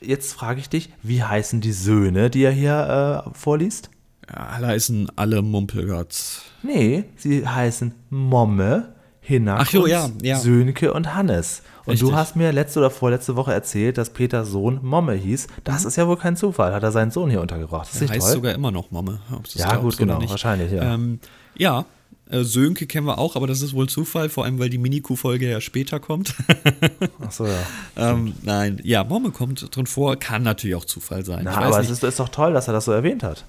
jetzt 0.00 0.32
frage 0.32 0.60
ich 0.60 0.68
dich, 0.68 0.90
wie 1.02 1.22
heißen 1.22 1.60
die 1.60 1.72
Söhne, 1.72 2.30
die 2.30 2.42
er 2.42 2.52
hier 2.52 3.24
äh, 3.26 3.30
vorliest? 3.36 3.90
ja 4.28 4.46
alle 4.46 4.68
heißen 4.68 5.10
alle 5.16 5.42
Mumpelgotts. 5.42 6.42
Nee, 6.62 7.04
sie 7.16 7.46
heißen 7.46 7.94
Momme, 8.10 8.93
Hinak, 9.26 9.72
jo, 9.72 9.86
ja, 9.86 10.10
ja. 10.22 10.36
Sönke 10.36 10.92
und 10.92 11.14
Hannes. 11.14 11.62
Und 11.86 12.00
du 12.00 12.06
Richtig. 12.06 12.14
hast 12.14 12.36
mir 12.36 12.52
letzte 12.52 12.80
oder 12.80 12.90
vorletzte 12.90 13.36
Woche 13.36 13.54
erzählt, 13.54 13.96
dass 13.96 14.10
Peters 14.10 14.50
Sohn 14.50 14.80
Momme 14.82 15.14
hieß. 15.14 15.46
Das 15.64 15.86
ist 15.86 15.96
ja 15.96 16.06
wohl 16.06 16.18
kein 16.18 16.36
Zufall. 16.36 16.74
Hat 16.74 16.82
er 16.82 16.92
seinen 16.92 17.10
Sohn 17.10 17.30
hier 17.30 17.40
untergebracht. 17.40 17.88
Das 17.88 17.94
ist 17.94 18.00
nicht 18.02 18.12
heißt 18.12 18.26
toll. 18.26 18.32
sogar 18.34 18.54
immer 18.54 18.70
noch 18.70 18.90
Momme. 18.90 19.20
du 19.30 19.58
Ja, 19.58 19.76
gut, 19.76 19.96
genau, 19.96 20.20
wahrscheinlich, 20.28 20.72
ja. 20.72 20.94
Ähm, 20.94 21.20
ja, 21.56 21.86
äh, 22.30 22.42
Sönke 22.42 22.86
kennen 22.86 23.06
wir 23.06 23.18
auch, 23.18 23.34
aber 23.34 23.46
das 23.46 23.62
ist 23.62 23.74
wohl 23.74 23.88
Zufall, 23.88 24.28
vor 24.28 24.44
allem 24.44 24.58
weil 24.58 24.68
die 24.68 24.78
Miniku-Folge 24.78 25.48
ja 25.50 25.60
später 25.62 26.00
kommt. 26.00 26.34
Ach 27.26 27.32
so, 27.32 27.46
ja. 27.46 27.62
ähm, 27.96 28.34
nein, 28.42 28.80
ja, 28.82 29.04
Momme 29.04 29.30
kommt 29.30 29.74
drin 29.74 29.86
vor, 29.86 30.16
kann 30.16 30.42
natürlich 30.42 30.76
auch 30.76 30.84
Zufall 30.84 31.24
sein. 31.24 31.44
Na, 31.44 31.56
aber 31.56 31.78
nicht. 31.78 31.90
es 31.90 31.98
ist, 31.98 32.04
ist 32.04 32.20
doch 32.20 32.28
toll, 32.28 32.52
dass 32.52 32.66
er 32.68 32.74
das 32.74 32.84
so 32.84 32.92
erwähnt 32.92 33.22
hat. 33.22 33.44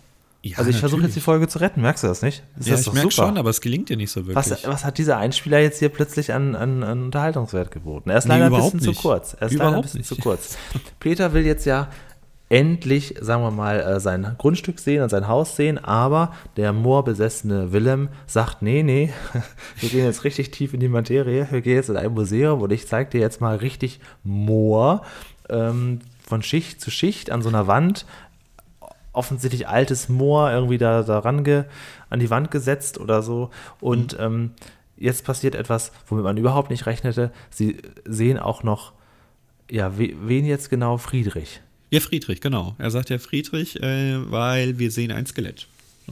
Ja, 0.47 0.60
also 0.60 0.69
ich 0.69 0.77
versuche 0.77 1.01
jetzt 1.01 1.15
die 1.15 1.21
Folge 1.21 1.47
zu 1.47 1.58
retten, 1.60 1.81
merkst 1.81 2.03
du 2.03 2.08
das 2.08 2.21
nicht? 2.21 2.43
Ist 2.60 2.67
Ja, 2.67 2.73
das 2.73 2.81
ich 2.81 2.86
doch 2.86 2.93
merke 2.93 3.10
schon, 3.12 3.38
aber 3.39 3.49
es 3.49 3.62
gelingt 3.62 3.89
dir 3.89 3.97
nicht 3.97 4.12
so 4.12 4.27
wirklich. 4.27 4.36
Was, 4.51 4.67
was 4.67 4.86
hat 4.86 4.99
dieser 4.99 5.17
Einspieler 5.17 5.60
jetzt 5.60 5.79
hier 5.79 5.89
plötzlich 5.89 6.34
an, 6.34 6.53
an, 6.55 6.84
an 6.84 7.05
Unterhaltungswert 7.05 7.71
geboten? 7.71 8.12
Er 8.12 8.17
ist 8.19 8.25
Nee, 8.25 8.34
leider 8.34 8.45
ein 8.45 8.51
überhaupt 8.53 8.73
bisschen 8.73 8.89
nicht. 8.91 9.01
zu 9.01 9.08
kurz. 9.08 9.34
Er 9.39 9.47
ist 9.47 9.53
leider 9.53 9.63
ein 9.63 9.67
Überhaupt 9.69 9.84
bisschen 9.86 9.97
nicht. 10.01 10.08
zu 10.08 10.15
kurz. 10.17 10.58
Peter 10.99 11.34
will 11.34 11.45
jetzt 11.47 11.65
ja 11.65 11.88
endlich, 12.49 13.15
sagen 13.21 13.41
wir 13.41 13.49
mal, 13.49 13.79
äh, 13.79 13.99
sein 13.99 14.36
Grundstück 14.38 14.77
sehen 14.79 15.01
und 15.01 15.10
sein 15.10 15.27
Haus 15.27 15.55
sehen, 15.55 15.84
aber 15.84 16.31
der 16.58 16.73
moorbesessene 16.73 17.71
Willem 17.73 18.10
sagt, 18.27 18.62
nee, 18.62 18.84
nee, 18.84 19.12
wir 19.79 19.89
gehen 19.89 20.05
jetzt 20.05 20.23
richtig 20.25 20.51
tief 20.51 20.75
in 20.75 20.79
die 20.79 20.88
Materie, 20.88 21.47
wir 21.49 21.62
gehen 21.62 21.75
jetzt 21.75 21.89
in 21.89 21.97
ein 21.97 22.13
Museum 22.13 22.62
und 22.62 22.71
ich 22.71 22.88
zeige 22.88 23.10
dir 23.10 23.19
jetzt 23.21 23.41
mal 23.41 23.55
richtig 23.55 23.99
Moor 24.23 25.01
ähm, 25.49 26.01
von 26.27 26.43
Schicht 26.43 26.81
zu 26.81 26.91
Schicht 26.91 27.31
an 27.31 27.41
so 27.41 27.49
einer 27.49 27.65
Wand, 27.65 28.05
offensichtlich 29.15 29.67
altes 29.67 30.10
Moor 30.10 30.51
irgendwie 30.51 30.78
da, 30.78 31.04
da 31.04 31.19
range, 31.19 31.65
an 32.10 32.19
die 32.19 32.30
Wand 32.30 32.51
gesetzt 32.51 32.99
oder 32.99 33.21
so. 33.21 33.49
Und 33.80 34.15
ähm, 34.19 34.51
jetzt 34.97 35.25
passiert 35.25 35.56
etwas, 35.56 35.91
womit 36.08 36.23
man 36.23 36.38
überhaupt 36.38 36.69
nicht 36.69 36.86
rechnete. 36.86 37.32
Sie 37.49 37.78
sehen 38.06 38.39
auch 38.39 38.63
noch, 38.63 38.93
ja, 39.69 39.97
we, 39.97 40.13
wen 40.21 40.45
jetzt 40.45 40.69
genau? 40.69 40.97
Friedrich. 40.97 41.62
Ja, 41.91 41.99
Friedrich, 41.99 42.41
genau. 42.41 42.75
Er 42.78 42.91
sagt 42.91 43.10
ja 43.10 43.17
Friedrich, 43.19 43.82
äh, 43.82 44.32
weil 44.32 44.80
wir 44.80 44.91
sehen 44.91 45.12
ein 45.12 45.25
Skelett. 45.25 45.67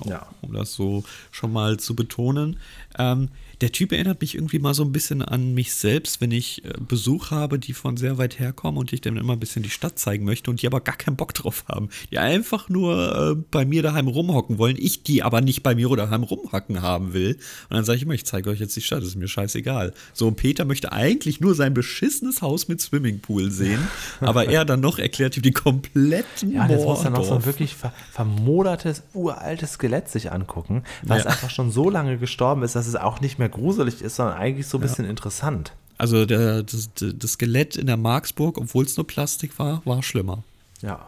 Ja. 0.05 0.27
Um 0.41 0.53
das 0.53 0.73
so 0.73 1.03
schon 1.31 1.51
mal 1.51 1.77
zu 1.77 1.95
betonen. 1.95 2.57
Ähm, 2.97 3.29
der 3.61 3.71
Typ 3.71 3.91
erinnert 3.91 4.19
mich 4.19 4.35
irgendwie 4.35 4.59
mal 4.59 4.73
so 4.73 4.83
ein 4.83 4.91
bisschen 4.91 5.21
an 5.21 5.53
mich 5.53 5.73
selbst, 5.73 6.19
wenn 6.19 6.31
ich 6.31 6.65
äh, 6.65 6.73
Besuch 6.85 7.31
habe, 7.31 7.59
die 7.59 7.73
von 7.73 7.95
sehr 7.95 8.17
weit 8.17 8.39
herkommen 8.39 8.77
und 8.77 8.91
ich 8.91 9.01
dann 9.01 9.15
immer 9.15 9.33
ein 9.33 9.39
bisschen 9.39 9.63
die 9.63 9.69
Stadt 9.69 9.97
zeigen 9.97 10.25
möchte 10.25 10.51
und 10.51 10.61
die 10.61 10.67
aber 10.67 10.81
gar 10.81 10.97
keinen 10.97 11.15
Bock 11.15 11.33
drauf 11.33 11.63
haben. 11.67 11.89
Die 12.11 12.17
einfach 12.17 12.67
nur 12.67 13.35
äh, 13.37 13.43
bei 13.51 13.65
mir 13.65 13.81
daheim 13.81 14.07
rumhocken 14.07 14.57
wollen, 14.57 14.75
ich 14.77 15.03
die 15.03 15.23
aber 15.23 15.41
nicht 15.41 15.63
bei 15.63 15.75
mir 15.75 15.89
oder 15.89 16.07
daheim 16.07 16.23
rumhocken 16.23 16.81
haben 16.81 17.13
will. 17.13 17.35
Und 17.69 17.77
dann 17.77 17.85
sage 17.85 17.97
ich 17.97 18.03
immer, 18.03 18.13
ich 18.13 18.25
zeige 18.25 18.49
euch 18.49 18.59
jetzt 18.59 18.75
die 18.75 18.81
Stadt, 18.81 18.99
das 18.99 19.09
ist 19.09 19.15
mir 19.15 19.27
scheißegal. 19.27 19.93
So, 20.13 20.27
und 20.27 20.35
Peter 20.35 20.65
möchte 20.65 20.91
eigentlich 20.91 21.39
nur 21.39 21.55
sein 21.55 21.73
beschissenes 21.73 22.41
Haus 22.41 22.67
mit 22.67 22.81
Swimmingpool 22.81 23.51
sehen, 23.51 23.87
aber 24.19 24.49
er 24.49 24.65
dann 24.65 24.81
noch 24.81 24.99
erklärt 24.99 25.37
ihm 25.37 25.43
die 25.43 25.51
kompletten 25.51 26.53
Ja, 26.53 26.67
jetzt 26.67 26.83
muss 26.83 27.03
er 27.03 27.11
noch 27.11 27.23
so 27.23 27.35
ein 27.35 27.45
wirklich 27.45 27.75
ver 27.75 27.93
vermodertes, 28.11 29.03
uraltes 29.13 29.77
Skelett 29.83 30.07
sich 30.07 30.31
angucken, 30.31 30.83
was 31.01 31.25
Ja. 31.25 31.31
einfach 31.31 31.49
schon 31.49 31.69
so 31.71 31.89
lange 31.89 32.17
gestorben 32.17 32.63
ist, 32.63 32.75
dass 32.75 32.87
es 32.87 32.95
auch 32.95 33.19
nicht 33.19 33.37
mehr 33.37 33.49
gruselig 33.49 34.01
ist, 34.01 34.15
sondern 34.15 34.37
eigentlich 34.37 34.65
so 34.67 34.77
ein 34.77 34.81
bisschen 34.81 35.03
interessant. 35.05 35.73
Also 35.97 36.25
der, 36.25 36.63
das, 36.63 36.89
das 36.95 37.31
Skelett 37.33 37.75
in 37.75 37.87
der 37.87 37.97
Marksburg, 37.97 38.57
obwohl 38.57 38.85
es 38.85 38.95
nur 38.95 39.05
Plastik 39.05 39.59
war, 39.59 39.81
war 39.85 40.01
schlimmer. 40.01 40.43
Ja. 40.81 41.05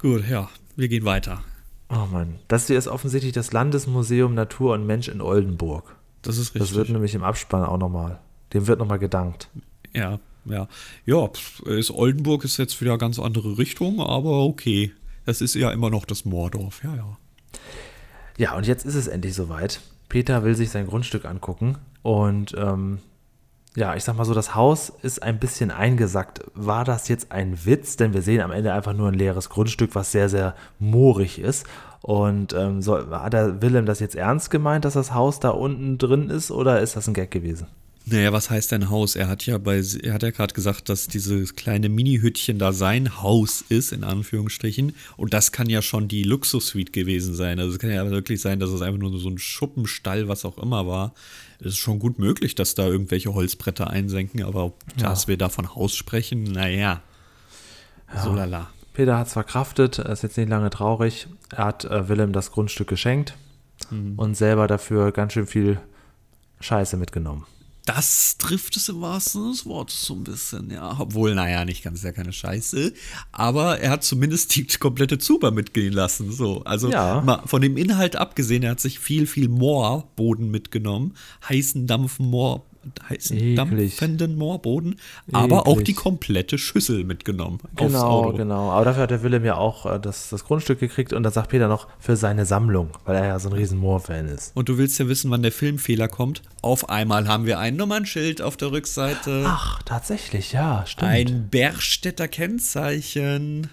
Gut, 0.00 0.28
ja, 0.28 0.48
wir 0.76 0.88
gehen 0.88 1.04
weiter. 1.04 1.42
Oh 1.88 2.06
Mann. 2.12 2.36
Das 2.46 2.68
hier 2.68 2.78
ist 2.78 2.86
offensichtlich 2.86 3.32
das 3.32 3.52
Landesmuseum 3.52 4.34
Natur 4.34 4.74
und 4.74 4.86
Mensch 4.86 5.08
in 5.08 5.20
Oldenburg. 5.20 5.96
Das 6.22 6.38
ist 6.38 6.54
Das 6.54 6.62
richtig. 6.62 6.76
wird 6.76 6.88
nämlich 6.90 7.14
im 7.14 7.24
Abspann 7.24 7.64
auch 7.64 7.78
nochmal. 7.78 8.20
Dem 8.52 8.66
wird 8.68 8.78
nochmal 8.78 8.98
gedankt. 9.00 9.48
ja, 9.92 10.20
ja. 10.44 10.68
Ja, 11.04 11.28
ist 11.66 11.90
Oldenburg 11.90 12.44
ist 12.44 12.56
jetzt 12.56 12.80
wieder 12.80 12.96
ganz 12.98 13.18
andere 13.18 13.58
Richtung, 13.58 14.00
aber 14.00 14.44
okay. 14.44 14.92
Das 15.30 15.40
ist 15.40 15.54
ja 15.54 15.70
immer 15.70 15.90
noch 15.90 16.06
das 16.06 16.24
Moordorf, 16.24 16.82
ja, 16.82 16.92
ja. 16.92 17.16
Ja, 18.36 18.56
und 18.56 18.66
jetzt 18.66 18.84
ist 18.84 18.96
es 18.96 19.06
endlich 19.06 19.34
soweit. 19.34 19.80
Peter 20.08 20.42
will 20.42 20.56
sich 20.56 20.70
sein 20.70 20.88
Grundstück 20.88 21.24
angucken 21.24 21.78
und 22.02 22.52
ähm, 22.58 22.98
ja, 23.76 23.94
ich 23.94 24.02
sag 24.02 24.16
mal 24.16 24.24
so, 24.24 24.34
das 24.34 24.56
Haus 24.56 24.92
ist 25.02 25.22
ein 25.22 25.38
bisschen 25.38 25.70
eingesackt. 25.70 26.40
War 26.54 26.84
das 26.84 27.06
jetzt 27.06 27.30
ein 27.30 27.64
Witz? 27.64 27.94
Denn 27.94 28.12
wir 28.12 28.22
sehen 28.22 28.40
am 28.40 28.50
Ende 28.50 28.72
einfach 28.72 28.92
nur 28.92 29.06
ein 29.06 29.14
leeres 29.14 29.50
Grundstück, 29.50 29.94
was 29.94 30.10
sehr, 30.10 30.28
sehr 30.28 30.56
moorig 30.80 31.38
ist. 31.38 31.64
Und 32.02 32.52
ähm, 32.52 32.82
so, 32.82 32.98
hat 33.12 33.32
der 33.32 33.62
Willem 33.62 33.86
das 33.86 34.00
jetzt 34.00 34.16
ernst 34.16 34.50
gemeint, 34.50 34.84
dass 34.84 34.94
das 34.94 35.14
Haus 35.14 35.38
da 35.38 35.50
unten 35.50 35.96
drin 35.96 36.28
ist 36.28 36.50
oder 36.50 36.80
ist 36.80 36.96
das 36.96 37.06
ein 37.06 37.14
Gag 37.14 37.30
gewesen? 37.30 37.68
Naja, 38.06 38.32
was 38.32 38.50
heißt 38.50 38.72
denn 38.72 38.90
Haus? 38.90 39.14
Er 39.14 39.28
hat 39.28 39.46
ja 39.46 39.58
bei, 39.58 39.82
er 40.02 40.14
hat 40.14 40.22
ja 40.22 40.30
gerade 40.30 40.54
gesagt, 40.54 40.88
dass 40.88 41.06
dieses 41.06 41.54
kleine 41.54 41.88
Mini-Hüttchen 41.88 42.58
da 42.58 42.72
sein 42.72 43.22
Haus 43.22 43.62
ist, 43.68 43.92
in 43.92 44.04
Anführungsstrichen. 44.04 44.94
Und 45.16 45.32
das 45.34 45.52
kann 45.52 45.68
ja 45.68 45.82
schon 45.82 46.08
die 46.08 46.22
Luxus-Suite 46.22 46.92
gewesen 46.92 47.34
sein. 47.34 47.60
Also 47.60 47.72
es 47.72 47.78
kann 47.78 47.90
ja 47.90 48.10
wirklich 48.10 48.40
sein, 48.40 48.58
dass 48.58 48.70
es 48.70 48.82
einfach 48.82 48.98
nur 48.98 49.16
so 49.18 49.28
ein 49.28 49.38
Schuppenstall, 49.38 50.28
was 50.28 50.44
auch 50.44 50.58
immer 50.58 50.86
war. 50.86 51.14
Es 51.60 51.66
ist 51.66 51.78
schon 51.78 51.98
gut 51.98 52.18
möglich, 52.18 52.54
dass 52.54 52.74
da 52.74 52.86
irgendwelche 52.86 53.34
Holzbretter 53.34 53.90
einsenken, 53.90 54.42
aber 54.42 54.64
ob, 54.64 54.96
dass 54.96 55.28
wir 55.28 55.36
da 55.36 55.50
von 55.50 55.74
Haus 55.74 55.94
sprechen, 55.94 56.44
naja. 56.44 57.02
So 58.24 58.32
lala. 58.32 58.70
Peter 58.94 59.18
hat 59.18 59.28
es 59.28 59.34
verkraftet, 59.34 59.98
er 59.98 60.10
ist 60.10 60.22
jetzt 60.22 60.36
nicht 60.36 60.48
lange 60.48 60.70
traurig. 60.70 61.28
Er 61.50 61.66
hat 61.66 61.84
äh, 61.84 62.08
Willem 62.08 62.32
das 62.32 62.50
Grundstück 62.50 62.88
geschenkt 62.88 63.36
und 64.16 64.36
selber 64.36 64.66
dafür 64.66 65.12
ganz 65.12 65.32
schön 65.32 65.46
viel 65.46 65.80
Scheiße 66.60 66.96
mitgenommen. 66.96 67.46
Das 67.86 68.36
trifft 68.38 68.76
es 68.76 68.88
im 68.88 69.00
wahrsten 69.00 69.40
Sinne 69.40 69.52
des 69.52 69.66
Wortes 69.66 70.02
so 70.04 70.14
ein 70.14 70.24
bisschen, 70.24 70.70
ja. 70.70 70.96
Obwohl, 70.98 71.34
naja, 71.34 71.64
nicht 71.64 71.82
ganz, 71.82 72.02
ja 72.02 72.12
keine 72.12 72.32
Scheiße. 72.32 72.92
Aber 73.32 73.80
er 73.80 73.90
hat 73.90 74.04
zumindest 74.04 74.54
die 74.54 74.66
komplette 74.66 75.18
Zuber 75.18 75.50
mitgehen 75.50 75.92
lassen. 75.92 76.30
So. 76.30 76.62
Also 76.64 76.90
Ja. 76.90 77.20
mal 77.22 77.42
von 77.46 77.62
dem 77.62 77.76
Inhalt 77.76 78.16
abgesehen, 78.16 78.62
er 78.62 78.72
hat 78.72 78.80
sich 78.80 78.98
viel, 78.98 79.26
viel 79.26 79.48
Moorboden 79.48 80.50
mitgenommen. 80.50 81.14
Heißen 81.48 81.86
Dampfen 81.86 82.26
Moor, 82.26 82.64
heißen 83.08 83.36
Eklig. 83.36 83.56
dampfenden 83.56 84.36
Moorboden. 84.36 84.96
Aber 85.32 85.66
auch 85.66 85.74
Eklig. 85.74 85.86
die 85.86 85.94
komplette 85.94 86.58
Schüssel 86.58 87.04
mitgenommen. 87.04 87.58
Genau, 87.76 88.32
genau. 88.32 88.70
Aber 88.70 88.84
dafür 88.84 89.02
hat 89.04 89.10
der 89.10 89.22
Willem 89.22 89.44
ja 89.44 89.56
auch 89.56 89.86
äh, 89.86 90.00
das, 90.00 90.30
das 90.30 90.44
Grundstück 90.44 90.80
gekriegt 90.80 91.12
und 91.12 91.22
dann 91.22 91.32
sagt 91.32 91.50
Peter 91.50 91.68
noch 91.68 91.88
für 91.98 92.16
seine 92.16 92.46
Sammlung, 92.46 92.90
weil 93.04 93.16
er 93.16 93.26
ja 93.26 93.38
so 93.38 93.48
ein 93.48 93.54
riesen 93.54 93.78
Moor-Fan 93.78 94.28
ist. 94.28 94.56
Und 94.56 94.68
du 94.68 94.78
willst 94.78 94.98
ja 94.98 95.08
wissen, 95.08 95.30
wann 95.30 95.42
der 95.42 95.52
Filmfehler 95.52 96.08
kommt. 96.08 96.42
Auf 96.62 96.88
einmal 96.88 97.28
haben 97.28 97.46
wir 97.46 97.58
ein 97.58 97.76
Nummernschild 97.76 98.42
auf 98.42 98.56
der 98.56 98.72
Rückseite. 98.72 99.44
Ach, 99.46 99.82
tatsächlich, 99.82 100.52
ja, 100.52 100.84
stimmt. 100.86 101.10
Ein 101.10 101.48
Bergstädter 101.50 102.28
Kennzeichen. 102.28 103.68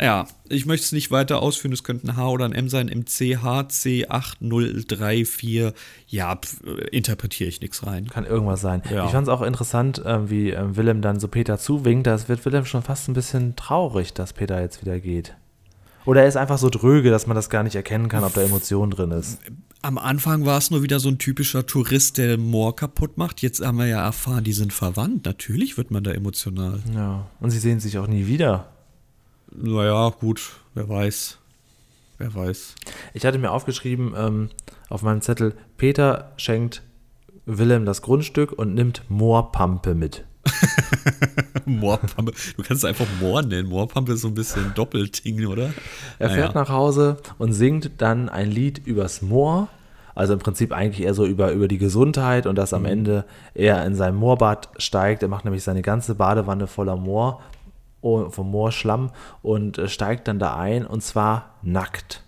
Ja, 0.00 0.26
ich 0.48 0.64
möchte 0.66 0.86
es 0.86 0.92
nicht 0.92 1.12
weiter 1.12 1.40
ausführen, 1.40 1.72
es 1.72 1.84
könnte 1.84 2.08
ein 2.08 2.16
H 2.16 2.28
oder 2.28 2.44
ein 2.44 2.52
M 2.52 2.68
sein. 2.68 2.88
Im 2.88 3.04
CHC8034. 3.04 5.72
Ja, 6.08 6.34
pf, 6.34 6.56
äh, 6.66 6.88
interpretiere 6.88 7.48
ich 7.48 7.60
nichts 7.60 7.86
rein. 7.86 8.08
Kann 8.08 8.26
irgendwas 8.26 8.60
sein. 8.60 8.82
Ja. 8.90 9.06
Ich 9.06 9.12
fand 9.12 9.28
es 9.28 9.32
auch 9.32 9.42
interessant, 9.42 10.02
ähm, 10.04 10.30
wie 10.30 10.50
ähm, 10.50 10.76
Willem 10.76 11.00
dann 11.00 11.20
so 11.20 11.28
Peter 11.28 11.58
zuwinkt. 11.58 12.08
Das 12.08 12.28
wird 12.28 12.44
Willem 12.44 12.64
schon 12.64 12.82
fast 12.82 13.08
ein 13.08 13.14
bisschen 13.14 13.54
traurig, 13.54 14.12
dass 14.12 14.32
Peter 14.32 14.60
jetzt 14.60 14.82
wieder 14.82 14.98
geht. 14.98 15.36
Oder 16.06 16.22
er 16.22 16.28
ist 16.28 16.36
einfach 16.36 16.58
so 16.58 16.70
dröge, 16.70 17.10
dass 17.10 17.26
man 17.26 17.36
das 17.36 17.48
gar 17.48 17.62
nicht 17.62 17.76
erkennen 17.76 18.08
kann, 18.08 18.24
ob 18.24 18.34
da 18.34 18.42
Emotion 18.42 18.90
drin 18.90 19.12
ist. 19.12 19.38
Am 19.80 19.96
Anfang 19.96 20.44
war 20.44 20.58
es 20.58 20.70
nur 20.70 20.82
wieder 20.82 20.98
so 20.98 21.08
ein 21.08 21.18
typischer 21.18 21.66
Tourist, 21.66 22.18
der 22.18 22.36
den 22.36 22.50
Moor 22.50 22.76
kaputt 22.76 23.16
macht. 23.16 23.42
Jetzt 23.42 23.64
haben 23.64 23.78
wir 23.78 23.86
ja 23.86 24.04
erfahren, 24.04 24.44
die 24.44 24.52
sind 24.52 24.72
verwandt. 24.72 25.24
Natürlich 25.24 25.76
wird 25.76 25.90
man 25.90 26.02
da 26.02 26.10
emotional. 26.10 26.80
Ja. 26.94 27.26
Und 27.40 27.50
sie 27.50 27.58
sehen 27.58 27.80
sich 27.80 27.98
auch 27.98 28.06
nie 28.06 28.26
wieder. 28.26 28.73
Naja, 29.54 30.10
gut, 30.10 30.52
wer 30.74 30.88
weiß. 30.88 31.38
Wer 32.18 32.34
weiß. 32.34 32.74
Ich 33.12 33.24
hatte 33.26 33.38
mir 33.38 33.50
aufgeschrieben 33.50 34.14
ähm, 34.16 34.50
auf 34.88 35.02
meinem 35.02 35.20
Zettel, 35.20 35.54
Peter 35.76 36.32
schenkt 36.36 36.82
Willem 37.46 37.84
das 37.84 38.02
Grundstück 38.02 38.52
und 38.52 38.74
nimmt 38.74 39.02
Moorpampe 39.08 39.94
mit. 39.94 40.24
Moorpampe. 41.66 42.32
Du 42.56 42.62
kannst 42.62 42.84
es 42.84 42.84
einfach 42.84 43.06
Moor 43.20 43.42
nennen. 43.42 43.68
Moorpampe 43.68 44.12
ist 44.12 44.22
so 44.22 44.28
ein 44.28 44.34
bisschen 44.34 44.72
Doppelding, 44.74 45.46
oder? 45.46 45.72
Er 46.18 46.28
Naja. 46.28 46.42
fährt 46.42 46.54
nach 46.54 46.68
Hause 46.68 47.18
und 47.38 47.52
singt 47.52 47.90
dann 47.98 48.28
ein 48.28 48.50
Lied 48.50 48.78
übers 48.86 49.22
Moor. 49.22 49.68
Also 50.14 50.32
im 50.32 50.38
Prinzip 50.38 50.72
eigentlich 50.72 51.04
eher 51.04 51.14
so 51.14 51.26
über, 51.26 51.50
über 51.50 51.66
die 51.66 51.78
Gesundheit 51.78 52.46
und 52.46 52.56
dass 52.56 52.72
am 52.72 52.84
Ende 52.84 53.24
er 53.54 53.84
in 53.84 53.96
sein 53.96 54.14
Moorbad 54.14 54.68
steigt. 54.78 55.22
Er 55.22 55.28
macht 55.28 55.44
nämlich 55.44 55.64
seine 55.64 55.82
ganze 55.82 56.14
Badewanne 56.14 56.66
voller 56.68 56.96
Moor, 56.96 57.42
vom 58.30 58.50
Moorschlamm 58.50 59.10
und 59.42 59.78
äh, 59.78 59.88
steigt 59.88 60.28
dann 60.28 60.38
da 60.38 60.56
ein 60.56 60.86
und 60.86 61.02
zwar 61.02 61.54
nackt. 61.62 62.23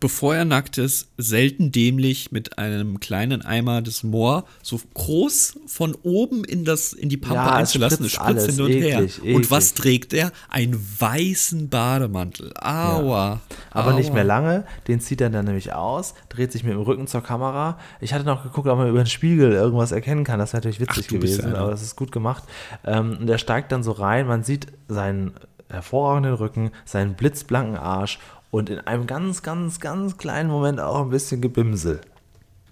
Bevor 0.00 0.36
er 0.36 0.44
nackt 0.44 0.78
ist, 0.78 1.08
selten 1.18 1.72
dämlich 1.72 2.30
mit 2.30 2.58
einem 2.58 3.00
kleinen 3.00 3.42
Eimer 3.42 3.82
des 3.82 4.04
Moor 4.04 4.44
so 4.62 4.80
groß 4.94 5.58
von 5.66 5.96
oben 6.02 6.44
in, 6.44 6.64
das, 6.64 6.92
in 6.92 7.08
die 7.08 7.16
Pampe 7.16 7.34
Ja, 7.34 7.48
es 7.54 7.70
einzulassen. 7.70 8.06
Es 8.06 8.12
spritzt 8.12 8.30
spritzt 8.30 8.48
alles. 8.48 8.56
hin 8.56 8.64
und 8.64 8.70
her. 8.72 8.98
Eklig, 9.00 9.20
Und 9.22 9.28
eklig. 9.28 9.50
was 9.50 9.74
trägt 9.74 10.12
er? 10.12 10.30
Einen 10.48 10.74
weißen 10.98 11.68
Bademantel. 11.68 12.52
Aua. 12.60 13.40
Aber 13.70 13.90
aua. 13.90 13.94
nicht 13.94 14.14
mehr 14.14 14.24
lange. 14.24 14.64
Den 14.86 15.00
zieht 15.00 15.20
er 15.20 15.30
dann 15.30 15.44
nämlich 15.46 15.72
aus, 15.72 16.14
dreht 16.28 16.52
sich 16.52 16.62
mit 16.62 16.72
dem 16.72 16.80
Rücken 16.80 17.06
zur 17.08 17.22
Kamera. 17.22 17.78
Ich 18.00 18.14
hatte 18.14 18.24
noch 18.24 18.44
geguckt, 18.44 18.68
ob 18.68 18.78
man 18.78 18.88
über 18.88 19.02
den 19.02 19.06
Spiegel 19.06 19.52
irgendwas 19.52 19.90
erkennen 19.90 20.24
kann. 20.24 20.38
Das 20.38 20.52
wäre 20.52 20.58
natürlich 20.58 20.80
witzig 20.80 21.06
Ach, 21.08 21.12
gewesen, 21.12 21.52
ja 21.52 21.58
aber 21.60 21.70
das 21.72 21.82
ist 21.82 21.96
gut 21.96 22.12
gemacht. 22.12 22.44
Ähm, 22.84 23.18
und 23.20 23.28
er 23.28 23.38
steigt 23.38 23.72
dann 23.72 23.82
so 23.82 23.92
rein. 23.92 24.26
Man 24.28 24.44
sieht 24.44 24.68
seinen 24.88 25.32
hervorragenden 25.68 26.34
Rücken, 26.34 26.70
seinen 26.84 27.14
blitzblanken 27.14 27.76
Arsch 27.76 28.18
und 28.54 28.70
in 28.70 28.78
einem 28.78 29.08
ganz, 29.08 29.42
ganz, 29.42 29.80
ganz 29.80 30.16
kleinen 30.16 30.48
Moment 30.48 30.78
auch 30.78 31.00
ein 31.00 31.10
bisschen 31.10 31.40
Gebimsel. 31.40 32.00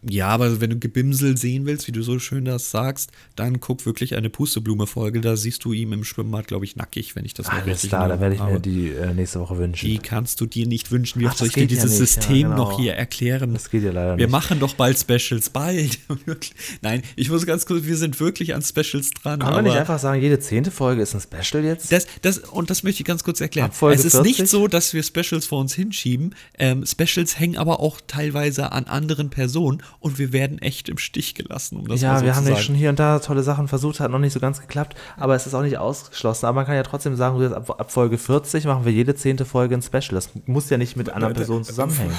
Ja, 0.09 0.29
aber 0.29 0.61
wenn 0.61 0.71
du 0.71 0.79
Gebimsel 0.79 1.37
sehen 1.37 1.65
willst, 1.65 1.87
wie 1.87 1.93
du 1.93 2.03
so 2.03 2.19
schön 2.19 2.45
das 2.45 2.71
sagst, 2.71 3.13
dann 3.37 3.61
guck 3.61 3.87
wirklich 3.87 4.17
eine 4.17 4.31
Pusteblume-Folge. 4.31 5.21
Da 5.21 5.37
siehst 5.37 5.65
du 5.65 5.73
ihm 5.73 5.93
im 5.93 6.03
Schwimmbad, 6.03 6.49
glaube 6.49 6.65
ich, 6.65 6.75
nackig, 6.75 7.15
wenn 7.15 7.25
ich 7.25 7.35
das 7.35 7.47
noch 7.47 7.55
Alles 7.55 7.67
richtig 7.67 7.91
klar, 7.91 8.09
da 8.09 8.19
werde 8.19 8.35
ich 8.35 8.43
mir 8.43 8.59
die 8.59 8.89
äh, 8.89 9.15
nächste 9.15 9.39
Woche 9.39 9.59
wünschen. 9.59 9.87
Die 9.87 9.99
kannst 9.99 10.41
du 10.41 10.47
dir 10.47 10.67
nicht 10.67 10.91
wünschen. 10.91 11.21
Wie 11.21 11.29
Ach, 11.29 11.37
soll 11.37 11.49
ich 11.49 11.55
dir 11.55 11.61
ja 11.61 11.67
dieses. 11.67 11.93
Ja, 11.93 11.99
System 11.99 12.43
genau. 12.51 12.57
noch 12.57 12.81
hier 12.81 12.95
erklären? 12.95 13.53
Das 13.53 13.71
geht 13.71 13.85
ja 13.85 13.93
leider 13.93 14.19
Wir 14.19 14.27
nicht. 14.27 14.33
machen 14.33 14.59
doch 14.59 14.75
bald 14.75 14.99
Specials, 14.99 15.51
bald. 15.51 15.99
Nein, 16.83 17.03
ich 17.15 17.31
muss 17.31 17.47
ganz 17.47 17.65
kurz, 17.65 17.85
wir 17.85 17.97
sind 17.97 18.19
wirklich 18.19 18.55
an 18.55 18.63
Specials 18.63 19.11
dran. 19.11 19.39
Kann 19.39 19.53
man 19.53 19.65
nicht 19.65 19.77
einfach 19.77 20.01
sagen, 20.01 20.21
jede 20.21 20.41
zehnte 20.41 20.73
Folge 20.73 21.03
ist 21.03 21.15
ein 21.15 21.21
Special 21.21 21.63
jetzt? 21.65 21.93
das, 21.93 22.07
das, 22.23 22.39
und 22.39 22.71
das 22.71 22.83
möchte 22.83 23.03
ich 23.03 23.07
ganz 23.07 23.23
kurz 23.23 23.41
erklären. 23.41 23.71
Es 23.71 24.05
ist 24.05 24.13
40? 24.13 24.23
nicht 24.23 24.49
so, 24.49 24.67
dass 24.67 24.95
wir 24.95 25.03
Specials 25.05 25.47
vor 25.47 25.61
uns 25.61 25.75
hinschieben. 25.75 26.35
Ähm, 26.59 26.85
Specials 26.85 27.39
hängen 27.39 27.57
aber 27.57 27.79
auch 27.79 28.01
teilweise 28.07 28.73
an 28.73 28.85
anderen 28.85 29.31
Personen 29.31 29.83
und 30.01 30.19
wir 30.19 30.33
werden 30.33 30.59
echt 30.59 30.89
im 30.89 30.99
Stich 30.99 31.35
gelassen, 31.35 31.77
um 31.77 31.89
das 31.89 32.01
mal 32.01 32.09
ja, 32.09 32.19
so 32.19 32.25
wir 32.25 32.33
zu 32.33 32.37
haben 32.37 32.45
sagen. 32.45 32.57
nicht 32.57 32.67
schon 32.67 32.75
hier 32.75 32.91
und 32.91 32.99
da 32.99 33.19
tolle 33.19 33.43
Sachen 33.43 33.69
versucht, 33.69 34.01
hat 34.01 34.11
noch 34.11 34.19
nicht 34.19 34.33
so 34.33 34.41
ganz 34.41 34.61
geklappt, 34.61 34.97
aber 35.17 35.35
es 35.35 35.47
ist 35.47 35.55
auch 35.55 35.63
nicht 35.63 35.79
ausgeschlossen. 35.79 36.47
Aber 36.47 36.57
man 36.57 36.67
kann 36.67 36.75
ja 36.75 36.83
trotzdem 36.83 37.17
sagen, 37.17 37.53
ab, 37.53 37.81
ab 37.81 37.93
Folge 37.93 38.19
40 38.19 38.65
machen 38.65 38.85
wir 38.85 38.93
jede 38.93 39.15
zehnte 39.15 39.45
Folge 39.45 39.75
ein 39.75 39.83
Special. 39.83 40.13
Das 40.13 40.31
muss 40.47 40.71
ja 40.71 40.79
nicht 40.79 40.97
mit 40.97 41.11
anderen 41.11 41.35
Personen 41.35 41.65
zusammenhängen. 41.65 42.15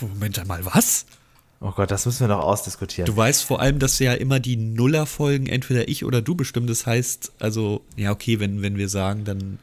Moment 0.00 0.46
mal, 0.46 0.64
was? 0.64 1.06
Oh 1.60 1.72
Gott, 1.74 1.90
das 1.90 2.04
müssen 2.04 2.20
wir 2.20 2.28
noch 2.28 2.44
ausdiskutieren. 2.44 3.06
Du 3.06 3.16
weißt 3.16 3.42
vor 3.44 3.60
allem, 3.60 3.78
dass 3.78 3.98
ja 3.98 4.12
immer 4.12 4.40
die 4.40 4.56
Nuller-Folgen 4.56 5.46
entweder 5.46 5.88
ich 5.88 6.04
oder 6.04 6.20
du 6.20 6.34
bestimmen. 6.34 6.66
Das 6.66 6.86
heißt, 6.86 7.32
also, 7.38 7.80
ja, 7.96 8.12
okay, 8.12 8.40
wenn, 8.40 8.60
wenn 8.60 8.76
wir 8.76 8.88
sagen, 8.88 9.24
dann, 9.24 9.58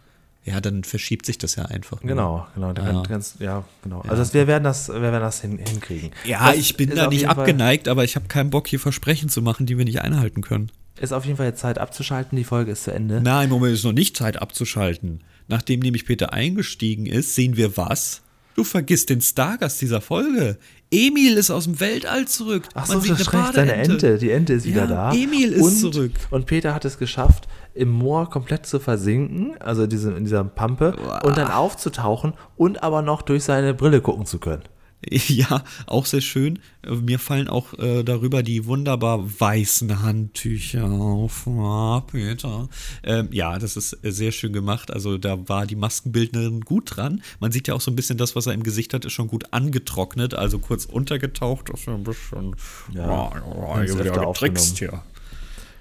ja, 0.46 0.60
dann 0.62 0.84
verschiebt 0.84 1.26
sich 1.26 1.38
das 1.38 1.56
ja 1.56 1.66
einfach. 1.66 2.02
nur. 2.02 2.10
Genau, 2.10 2.48
genau. 2.56 2.74
Ja. 2.74 3.02
ganz, 3.04 3.36
ja, 3.40 3.64
genau. 3.82 4.02
Also 4.02 4.18
das, 4.18 4.34
wir 4.34 4.48
werden 4.48 4.64
das, 4.64 4.90
wir 4.90 5.02
werden 5.02 5.22
das 5.22 5.42
hin, 5.42 5.58
hinkriegen. 5.58 6.12
Ja, 6.26 6.48
Das 6.52 6.58
ich 6.58 6.76
bin 6.78 6.90
da 6.90 7.08
nicht 7.08 7.22
jeden 7.22 7.32
Fall- 7.34 7.40
abgeneigt, 7.40 7.88
aber 7.88 8.04
ich 8.04 8.16
habe 8.16 8.28
keinen 8.28 8.50
Bock, 8.50 8.68
hier 8.68 8.80
Versprechen 8.80 9.30
zu 9.30 9.42
machen, 9.42 9.66
die 9.66 9.78
wir 9.78 9.86
nicht 9.86 10.02
einhalten 10.02 10.42
können. 10.42 10.72
Ist 11.00 11.12
auf 11.14 11.26
jeden 11.26 11.38
Fall 11.38 11.48
jetzt 11.48 11.60
Zeit 11.62 11.78
abzuschalten. 11.80 12.38
Die 12.38 12.44
Folge 12.44 12.72
ist 12.72 12.84
zu 12.84 12.94
Ende. 12.94 13.22
Nein, 13.22 13.50
Moment, 13.50 13.74
ist 13.74 13.84
noch 13.84 13.94
nicht 13.94 14.16
Zeit 14.18 14.42
abzuschalten. 14.42 15.24
Nachdem 15.48 15.80
nämlich 15.80 16.06
Peter 16.06 16.34
eingestiegen 16.34 17.06
ist, 17.06 17.36
sehen 17.36 17.58
wir 17.58 17.78
was? 17.78 18.22
Du 18.56 18.64
vergisst 18.64 19.10
den 19.10 19.20
Stargast 19.22 19.82
dieser 19.82 20.02
Folge. 20.02 20.58
Emil 20.94 21.38
ist 21.38 21.50
aus 21.50 21.64
dem 21.66 21.80
Weltall 21.80 22.28
zurück. 22.28 22.64
Ach 22.76 22.86
so, 22.86 23.00
das 23.00 23.34
recht, 23.34 23.54
seine. 23.54 23.74
Ente. 23.74 24.18
Die 24.18 24.32
Ente 24.32 24.54
ist 24.54 24.66
wieder 24.66 24.82
Ja, 24.82 24.88
da. 24.88 25.14
Emil 25.14 25.52
ist 25.52 25.62
und, 25.84 25.94
zurück. 25.94 26.12
Und 26.30 26.46
Peter 26.46 26.74
hat 26.74 26.86
es 26.86 26.98
geschafft, 27.00 27.48
im 27.74 27.90
Moor 27.90 28.30
komplett 28.30 28.66
zu 28.66 28.80
versinken, 28.80 29.56
also 29.60 29.88
diese, 29.88 30.12
in 30.12 30.26
dieser 30.26 30.44
Pampe, 30.44 30.96
und 31.24 31.38
dann 31.38 31.50
aufzutauchen 31.50 32.34
und 32.56 32.84
aber 32.84 33.02
noch 33.02 33.24
durch 33.24 33.44
seine 33.44 33.74
Brille 33.74 34.02
gucken 34.02 34.26
zu 34.26 34.38
können. 34.40 34.64
Ja, 35.28 35.64
auch 35.88 36.06
sehr 36.06 36.22
schön. 36.22 36.60
Mir 36.88 37.20
fallen 37.20 37.48
auch 37.48 37.74
äh, 37.80 38.04
darüber 38.04 38.44
die 38.44 38.66
wunderbar 38.66 39.40
weißen 39.40 40.02
Handtücher 40.02 40.86
auf. 40.86 41.48
Ah, 41.48 42.04
Peter. 42.06 42.70
Ähm, 43.04 43.30
ja, 43.32 43.58
das 43.58 43.78
ist 43.78 43.98
äh, 44.04 44.12
sehr 44.12 44.32
schön 44.32 44.54
gemacht. 44.54 44.92
Also 44.92 45.18
da 45.18 45.48
war 45.48 45.66
die 45.66 45.76
Maskenbildnerin 45.76 46.62
gut 46.62 46.96
dran. 46.96 47.22
Man 47.40 47.52
sieht 47.52 47.68
ja 47.68 47.74
auch 47.74 47.82
so 47.82 47.92
ein 47.92 47.96
bisschen 47.96 48.18
das, 48.18 48.36
was 48.36 48.48
er 48.48 48.54
im 48.54 48.64
Gesicht 48.64 48.94
hat, 48.94 49.06
ist 49.06 49.14
schon 49.14 49.28
gut 49.28 49.46
angetrocknet, 49.52 50.34
also 50.34 50.60
kurz 50.60 50.86
untergetaucht. 50.86 51.70
Das 51.70 51.82
ist 51.82 51.90
ein 51.90 52.04
bisschen. 52.04 52.56
Ja, 52.94 53.32
oh, 53.46 53.74
ganz 53.76 53.94
ja, 53.94 54.26
getrickst 54.26 54.80
hier. 54.80 55.04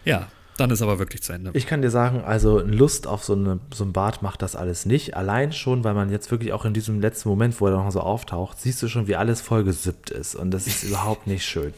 Ja, 0.04 0.28
dann 0.56 0.70
ist 0.70 0.82
aber 0.82 0.98
wirklich 0.98 1.22
zu 1.22 1.32
Ende. 1.32 1.50
Ich 1.54 1.66
kann 1.66 1.82
dir 1.82 1.90
sagen, 1.90 2.22
also 2.24 2.60
Lust 2.60 3.06
auf 3.06 3.24
so, 3.24 3.34
eine, 3.34 3.60
so 3.72 3.84
ein 3.84 3.92
Bad 3.92 4.22
macht 4.22 4.42
das 4.42 4.56
alles 4.56 4.86
nicht. 4.86 5.16
Allein 5.16 5.52
schon, 5.52 5.84
weil 5.84 5.94
man 5.94 6.10
jetzt 6.10 6.30
wirklich 6.30 6.52
auch 6.52 6.64
in 6.64 6.74
diesem 6.74 7.00
letzten 7.00 7.28
Moment, 7.28 7.60
wo 7.60 7.66
er 7.66 7.72
noch 7.72 7.90
so 7.90 8.00
auftaucht, 8.00 8.60
siehst 8.60 8.82
du 8.82 8.88
schon, 8.88 9.06
wie 9.06 9.16
alles 9.16 9.40
vollgesippt 9.40 10.10
ist. 10.10 10.34
Und 10.34 10.50
das 10.50 10.66
ist 10.66 10.82
überhaupt 10.84 11.26
nicht 11.26 11.44
schön. 11.44 11.72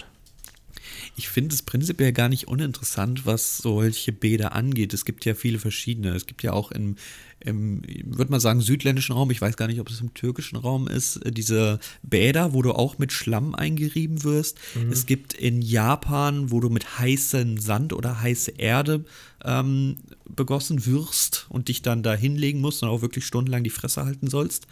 Ich 1.17 1.29
finde 1.29 1.55
es 1.55 1.63
prinzipiell 1.63 2.13
gar 2.13 2.29
nicht 2.29 2.49
uninteressant, 2.49 3.25
was 3.25 3.59
solche 3.59 4.13
Bäder 4.13 4.53
angeht. 4.53 4.93
Es 4.93 5.05
gibt 5.05 5.25
ja 5.25 5.35
viele 5.35 5.61
verschiedene. 5.61 6.11
Es 6.11 6.27
gibt 6.27 6.43
ja 6.43 6.53
auch 6.53 6.73
im, 6.73 6.97
im 7.39 7.83
würde 8.05 8.33
man 8.33 8.41
sagen, 8.41 8.61
südländischen 8.61 9.15
Raum, 9.15 9.31
ich 9.31 9.41
weiß 9.41 9.57
gar 9.57 9.69
nicht, 9.69 9.79
ob 9.79 9.89
es 9.89 10.01
im 10.01 10.13
türkischen 10.15 10.57
Raum 10.57 10.89
ist, 10.89 11.17
äh, 11.25 11.31
diese 11.31 11.79
Bäder, 12.03 12.53
wo 12.53 12.63
du 12.63 12.73
auch 12.73 12.99
mit 12.99 13.13
Schlamm 13.13 13.55
eingerieben 13.55 14.25
wirst. 14.25 14.59
Es 14.91 15.07
gibt 15.07 15.35
in 15.35 15.63
Japan, 15.63 16.51
wo 16.51 16.59
du 16.59 16.69
mit 16.69 16.99
heißem 16.99 17.59
Sand 17.59 17.93
oder 17.93 18.21
heiße 18.21 18.53
Erde 18.53 19.05
ähm, 19.45 19.97
begossen 20.29 20.85
wirst 20.85 21.47
und 21.49 21.69
dich 21.69 21.83
dann 21.83 22.03
da 22.03 22.15
hinlegen 22.15 22.61
musst 22.61 22.83
und 22.83 22.89
auch 22.89 23.03
wirklich 23.03 23.25
stundenlang 23.25 23.63
die 23.63 23.71
Fresse 23.71 24.05
halten 24.05 24.29
sollst. 24.29 24.67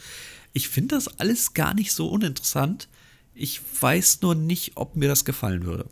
Ich 0.52 0.68
finde 0.68 0.96
das 0.96 1.20
alles 1.20 1.54
gar 1.54 1.72
nicht 1.74 1.92
so 1.92 2.08
uninteressant. 2.08 2.88
Ich 3.34 3.60
weiß 3.80 4.22
nur 4.22 4.34
nicht, 4.34 4.72
ob 4.74 4.96
mir 4.96 5.08
das 5.08 5.24
gefallen 5.24 5.64
würde. 5.64 5.86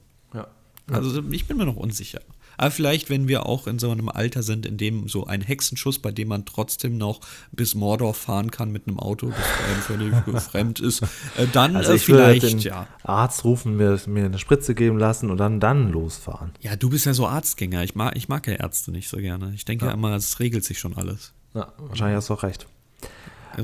Also 0.92 1.22
ich 1.30 1.46
bin 1.46 1.56
mir 1.56 1.66
noch 1.66 1.76
unsicher. 1.76 2.20
Aber 2.56 2.70
vielleicht, 2.70 3.08
wenn 3.08 3.26
wir 3.26 3.46
auch 3.46 3.66
in 3.66 3.78
so 3.78 3.90
einem 3.90 4.10
Alter 4.10 4.42
sind, 4.42 4.66
in 4.66 4.76
dem 4.76 5.08
so 5.08 5.26
ein 5.26 5.40
Hexenschuss, 5.40 5.98
bei 5.98 6.12
dem 6.12 6.28
man 6.28 6.44
trotzdem 6.44 6.98
noch 6.98 7.20
bis 7.52 7.74
Mordor 7.74 8.12
fahren 8.12 8.50
kann 8.50 8.70
mit 8.70 8.86
einem 8.86 8.98
Auto, 8.98 9.30
das 9.30 9.96
einem 9.98 10.12
völlig 10.22 10.42
fremd 10.42 10.78
ist, 10.78 11.00
äh, 11.38 11.46
dann 11.52 11.74
Also 11.74 11.92
äh, 11.92 11.96
ich 11.96 12.06
würde 12.08 12.24
vielleicht, 12.24 12.52
den 12.52 12.58
ja. 12.58 12.86
Arzt 13.02 13.44
rufen, 13.44 13.78
mir, 13.78 13.98
mir 14.06 14.26
eine 14.26 14.38
Spritze 14.38 14.74
geben 14.74 14.98
lassen 14.98 15.30
und 15.30 15.38
dann, 15.38 15.58
dann 15.58 15.90
losfahren. 15.90 16.52
Ja, 16.60 16.76
du 16.76 16.90
bist 16.90 17.06
ja 17.06 17.14
so 17.14 17.26
Arztgänger. 17.26 17.82
Ich 17.82 17.94
mag, 17.94 18.14
ich 18.16 18.28
mag 18.28 18.46
ja 18.46 18.54
Ärzte 18.54 18.90
nicht 18.90 19.08
so 19.08 19.16
gerne. 19.16 19.52
Ich 19.54 19.64
denke 19.64 19.86
ja. 19.86 19.92
immer, 19.92 20.14
es 20.14 20.38
regelt 20.38 20.64
sich 20.64 20.78
schon 20.78 20.96
alles. 20.98 21.32
Ja, 21.54 21.72
wahrscheinlich 21.78 22.16
hast 22.16 22.28
du 22.28 22.34
auch 22.34 22.42
recht. 22.42 22.66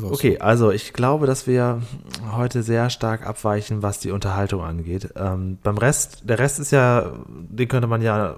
Okay, 0.02 0.38
also 0.38 0.70
ich 0.72 0.92
glaube, 0.92 1.26
dass 1.26 1.46
wir 1.46 1.80
heute 2.32 2.62
sehr 2.62 2.90
stark 2.90 3.26
abweichen, 3.26 3.82
was 3.82 3.98
die 4.00 4.10
Unterhaltung 4.10 4.62
angeht. 4.62 5.10
Ähm, 5.16 5.58
beim 5.62 5.78
Rest, 5.78 6.22
der 6.28 6.38
Rest 6.38 6.58
ist 6.58 6.70
ja, 6.72 7.12
den 7.28 7.68
könnte 7.68 7.86
man 7.88 8.02
ja, 8.02 8.36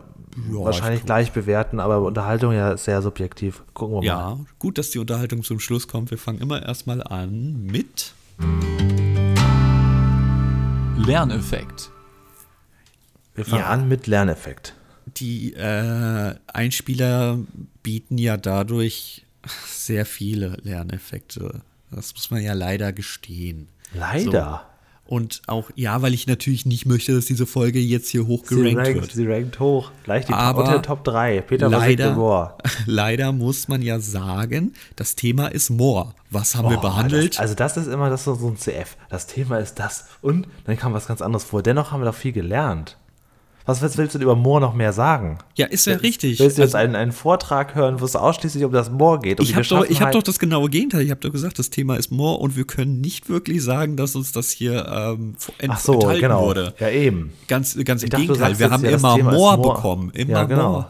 wahrscheinlich 0.51 1.01
ich- 1.01 1.07
gleich 1.07 1.33
bewerten, 1.33 1.81
aber 1.81 2.01
Unterhaltung 2.03 2.53
ja 2.53 2.77
sehr 2.77 3.03
subjektiv. 3.03 3.63
Gucken 3.75 3.97
wir 3.97 4.03
So. 4.03 4.15
mal. 4.15 4.31
Ja, 4.33 4.39
gut, 4.59 4.79
dass 4.79 4.91
die 4.91 4.99
Unterhaltung 4.99 5.43
zum 5.43 5.59
Schluss 5.59 5.89
kommt. 5.89 6.11
Wir 6.11 6.19
fangen 6.19 6.41
immer 6.41 6.63
erstmal 6.63 7.03
an 7.03 7.63
mit. 7.63 8.13
Lerneffekt. 10.97 11.91
Wir 13.35 13.45
fangen 13.45 13.63
Ja. 13.63 13.69
an 13.69 13.89
mit 13.89 14.07
Lerneffekt. 14.07 14.75
Die 15.17 15.55
äh, 15.55 16.35
Einspieler 16.53 17.39
bieten 17.83 18.19
ja 18.19 18.37
dadurch 18.37 19.25
sehr 19.67 20.07
viele 20.07 20.57
Lerneffekte. 20.63 21.63
Das 21.91 22.15
muss 22.15 22.31
man 22.31 22.43
ja 22.43 22.53
leider 22.53 22.93
gestehen. 22.93 23.69
Leider. 23.95 24.67
Und 25.09 25.41
auch, 25.47 25.71
ja, 25.75 26.03
weil 26.03 26.13
ich 26.13 26.27
natürlich 26.27 26.67
nicht 26.67 26.85
möchte, 26.85 27.15
dass 27.15 27.25
diese 27.25 27.47
Folge 27.47 27.79
jetzt 27.79 28.11
hier 28.11 28.25
Sie 28.25 28.27
hochgerankt 28.27 28.77
rankt, 28.77 29.01
wird. 29.01 29.13
sie 29.13 29.27
rankt 29.27 29.59
hoch. 29.59 29.91
Gleich 30.05 30.27
die 30.27 30.35
Aber 30.35 30.65
unter 30.65 30.83
Top 30.83 31.03
3. 31.03 31.41
Peter 31.41 31.71
leider, 31.71 32.13
Moor. 32.13 32.59
leider 32.87 33.33
muss 33.33 33.69
man 33.69 33.81
ja 33.81 34.01
sagen, 34.01 34.75
das 34.97 35.15
Thema 35.15 35.47
ist 35.47 35.71
Moor. 35.71 36.15
Was 36.29 36.55
haben 36.55 36.69
wir 36.69 36.77
Boah, 36.77 36.91
behandelt? 36.91 37.33
Das, 37.35 37.41
also 37.41 37.55
das 37.55 37.79
ist 37.79 37.87
immer 37.87 38.11
das 38.11 38.27
ist 38.27 38.39
so 38.39 38.49
ein 38.49 38.59
CF. 38.59 38.99
Das 39.09 39.27
Thema 39.27 39.57
ist 39.57 39.79
das. 39.79 40.05
Und 40.21 40.47
dann 40.67 40.77
kam 40.77 40.93
was 40.93 41.07
ganz 41.07 41.23
anderes 41.23 41.45
vor. 41.45 41.63
Dennoch 41.63 41.91
haben 41.91 42.03
wir 42.03 42.07
doch 42.07 42.15
viel 42.15 42.33
gelernt. 42.33 42.99
Was 43.69 43.83
willst, 43.83 43.99
willst 43.99 44.15
du 44.15 44.19
denn 44.19 44.25
über 44.25 44.35
Moor 44.35 44.61
noch 44.61 44.73
mehr 44.73 44.95
sagen? 44.95 45.39
ja, 45.57 45.67
ist 45.67 45.87
ja 45.87 45.97
richtig. 45.97 46.41
Willst 46.41 46.57
du 46.57 46.63
jetzt 46.63 46.75
Also- 46.75 46.85
einen, 46.85 46.97
einen 46.97 47.13
Vortrag 47.13 47.75
hören, 47.75 48.01
wo 48.01 48.05
es 48.07 48.17
ausschließlich 48.17 48.65
um 48.65 48.73
das 48.73 48.91
Moor 48.91 49.21
geht? 49.21 49.41
Um 49.41 49.45
ich 49.45 49.55
habe 49.55 49.67
doch, 49.67 49.85
ich 49.85 50.01
hab 50.01 50.13
doch 50.13 50.23
das 50.23 50.39
genaue 50.39 50.71
Gegenteil. 50.71 51.03
Ich 51.03 51.11
habe 51.11 51.21
doch 51.21 51.31
gesagt, 51.31 51.59
das 51.59 51.69
Thema 51.69 51.97
ist 51.97 52.11
Moor 52.11 52.41
und 52.41 52.57
wir 52.57 52.67
können 52.67 53.01
nicht 53.03 53.29
wirklich 53.29 53.63
sagen, 53.63 53.97
dass 53.99 54.17
uns 54.17 54.33
das 54.33 54.51
hier 54.51 54.87
ähm, 54.89 55.35
ent 55.59 55.73
Ach 55.75 55.79
so, 55.79 55.93
enthalten 55.93 56.21
genau. 56.23 56.47
wurde. 56.47 56.73
Ja, 56.79 56.89
eben. 56.89 57.35
Ganz, 57.47 57.77
ganz 57.85 58.03
im 58.03 58.09
dachte, 58.09 58.23
Gegenteil. 58.27 58.59
Wir 58.59 58.71
haben 58.71 58.85
ja, 58.85 58.91
immer 58.93 59.19
Moor 59.19 59.57
Moor. 59.59 59.75
bekommen. 59.75 60.11
Immer 60.15 60.31
ja, 60.31 60.45
genau. 60.45 60.71
Moor. 60.73 60.89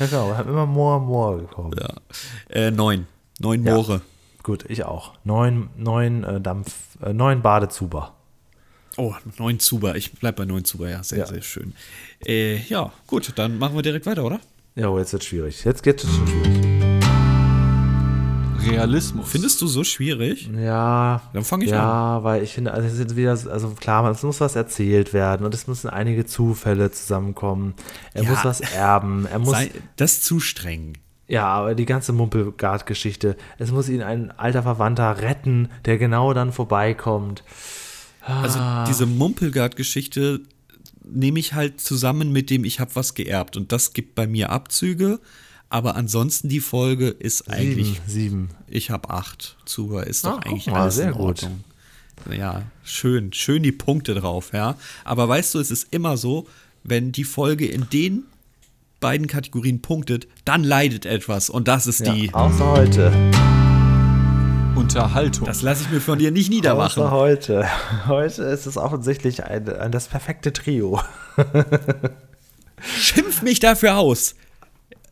Ja, 0.00 0.06
genau. 0.06 0.28
Wir 0.28 0.38
haben 0.38 0.48
immer 0.48 0.66
Moor, 0.66 1.00
Moor 1.00 1.36
bekommen. 1.36 1.72
Ja. 1.78 1.88
Äh, 2.48 2.70
neun. 2.70 3.06
Neun 3.38 3.64
Ja. 3.64 3.74
Moore. 3.74 4.00
Gut, 4.42 4.64
ich 4.68 4.84
auch. 4.84 5.12
Neun, 5.24 5.68
neun 5.76 6.24
äh, 6.24 6.40
Dampf, 6.40 6.72
äh, 7.02 7.12
neun 7.12 7.42
Badezuber. 7.42 8.12
Oh, 8.96 9.14
neun 9.38 9.58
Zuber. 9.58 9.96
Ich 9.96 10.12
bleib 10.12 10.36
bei 10.36 10.44
neun 10.44 10.64
Zuber, 10.64 10.88
ja. 10.88 11.02
Sehr, 11.02 11.18
Ja. 11.20 11.26
sehr 11.26 11.42
schön. 11.42 11.72
Äh, 12.26 12.58
ja, 12.68 12.92
gut, 13.06 13.32
dann 13.36 13.58
machen 13.58 13.74
wir 13.74 13.82
direkt 13.82 14.06
weiter, 14.06 14.24
oder? 14.24 14.40
Ja, 14.76 14.88
oh, 14.88 14.98
jetzt 14.98 15.12
wird 15.12 15.24
schwierig. 15.24 15.64
Jetzt 15.64 15.82
geht 15.82 16.02
es 16.02 16.10
schon 16.10 16.26
schwierig. 16.26 16.64
Realismus. 18.66 19.28
Findest 19.30 19.60
du 19.60 19.66
so 19.66 19.84
schwierig? 19.84 20.48
Ja. 20.58 21.20
Dann 21.34 21.44
fang 21.44 21.60
ich 21.60 21.68
ja, 21.70 22.22
weil 22.24 22.42
ich 22.42 22.54
finde, 22.54 22.72
also 22.72 22.88
es 22.88 22.98
ist 22.98 23.14
wieder, 23.14 23.32
also 23.32 23.70
klar, 23.78 24.08
es 24.10 24.22
muss 24.22 24.40
was 24.40 24.56
erzählt 24.56 25.12
werden 25.12 25.44
und 25.44 25.52
es 25.54 25.66
müssen 25.66 25.90
einige 25.90 26.24
Zufälle 26.24 26.90
zusammenkommen. 26.90 27.74
Er 28.14 28.22
Ja. 28.22 28.30
muss 28.30 28.44
was 28.44 28.60
erben. 28.60 29.26
Er 29.30 29.38
muss. 29.38 29.50
Sei, 29.50 29.70
das 29.96 30.12
ist 30.14 30.24
zu 30.24 30.40
streng. 30.40 30.94
Ja, 31.28 31.46
aber 31.46 31.74
die 31.74 31.84
ganze 31.86 32.12
Mumpelgard-Geschichte. 32.12 33.36
Es 33.58 33.70
muss 33.70 33.88
ihn 33.88 34.02
ein 34.02 34.30
alter 34.30 34.62
Verwandter 34.62 35.20
retten, 35.20 35.68
der 35.84 35.98
genau 35.98 36.32
dann 36.32 36.52
vorbeikommt. 36.52 37.44
Also 38.26 38.58
Ah. 38.58 38.84
diese 38.88 39.06
Mumpelgard-Geschichte 39.06 40.40
nehme 41.04 41.38
ich 41.38 41.52
halt 41.54 41.80
zusammen 41.80 42.32
mit 42.32 42.48
dem 42.50 42.64
Ich 42.64 42.80
habe 42.80 42.90
was 42.94 43.14
geerbt 43.14 43.56
und 43.56 43.72
das 43.72 43.92
gibt 43.92 44.14
bei 44.14 44.26
mir 44.26 44.50
Abzüge. 44.50 45.20
Aber 45.70 45.96
ansonsten 45.96 46.48
die 46.48 46.60
Folge 46.60 47.08
ist 47.08 47.50
eigentlich, 47.50 48.00
Sieben. 48.06 48.48
Sieben. 48.48 48.48
ich 48.68 48.90
habe 48.90 49.10
acht. 49.10 49.56
Zuber 49.66 50.06
ist 50.06 50.24
Ah, 50.24 50.30
doch 50.30 50.36
guck 50.40 50.46
eigentlich 50.46 50.66
mal, 50.68 50.82
alles 50.82 50.94
sehr 50.96 51.08
in 51.08 51.14
gut. 51.14 51.42
Ordnung. 51.42 51.64
Ja, 52.30 52.62
schön, 52.84 53.32
schön 53.32 53.62
die 53.62 53.72
Punkte 53.72 54.14
drauf, 54.14 54.50
ja. 54.52 54.76
Aber 55.04 55.28
weißt 55.28 55.54
du, 55.54 55.58
es 55.58 55.70
ist 55.70 55.88
immer 55.92 56.16
so, 56.16 56.46
wenn 56.84 57.12
die 57.12 57.24
Folge 57.24 57.66
in 57.66 57.86
den 57.92 58.22
beiden 59.00 59.26
Kategorien 59.26 59.82
punktet, 59.82 60.28
dann 60.44 60.62
leidet 60.64 61.06
etwas 61.06 61.50
und 61.50 61.66
das 61.68 61.86
ist 61.86 62.06
die. 62.06 62.26
Ja, 62.26 62.34
außer 62.34 62.66
heute. 62.70 63.63
Unterhaltung. 64.76 65.46
Das 65.46 65.62
lasse 65.62 65.82
ich 65.84 65.90
mir 65.90 66.00
von 66.00 66.18
dir 66.18 66.30
nicht 66.30 66.50
niedermachen. 66.50 67.02
Außer 67.02 67.10
heute. 67.12 67.66
Heute 68.06 68.42
ist 68.44 68.66
es 68.66 68.76
offensichtlich 68.76 69.44
ein, 69.44 69.68
ein, 69.68 69.92
das 69.92 70.08
perfekte 70.08 70.52
Trio. 70.52 71.00
Schimpf 72.80 73.42
mich 73.42 73.60
dafür 73.60 73.96
aus. 73.98 74.34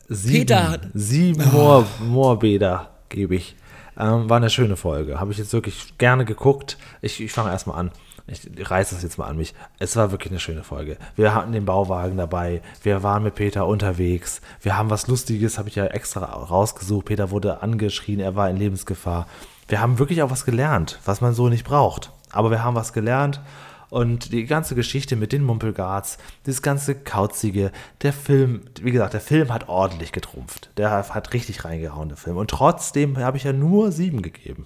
Sieben, 0.09 0.39
Peter 0.39 0.69
hat- 0.69 0.87
sieben 0.93 1.49
Moor, 1.51 1.87
Moorbäder 1.99 2.89
gebe 3.09 3.35
ich. 3.35 3.55
Ähm, 3.97 4.29
war 4.29 4.37
eine 4.37 4.49
schöne 4.49 4.75
Folge. 4.75 5.19
Habe 5.19 5.31
ich 5.31 5.37
jetzt 5.37 5.53
wirklich 5.53 5.97
gerne 5.97 6.25
geguckt. 6.25 6.77
Ich, 7.01 7.21
ich 7.21 7.31
fange 7.31 7.51
erstmal 7.51 7.79
an. 7.79 7.91
Ich 8.27 8.41
reiße 8.57 8.95
das 8.95 9.03
jetzt 9.03 9.17
mal 9.17 9.25
an 9.27 9.37
mich. 9.37 9.53
Es 9.79 9.95
war 9.95 10.11
wirklich 10.11 10.31
eine 10.31 10.39
schöne 10.39 10.63
Folge. 10.63 10.97
Wir 11.15 11.35
hatten 11.35 11.51
den 11.51 11.65
Bauwagen 11.65 12.17
dabei. 12.17 12.61
Wir 12.81 13.03
waren 13.03 13.23
mit 13.23 13.35
Peter 13.35 13.67
unterwegs. 13.67 14.39
Wir 14.61 14.77
haben 14.77 14.89
was 14.89 15.07
Lustiges, 15.07 15.57
habe 15.57 15.67
ich 15.69 15.75
ja 15.75 15.85
extra 15.87 16.23
rausgesucht. 16.25 17.05
Peter 17.05 17.31
wurde 17.31 17.61
angeschrien, 17.61 18.19
er 18.21 18.35
war 18.35 18.49
in 18.49 18.55
Lebensgefahr. 18.57 19.27
Wir 19.67 19.79
haben 19.81 19.99
wirklich 19.99 20.21
auch 20.21 20.31
was 20.31 20.45
gelernt, 20.45 20.99
was 21.05 21.21
man 21.21 21.33
so 21.33 21.49
nicht 21.49 21.63
braucht. 21.65 22.11
Aber 22.31 22.51
wir 22.51 22.63
haben 22.63 22.75
was 22.75 22.93
gelernt. 22.93 23.41
Und 23.89 24.31
die 24.31 24.45
ganze 24.45 24.73
Geschichte 24.73 25.15
mit 25.15 25.31
den 25.33 25.43
Mumpelgards, 25.43 26.17
das 26.45 26.63
ganze 26.63 26.95
Kauzige, 26.95 27.71
der 28.01 28.11
Film, 28.11 28.61
wie 28.81 28.91
gesagt, 28.91 29.13
der 29.13 29.21
Film 29.21 29.53
hat 29.53 29.69
ordentlich 29.69 30.11
getrumpft. 30.11 30.71
Der 30.77 30.89
hat 30.89 31.33
richtig 31.33 31.63
reingehauen, 31.63 32.09
der 32.09 32.17
Film. 32.17 32.37
Und 32.37 32.49
trotzdem 32.49 33.19
habe 33.19 33.37
ich 33.37 33.43
ja 33.43 33.53
nur 33.53 33.91
sieben 33.91 34.23
gegeben. 34.23 34.65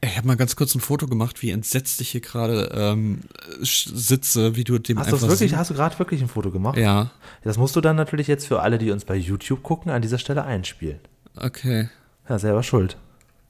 Ich 0.00 0.16
habe 0.16 0.26
mal 0.26 0.36
ganz 0.36 0.54
kurz 0.54 0.74
ein 0.74 0.80
Foto 0.80 1.06
gemacht, 1.06 1.42
wie 1.42 1.50
entsetzt 1.50 2.00
ich 2.00 2.10
hier 2.10 2.20
gerade 2.20 2.70
ähm, 2.74 3.22
sitze, 3.62 4.54
wie 4.54 4.62
du 4.62 4.78
dem 4.78 4.98
Hast 4.98 5.10
du 5.10 5.16
einfach 5.16 5.28
wirklich, 5.28 5.56
hast 5.56 5.70
du 5.70 5.74
gerade 5.74 5.98
wirklich 5.98 6.20
ein 6.20 6.28
Foto 6.28 6.50
gemacht? 6.50 6.76
Ja, 6.76 7.10
Das 7.42 7.56
musst 7.56 7.74
du 7.74 7.80
dann 7.80 7.96
natürlich 7.96 8.26
jetzt 8.26 8.46
für 8.46 8.60
alle, 8.60 8.78
die 8.78 8.90
uns 8.90 9.04
bei 9.04 9.16
YouTube 9.16 9.62
gucken, 9.62 9.90
an 9.90 10.02
dieser 10.02 10.18
Stelle 10.18 10.44
einspielen. 10.44 11.00
okay, 11.36 11.88
Ja, 12.28 12.38
selber 12.38 12.62
schuld. 12.62 12.98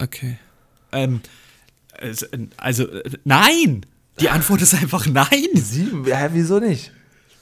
Okay. 0.00 0.38
Ähm, 0.92 1.20
es- 1.98 2.28
also, 2.56 2.88
äh, 2.88 3.02
nein! 3.24 3.86
Die 4.20 4.28
Antwort 4.30 4.62
ist 4.62 4.74
einfach 4.74 5.06
nein. 5.06 5.28
Sieben? 5.54 6.04
Ja, 6.06 6.28
wieso 6.32 6.60
nicht? 6.60 6.92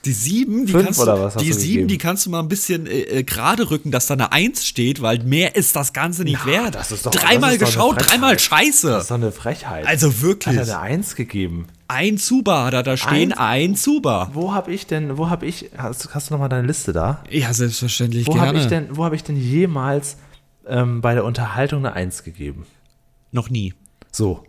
Die 0.05 0.13
sieben, 0.13 0.67
die 0.67 0.73
Fünf 0.73 0.85
kannst 0.99 1.01
du, 1.37 1.39
die 1.39 1.53
sieben, 1.53 1.73
gegeben? 1.73 1.89
die 1.89 1.99
kannst 1.99 2.27
du 2.27 2.31
mal 2.31 2.41
ein 2.41 2.49
bisschen 2.49 2.87
äh, 2.89 3.03
äh, 3.03 3.23
gerade 3.23 3.71
rücken, 3.71 3.93
dass 3.93 4.09
da 4.09 4.15
eine 4.15 4.33
Eins 4.33 4.67
steht, 4.67 5.01
weil 5.01 5.21
mehr 5.23 5.55
ist 5.55 5.77
das 5.77 5.93
Ganze 5.93 6.25
nicht 6.25 6.41
Na, 6.45 6.51
wert. 6.51 6.75
das 6.75 6.91
ist 6.91 7.07
doch- 7.07 7.13
dreimal 7.13 7.57
das 7.57 7.69
ist 7.69 7.75
geschaut, 7.77 7.97
dreimal. 8.11 8.37
Scheiße. 8.37 8.89
Das 8.91 9.03
ist 9.05 9.11
doch 9.13 9.17
eine 9.17 9.31
Frechheit. 9.31 9.87
Also 9.87 10.21
wirklich. 10.23 10.59
Hat 10.59 10.67
er 10.67 10.81
eine 10.81 10.95
Eins 10.95 11.15
gegeben? 11.15 11.67
Ein 11.87 12.19
Zuba 12.19 12.65
hat 12.65 12.75
er 12.75 12.83
da 12.83 12.97
stehen, 12.97 13.33
ein, 13.33 13.77
Zuba. 13.77 14.31
Wo 14.33 14.53
habe 14.55 14.73
ich 14.73 14.87
denn, 14.89 15.19
wo 15.19 15.29
habe 15.31 15.47
ich, 15.47 15.71
hast, 15.77 16.13
hast 16.15 16.31
du 16.31 16.35
nochmal 16.35 16.49
deine 16.49 16.67
Liste 16.67 16.93
da? 16.93 17.23
Ja, 17.31 17.53
selbstverständlich 17.53 18.27
Wo 18.27 18.33
gerne. 18.33 18.59
ich 18.59 18.67
denn, 18.67 18.89
wo 18.97 19.05
habe 19.05 19.15
ich 19.15 19.23
denn 19.23 19.37
jemals 19.37 20.17
ähm, 20.67 21.01
bei 21.01 21.15
der 21.15 21.25
Unterhaltung 21.25 21.85
eine 21.85 21.95
Eins 21.95 22.25
gegeben? 22.25 22.67
Noch 23.31 23.51
nie. 23.51 23.75
So. 24.11 24.45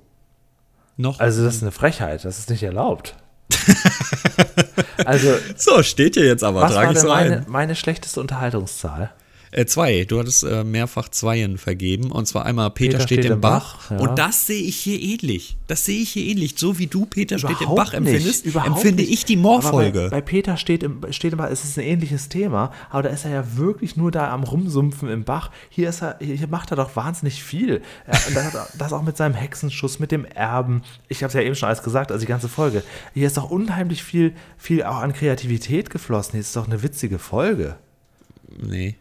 Noch. 0.97 1.19
Also 1.19 1.43
das 1.43 1.55
ist 1.55 1.61
eine 1.63 1.71
Frechheit, 1.71 2.23
das 2.25 2.39
ist 2.39 2.49
nicht 2.49 2.63
erlaubt. 2.63 3.15
also, 5.05 5.35
so, 5.55 5.83
steht 5.83 6.15
hier 6.15 6.25
jetzt 6.25 6.43
aber, 6.43 6.61
was 6.61 6.73
trage 6.73 6.87
war 6.87 6.91
ich 6.93 6.99
denn 6.99 7.07
so 7.07 7.13
meine, 7.13 7.37
ein. 7.37 7.45
meine 7.47 7.75
schlechteste 7.75 8.19
Unterhaltungszahl? 8.19 9.11
Äh, 9.53 9.65
zwei. 9.67 10.03
Du 10.05 10.19
hattest 10.19 10.43
äh, 10.43 10.63
mehrfach 10.63 11.09
Zweien 11.09 11.59
vergeben. 11.59 12.11
Und 12.11 12.27
zwar 12.27 12.45
einmal 12.45 12.71
Peter, 12.71 12.99
steht, 12.99 13.23
im 13.25 13.39
Bach. 13.39 13.91
ja. 13.91 13.97
Und 13.97 14.17
das 14.17 14.47
sehe 14.47 14.61
ich 14.61 14.77
hier 14.77 14.99
ähnlich. 14.99 15.57
Das 15.67 15.85
sehe 15.85 16.01
ich 16.01 16.09
hier 16.09 16.25
ähnlich. 16.25 16.55
So 16.57 16.79
wie 16.79 16.87
du 16.87 17.05
Peter 17.05 17.37
steht 17.37 17.51
im 17.51 17.57
Überhaupt 17.57 17.77
Bach 17.77 17.93
empfindest, 17.93 18.45
nicht, 18.45 18.55
überhaupt 18.55 18.71
empfinde 18.71 19.03
nicht. 19.03 19.13
ich 19.13 19.25
die 19.25 19.37
Moorfolge. 19.37 20.07
Bei, 20.09 20.17
bei 20.17 20.21
Peter 20.21 20.57
steht 20.57 20.81
im, 20.81 21.01
steht 21.11 21.33
im 21.33 21.37
Bach, 21.37 21.49
es 21.51 21.63
ist 21.63 21.77
ein 21.77 21.83
ähnliches 21.83 22.29
Thema, 22.29 22.71
aber 22.89 23.03
da 23.03 23.09
ist 23.09 23.25
er 23.25 23.31
ja 23.31 23.55
wirklich 23.55 23.95
nur 23.95 24.09
da 24.09 24.31
am 24.33 24.43
Rumsumpfen 24.43 25.07
im 25.09 25.23
Bach. 25.23 25.51
Hier, 25.69 25.89
ist 25.89 26.01
er, 26.01 26.17
hier 26.19 26.47
macht 26.47 26.71
er 26.71 26.77
doch 26.77 26.95
wahnsinnig 26.95 27.43
viel. 27.43 27.83
Und 28.27 28.35
das, 28.35 28.75
das 28.75 28.93
auch 28.93 29.03
mit 29.03 29.17
seinem 29.17 29.35
Hexenschuss, 29.35 29.99
mit 29.99 30.11
dem 30.11 30.25
Erben. 30.25 30.81
Ich 31.09 31.21
habe 31.21 31.27
es 31.27 31.33
ja 31.35 31.41
eben 31.41 31.55
schon 31.55 31.67
alles 31.67 31.83
gesagt, 31.83 32.11
also 32.11 32.21
die 32.21 32.27
ganze 32.29 32.49
Folge. 32.49 32.81
Hier 33.13 33.27
ist 33.27 33.37
doch 33.37 33.51
unheimlich 33.51 34.03
viel, 34.03 34.33
viel 34.57 34.81
auch 34.83 34.97
an 34.97 35.13
Kreativität 35.13 35.91
geflossen. 35.91 36.31
Hier 36.31 36.41
ist 36.41 36.55
doch 36.55 36.65
eine 36.65 36.81
witzige 36.81 37.19
Folge. 37.19 37.75
Nee. 38.57 38.95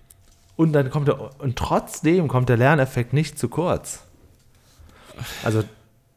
Und 0.57 0.73
dann 0.73 0.91
kommt 0.91 1.09
der, 1.09 1.41
und 1.41 1.57
trotzdem 1.57 2.29
kommt 2.29 2.49
der 2.49 2.57
Lerneffekt 2.57 3.13
nicht 3.13 3.39
zu 3.39 3.49
kurz. 3.49 4.01
Also 5.43 5.65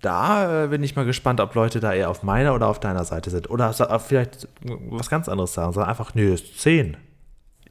da 0.01 0.65
äh, 0.65 0.67
bin 0.67 0.83
ich 0.83 0.95
mal 0.95 1.05
gespannt, 1.05 1.39
ob 1.39 1.55
Leute 1.55 1.79
da 1.79 1.93
eher 1.93 2.09
auf 2.09 2.21
meiner 2.23 2.53
oder 2.53 2.67
auf 2.67 2.79
deiner 2.79 3.05
Seite 3.05 3.29
sind. 3.31 3.49
Oder 3.49 3.73
sa- 3.73 3.97
vielleicht 3.99 4.47
was 4.61 5.09
ganz 5.09 5.27
anderes 5.29 5.53
sagen. 5.53 5.73
Sagen 5.73 5.89
einfach, 5.89 6.13
nö, 6.15 6.33
ist 6.33 6.59
10. 6.59 6.97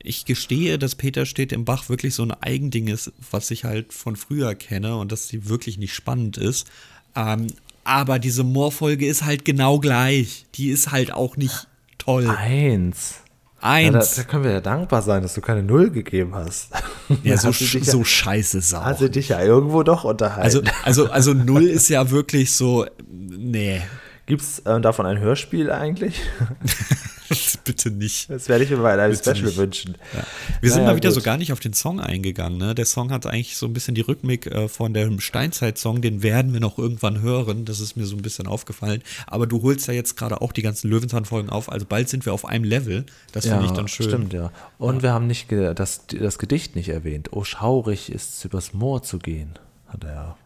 Ich 0.02 0.24
gestehe, 0.24 0.78
dass 0.78 0.96
Peter 0.96 1.24
steht 1.26 1.52
im 1.52 1.64
Bach 1.64 1.88
wirklich 1.88 2.14
so 2.14 2.22
ein 2.24 2.32
Eigending 2.32 2.88
ist, 2.88 3.12
was 3.30 3.50
ich 3.50 3.64
halt 3.64 3.92
von 3.92 4.16
früher 4.16 4.54
kenne 4.54 4.96
und 4.96 5.12
dass 5.12 5.28
sie 5.28 5.48
wirklich 5.48 5.78
nicht 5.78 5.94
spannend 5.94 6.36
ist. 6.36 6.66
Ähm, 7.16 7.46
aber 7.84 8.18
diese 8.18 8.44
Moorfolge 8.44 9.06
ist 9.06 9.24
halt 9.24 9.44
genau 9.44 9.78
gleich. 9.78 10.46
Die 10.56 10.68
ist 10.68 10.90
halt 10.90 11.12
auch 11.12 11.36
nicht 11.36 11.68
toll. 11.98 12.28
Eins. 12.28 13.20
Ja, 13.64 13.90
da, 13.90 13.98
Eins. 13.98 14.14
da 14.16 14.22
können 14.24 14.44
wir 14.44 14.52
ja 14.52 14.60
dankbar 14.60 15.00
sein, 15.02 15.22
dass 15.22 15.32
du 15.34 15.40
keine 15.40 15.62
Null 15.62 15.90
gegeben 15.90 16.34
hast. 16.34 16.68
Ja, 17.22 17.36
so, 17.38 17.48
Hast 17.48 17.62
sch- 17.62 17.78
ja, 17.78 17.84
so 17.84 18.04
scheiße 18.04 18.60
Sau. 18.60 18.82
Hast 18.82 19.00
du 19.00 19.08
dich 19.08 19.30
ja 19.30 19.40
irgendwo 19.42 19.82
doch 19.82 20.04
unterhalten. 20.04 20.42
Also, 20.42 20.62
also, 20.84 21.10
also 21.10 21.32
null 21.32 21.64
ist 21.64 21.88
ja 21.88 22.10
wirklich 22.10 22.52
so, 22.52 22.84
nee, 23.10 23.80
Gibt 24.26 24.42
es 24.42 24.58
äh, 24.60 24.80
davon 24.80 25.06
ein 25.06 25.18
Hörspiel 25.18 25.70
eigentlich? 25.70 26.20
bitte 27.64 27.90
nicht. 27.90 28.30
Das 28.30 28.48
werde 28.48 28.64
ich 28.64 28.70
mir 28.70 28.76
bei 28.76 28.92
einem 28.92 29.10
Bitte 29.10 29.34
Special 29.34 29.46
nicht. 29.48 29.56
wünschen. 29.56 29.94
Wir 30.60 30.70
sind 30.70 30.80
Naja, 30.82 30.90
mal 30.92 30.96
wieder 30.96 31.08
gut. 31.08 31.14
so 31.16 31.22
gar 31.22 31.36
nicht 31.36 31.52
auf 31.52 31.60
den 31.60 31.72
Song 31.72 32.00
eingegangen. 32.00 32.58
Ne? 32.58 32.74
Der 32.74 32.84
Song 32.84 33.10
hat 33.10 33.26
eigentlich 33.26 33.56
so 33.56 33.66
ein 33.66 33.72
bisschen 33.72 33.94
die 33.94 34.02
Rhythmik 34.02 34.46
äh, 34.46 34.68
von 34.68 34.94
dem 34.94 35.20
Steinzeit-Song. 35.20 36.00
Den 36.02 36.22
werden 36.22 36.52
wir 36.52 36.60
noch 36.60 36.78
irgendwann 36.78 37.20
hören. 37.22 37.64
Das 37.64 37.80
ist 37.80 37.96
mir 37.96 38.04
so 38.04 38.16
ein 38.16 38.22
bisschen 38.22 38.46
aufgefallen. 38.46 39.02
Aber 39.26 39.46
du 39.46 39.62
holst 39.62 39.88
ja 39.88 39.94
jetzt 39.94 40.16
gerade 40.16 40.40
auch 40.40 40.52
die 40.52 40.62
ganzen 40.62 40.90
Löwenzahn-Folgen 40.90 41.50
auf. 41.50 41.70
Also 41.70 41.86
bald 41.86 42.08
sind 42.08 42.26
wir 42.26 42.32
auf 42.32 42.44
einem 42.44 42.64
Level. 42.64 43.06
Das 43.32 43.46
finde 43.46 43.64
ich 43.64 43.72
dann 43.72 43.88
schön. 43.88 44.08
Stimmt, 44.08 44.32
ja. 44.32 44.52
Und 44.78 45.02
wir 45.02 45.12
haben 45.12 45.26
nicht 45.26 45.50
das, 45.50 46.02
das 46.06 46.38
Gedicht 46.38 46.76
nicht 46.76 46.88
erwähnt. 46.88 47.28
Oh, 47.32 47.44
schaurig 47.44 48.12
ist's, 48.12 48.44
übers 48.44 48.72
Moor 48.74 49.02
zu 49.02 49.18
gehen, 49.18 49.50
hat 49.88 50.04
er. 50.04 50.36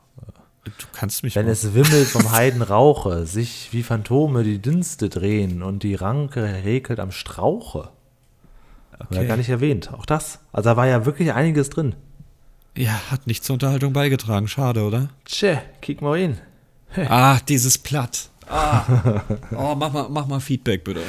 Du 0.78 0.86
kannst 0.92 1.22
mich 1.22 1.34
Wenn 1.36 1.46
mal- 1.46 1.52
es 1.52 1.74
wimmelt 1.74 2.06
vom 2.08 2.32
Heidenrauche, 2.32 3.26
sich 3.26 3.68
wie 3.72 3.82
Phantome 3.82 4.42
die 4.42 4.60
Dünste 4.60 5.08
drehen 5.08 5.62
und 5.62 5.82
die 5.82 5.94
Ranke 5.94 6.42
regelt 6.64 7.00
am 7.00 7.10
Strauche. 7.10 7.90
Okay. 9.00 9.26
gar 9.26 9.36
nicht 9.36 9.48
erwähnt. 9.48 9.92
Auch 9.92 10.06
das. 10.06 10.40
Also 10.52 10.70
da 10.70 10.76
war 10.76 10.86
ja 10.86 11.06
wirklich 11.06 11.32
einiges 11.32 11.70
drin. 11.70 11.94
Ja, 12.76 13.00
hat 13.10 13.26
nicht 13.28 13.44
zur 13.44 13.54
Unterhaltung 13.54 13.92
beigetragen. 13.92 14.48
Schade, 14.48 14.82
oder? 14.82 15.08
Tschä, 15.24 15.58
kick 15.80 16.02
mal 16.02 16.18
hin. 16.18 16.38
Ah, 17.08 17.38
dieses 17.48 17.78
Platt. 17.78 18.30
Ah. 18.50 18.84
Oh, 19.56 19.74
mach 19.74 19.92
mal, 19.92 20.06
mach 20.08 20.26
mal 20.26 20.40
Feedback, 20.40 20.84
bitte. 20.84 21.00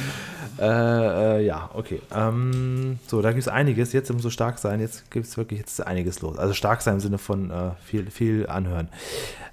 Äh, 0.58 1.38
äh, 1.38 1.46
ja, 1.46 1.70
okay. 1.74 2.00
Ähm, 2.14 2.98
so, 3.06 3.22
da 3.22 3.30
gibt 3.30 3.40
es 3.42 3.48
einiges. 3.48 3.92
Jetzt 3.94 4.10
um 4.10 4.20
so 4.20 4.28
stark 4.30 4.58
sein, 4.58 4.80
jetzt 4.80 5.10
gibt 5.10 5.26
es 5.26 5.36
wirklich 5.36 5.58
jetzt 5.60 5.86
einiges 5.86 6.20
los. 6.20 6.38
Also 6.38 6.52
stark 6.52 6.82
sein 6.82 6.94
im 6.94 7.00
Sinne 7.00 7.18
von 7.18 7.50
äh, 7.50 7.70
viel, 7.82 8.10
viel 8.10 8.46
anhören. 8.46 8.88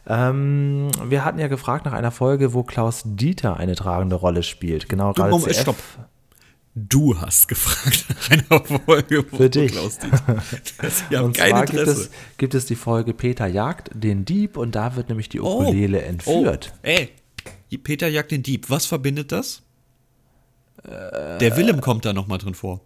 Ähm, 0.06 0.90
wir 1.06 1.24
hatten 1.26 1.40
ja 1.40 1.48
gefragt 1.48 1.86
nach 1.86 1.94
einer 1.94 2.12
Folge, 2.12 2.54
wo 2.54 2.64
Klaus 2.64 3.04
Dieter 3.06 3.58
eine 3.58 3.76
tragende 3.76 4.16
Rolle 4.16 4.44
spielt. 4.44 4.90
Genau, 4.90 5.14
gerade 5.14 5.32
Moment, 5.32 5.54
CF. 5.54 5.62
stopp. 5.62 5.78
Du 6.76 7.20
hast 7.20 7.48
gefragt 7.48 8.06
nach 8.10 8.30
einer 8.32 8.64
Folge 8.86 9.26
wo 9.32 9.38
Für 9.38 9.50
dich. 9.50 9.72
Klaus 9.72 9.98
Dieter- 10.00 10.44
Das- 10.82 11.10
Wir 11.10 11.18
haben 11.20 11.26
Und 11.26 11.38
zwar 11.38 11.66
gibt 11.66 11.88
es, 11.88 12.10
gibt 12.38 12.54
es 12.54 12.66
die 12.66 12.76
Folge 12.76 13.14
Peter 13.14 13.48
jagt 13.48 13.90
den 13.94 14.26
Dieb 14.26 14.58
und 14.58 14.76
da 14.76 14.96
wird 14.96 15.10
nämlich 15.10 15.28
die 15.30 15.42
Oh. 15.42 15.62
Ukulele 15.62 16.02
entführt. 16.04 16.72
Oh, 16.74 16.80
ey, 16.84 17.10
Peter 17.76 18.08
jagt 18.08 18.32
den 18.32 18.44
Dieb. 18.44 18.70
Was 18.70 18.86
verbindet 18.86 19.32
das? 19.32 19.64
Äh, 20.84 21.38
Der 21.40 21.58
Willem 21.58 21.82
kommt 21.82 22.06
da 22.06 22.14
nochmal 22.14 22.38
drin 22.38 22.54
vor. 22.56 22.82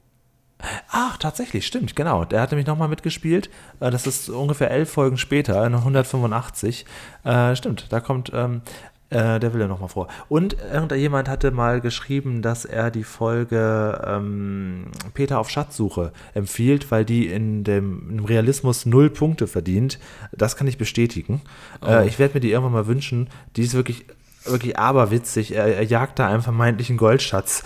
Ach, 0.90 1.18
tatsächlich, 1.18 1.66
stimmt, 1.66 1.96
genau. 1.96 2.24
Der 2.26 2.42
hat 2.42 2.52
nämlich 2.52 2.68
nochmal 2.68 2.88
mitgespielt. 2.88 3.50
Äh, 3.80 3.92
Das 3.92 4.08
ist 4.08 4.30
ungefähr 4.30 4.72
elf 4.72 4.92
Folgen 4.92 5.18
später, 5.18 5.64
in 5.66 5.74
185. 5.76 6.86
Äh, 7.24 7.56
stimmt, 7.56 7.88
da 7.92 8.00
kommt 8.00 8.32
ähm, 8.34 8.62
äh, 9.10 9.40
der 9.40 9.54
Wille 9.54 9.68
nochmal 9.68 9.90
vor. 9.90 10.08
Und 10.30 10.56
irgendjemand 10.72 11.28
hatte 11.30 11.52
mal 11.52 11.82
geschrieben, 11.82 12.42
dass 12.42 12.66
er 12.66 12.92
die 12.92 13.04
Folge 13.04 14.02
ähm, 14.06 14.92
Peter 15.14 15.40
auf 15.40 15.50
Schatzsuche 15.50 16.14
empfiehlt, 16.36 16.92
weil 16.92 17.06
die 17.06 17.28
in 17.28 17.64
dem, 17.64 18.20
im 18.20 18.26
Realismus 18.26 18.86
null 18.86 19.10
Punkte 19.10 19.48
verdient. 19.48 20.00
Das 20.32 20.56
kann 20.56 20.68
ich 20.68 20.78
bestätigen. 20.78 21.42
Äh, 21.86 22.08
ich 22.08 22.20
werde 22.20 22.36
mir 22.36 22.40
die 22.40 22.52
irgendwann 22.52 22.74
mal 22.74 22.88
wünschen. 22.88 23.30
Die 23.56 23.64
ist 23.64 23.74
wirklich, 23.74 24.06
wirklich 24.46 24.78
aberwitzig. 24.78 25.56
Er, 25.56 25.76
er 25.76 25.84
jagt 25.84 26.20
da 26.20 26.28
einen 26.28 26.42
vermeintlichen 26.42 26.98
Goldschatz 26.98 27.64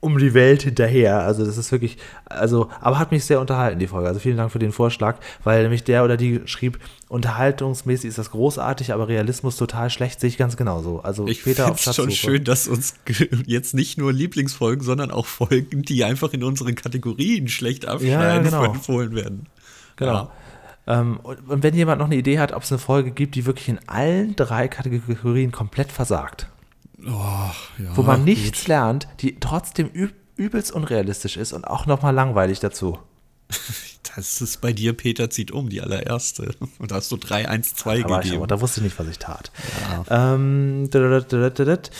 um 0.00 0.18
die 0.18 0.34
Welt 0.34 0.62
hinterher. 0.62 1.20
Also 1.20 1.44
das 1.44 1.56
ist 1.56 1.72
wirklich, 1.72 1.96
also, 2.26 2.70
aber 2.80 2.98
hat 2.98 3.10
mich 3.10 3.24
sehr 3.24 3.40
unterhalten, 3.40 3.78
die 3.78 3.86
Folge. 3.88 4.06
Also 4.06 4.20
vielen 4.20 4.36
Dank 4.36 4.52
für 4.52 4.58
den 4.58 4.72
Vorschlag, 4.72 5.16
weil 5.42 5.62
nämlich 5.62 5.84
der 5.84 6.04
oder 6.04 6.16
die 6.16 6.42
schrieb, 6.44 6.78
unterhaltungsmäßig 7.08 8.08
ist 8.08 8.18
das 8.18 8.30
großartig, 8.30 8.92
aber 8.92 9.08
Realismus 9.08 9.56
total 9.56 9.90
schlecht, 9.90 10.20
sehe 10.20 10.28
ich 10.28 10.38
ganz 10.38 10.56
genauso. 10.56 11.00
Also 11.00 11.26
Ich 11.26 11.42
Peter 11.42 11.64
finde 11.64 11.72
auf 11.72 11.86
es 11.86 11.96
schon 11.96 12.10
schön, 12.10 12.44
dass 12.44 12.68
uns 12.68 12.94
jetzt 13.46 13.74
nicht 13.74 13.98
nur 13.98 14.12
Lieblingsfolgen, 14.12 14.84
sondern 14.84 15.10
auch 15.10 15.26
Folgen, 15.26 15.82
die 15.82 16.04
einfach 16.04 16.32
in 16.32 16.44
unseren 16.44 16.74
Kategorien 16.76 17.48
schlecht 17.48 17.86
abschneiden, 17.86 18.44
genau. 18.44 18.64
empfohlen 18.64 19.14
werden. 19.14 19.46
Genau. 19.96 20.30
Ähm, 20.86 21.18
und, 21.22 21.48
und 21.48 21.62
wenn 21.62 21.74
jemand 21.74 21.98
noch 21.98 22.06
eine 22.06 22.16
Idee 22.16 22.38
hat, 22.38 22.52
ob 22.52 22.62
es 22.62 22.70
eine 22.72 22.78
Folge 22.78 23.10
gibt, 23.10 23.34
die 23.34 23.44
wirklich 23.46 23.68
in 23.68 23.80
allen 23.88 24.36
drei 24.36 24.68
Kategorien 24.68 25.52
komplett 25.52 25.92
versagt, 25.92 26.48
Oh, 27.06 27.50
ja, 27.78 27.94
wo 27.94 28.02
man 28.02 28.18
gut. 28.20 28.24
nichts 28.26 28.66
lernt, 28.68 29.06
die 29.20 29.38
trotzdem 29.38 29.90
üb 29.94 30.12
übelst 30.36 30.70
unrealistisch 30.72 31.36
ist 31.38 31.52
und 31.54 31.66
auch 31.66 31.86
nochmal 31.86 32.14
langweilig 32.14 32.60
dazu. 32.60 32.98
Das 34.14 34.40
ist 34.40 34.62
bei 34.62 34.72
dir, 34.72 34.94
Peter 34.94 35.28
zieht 35.28 35.50
um, 35.50 35.68
die 35.68 35.82
allererste. 35.82 36.54
Und 36.78 36.90
da 36.90 36.94
hast 36.94 37.12
du 37.12 37.18
3, 37.18 37.50
1, 37.50 37.74
2 37.74 38.04
Aber, 38.04 38.16
ich, 38.16 38.22
gegeben. 38.22 38.36
aber 38.36 38.46
da 38.46 38.62
wusste 38.62 38.80
ich 38.80 38.84
nicht, 38.84 38.98
was 38.98 39.08
ich 39.08 39.18
tat. 39.18 39.50
Ähm, 40.08 40.88
dadadat, 40.90 41.32
dadadat, 41.34 41.90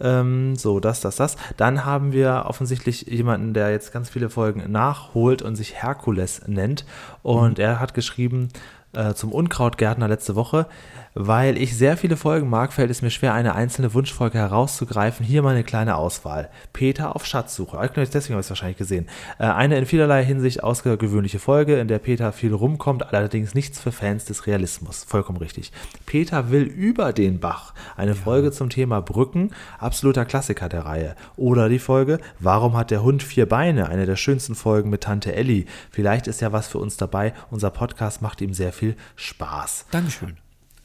ähm, 0.00 0.56
so, 0.56 0.80
das, 0.80 1.00
das, 1.00 1.16
das. 1.16 1.36
Dann 1.56 1.84
haben 1.84 2.12
wir 2.12 2.44
offensichtlich 2.46 3.02
jemanden, 3.02 3.54
der 3.54 3.70
jetzt 3.70 3.92
ganz 3.92 4.10
viele 4.10 4.30
Folgen 4.30 4.70
nachholt 4.70 5.42
und 5.42 5.56
sich 5.56 5.74
Herkules 5.82 6.42
nennt. 6.46 6.84
Und 7.22 7.58
er 7.58 7.80
hat 7.80 7.94
geschrieben 7.94 8.48
äh, 8.96 9.14
zum 9.14 9.32
Unkrautgärtner 9.32 10.08
letzte 10.08 10.34
Woche, 10.34 10.66
weil 11.14 11.56
ich 11.56 11.76
sehr 11.76 11.96
viele 11.96 12.16
Folgen 12.16 12.48
mag, 12.50 12.72
fällt 12.72 12.90
es 12.90 13.00
mir 13.00 13.10
schwer, 13.10 13.34
eine 13.34 13.54
einzelne 13.54 13.94
Wunschfolge 13.94 14.38
herauszugreifen. 14.38 15.24
Hier 15.24 15.42
mal 15.42 15.54
eine 15.54 15.62
kleine 15.62 15.96
Auswahl. 15.96 16.50
Peter 16.72 17.14
auf 17.14 17.24
Schatzsuche. 17.24 17.78
Deswegen 17.94 18.34
habe 18.34 18.40
ich 18.40 18.46
es 18.46 18.50
wahrscheinlich 18.50 18.78
gesehen. 18.78 19.06
Äh, 19.38 19.44
eine 19.44 19.78
in 19.78 19.86
vielerlei 19.86 20.24
Hinsicht 20.24 20.64
außergewöhnliche 20.64 21.38
Folge, 21.38 21.78
in 21.78 21.88
der 21.88 22.00
Peter 22.00 22.32
viel 22.32 22.52
rumkommt, 22.52 23.12
allerdings 23.12 23.54
nichts 23.54 23.80
für 23.80 23.92
Fans 23.92 24.24
des 24.24 24.46
Realismus. 24.46 25.04
Vollkommen 25.04 25.38
richtig. 25.38 25.72
Peter 26.04 26.50
will 26.50 26.64
über 26.64 27.12
den 27.12 27.38
Bach. 27.38 27.74
Eine 27.96 28.14
Folge 28.14 28.50
zum 28.50 28.70
Thema 28.70 29.00
Brücken, 29.00 29.52
absoluter 29.78 30.24
Klassiker 30.24 30.68
der 30.68 30.84
Reihe. 30.84 31.14
Oder 31.36 31.68
die 31.68 31.78
Folge 31.78 32.18
Warum 32.40 32.76
hat 32.76 32.90
der 32.90 33.02
Hund 33.02 33.22
vier 33.22 33.48
Beine? 33.48 33.88
Eine 33.88 34.06
der 34.06 34.16
schönsten 34.16 34.54
Folgen 34.54 34.90
mit 34.90 35.02
Tante 35.02 35.34
Elli. 35.34 35.66
Vielleicht 35.90 36.26
ist 36.26 36.40
ja 36.40 36.52
was 36.52 36.68
für 36.68 36.78
uns 36.78 36.96
dabei. 36.96 37.32
Unser 37.50 37.70
Podcast 37.70 38.20
macht 38.20 38.40
ihm 38.40 38.52
sehr 38.52 38.72
viel 38.72 38.83
Spaß. 39.16 39.86
Dankeschön. 39.90 40.36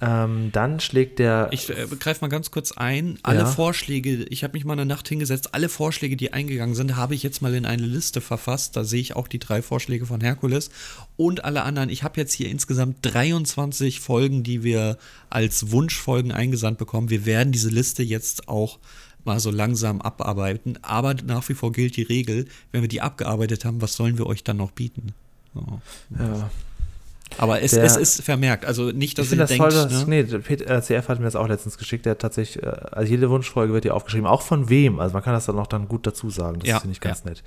Ähm, 0.02 0.52
dann 0.54 0.80
schlägt 0.80 1.20
der. 1.20 1.50
Ich 1.52 1.70
äh, 1.70 1.88
greife 2.00 2.22
mal 2.22 2.30
ganz 2.30 2.52
kurz 2.52 2.72
ein. 2.72 3.20
Alle 3.24 3.40
Ja. 3.40 3.46
Vorschläge, 3.46 4.24
ich 4.30 4.46
habe 4.46 4.54
mich 4.54 4.64
mal 4.64 4.74
eine 4.74 4.86
Nacht 4.86 5.10
hingesetzt, 5.10 5.54
alle 5.54 5.68
Vorschläge, 5.68 6.16
die 6.16 6.32
eingegangen 6.32 6.74
sind, 6.74 6.96
habe 6.96 7.16
ich 7.16 7.24
jetzt 7.24 7.42
mal 7.42 7.54
in 7.54 7.66
eine 7.66 7.86
Liste 7.86 8.22
verfasst. 8.22 8.78
Da 8.78 8.86
sehe 8.86 9.02
ich 9.02 9.18
auch 9.18 9.28
die 9.28 9.40
drei 9.40 9.62
Vorschläge 9.62 10.06
von 10.06 10.22
Herkules 10.22 10.70
und 11.18 11.44
alle 11.44 11.64
anderen. 11.64 11.90
Ich 11.90 12.04
habe 12.04 12.20
jetzt 12.20 12.32
hier 12.34 12.50
insgesamt 12.50 12.98
23 13.02 14.00
Folgen, 14.00 14.44
die 14.44 14.64
wir 14.64 14.98
als 15.30 15.72
Wunschfolgen 15.72 16.32
eingesandt 16.32 16.78
bekommen. 16.78 17.10
Wir 17.10 17.26
werden 17.26 17.52
diese 17.52 17.70
Liste 17.70 18.02
jetzt 18.02 18.48
auch 18.48 18.80
mal 19.26 19.42
so 19.42 19.52
langsam 19.52 20.02
abarbeiten. 20.02 20.80
Aber 20.82 21.14
nach 21.14 21.50
wie 21.50 21.54
vor 21.54 21.74
gilt 21.74 21.98
die 21.98 22.04
Regel, 22.04 22.48
wenn 22.72 22.82
wir 22.82 22.88
die 22.88 23.02
abgearbeitet 23.02 23.66
haben, 23.66 23.82
was 23.82 23.96
sollen 23.96 24.18
wir 24.18 24.28
euch 24.28 24.46
dann 24.46 24.58
noch 24.58 24.72
bieten? 24.72 25.14
So. 25.54 25.82
ja. 26.18 26.50
Aber 27.38 27.62
es, 27.62 27.72
Der- 27.72 27.84
es 27.84 27.96
ist 27.96 28.22
vermerkt. 28.24 28.66
Also 28.66 28.92
nicht, 28.92 29.18
dass 29.18 29.28
Ich 29.28 29.34
ihr 29.34 29.38
das 29.38 29.50
denkt, 29.50 29.64
toll, 29.64 29.72
dass, 29.72 29.92
ne? 29.92 30.06
nee, 30.08 30.24
der 30.24 30.40
Pet- 30.40 30.62
äh, 30.68 30.82
CF 30.82 31.08
hat 31.10 31.20
mir 31.20 31.26
das 31.26 31.36
auch 31.36 31.48
letztens 31.48 31.78
geschickt, 31.78 32.06
der 32.06 32.12
hat 32.12 32.20
tatsächlich, 32.20 32.64
äh, 32.64 32.68
also 32.92 33.10
jede 33.12 33.30
Wunschfolge 33.30 33.72
wird 33.72 33.84
hier 33.86 33.94
aufgeschrieben, 33.96 34.26
auch 34.28 34.42
von 34.42 34.68
wem, 34.70 35.00
also 35.00 35.14
man 35.14 35.24
kann 35.24 35.34
das 35.34 35.46
dann 35.46 35.58
auch 35.60 35.68
dann 35.68 35.88
gut 35.88 36.06
dazu 36.08 36.30
sagen, 36.30 36.60
das 36.60 36.68
Ja, 36.70 36.80
finde 36.80 36.94
ich 36.94 37.00
ganz 37.02 37.24
nett. 37.26 37.44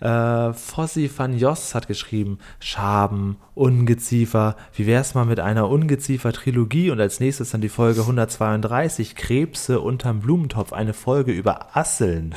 Äh, 0.00 0.52
Fossi 0.54 1.10
van 1.14 1.36
Jos 1.38 1.74
hat 1.74 1.86
geschrieben, 1.86 2.38
Schaben, 2.60 3.36
Ungeziefer, 3.54 4.56
wie 4.74 4.86
wär's 4.86 5.14
mal 5.14 5.26
mit 5.26 5.38
einer 5.38 5.68
Ungeziefer-Trilogie 5.68 6.90
und 6.90 7.00
als 7.00 7.20
nächstes 7.20 7.50
dann 7.50 7.60
die 7.60 7.68
Folge 7.68 8.00
132, 8.00 9.14
Krebse 9.14 9.80
unterm 9.80 10.20
Blumentopf, 10.20 10.72
eine 10.72 10.94
Folge 10.94 11.32
über 11.32 11.76
Asseln. 11.76 12.34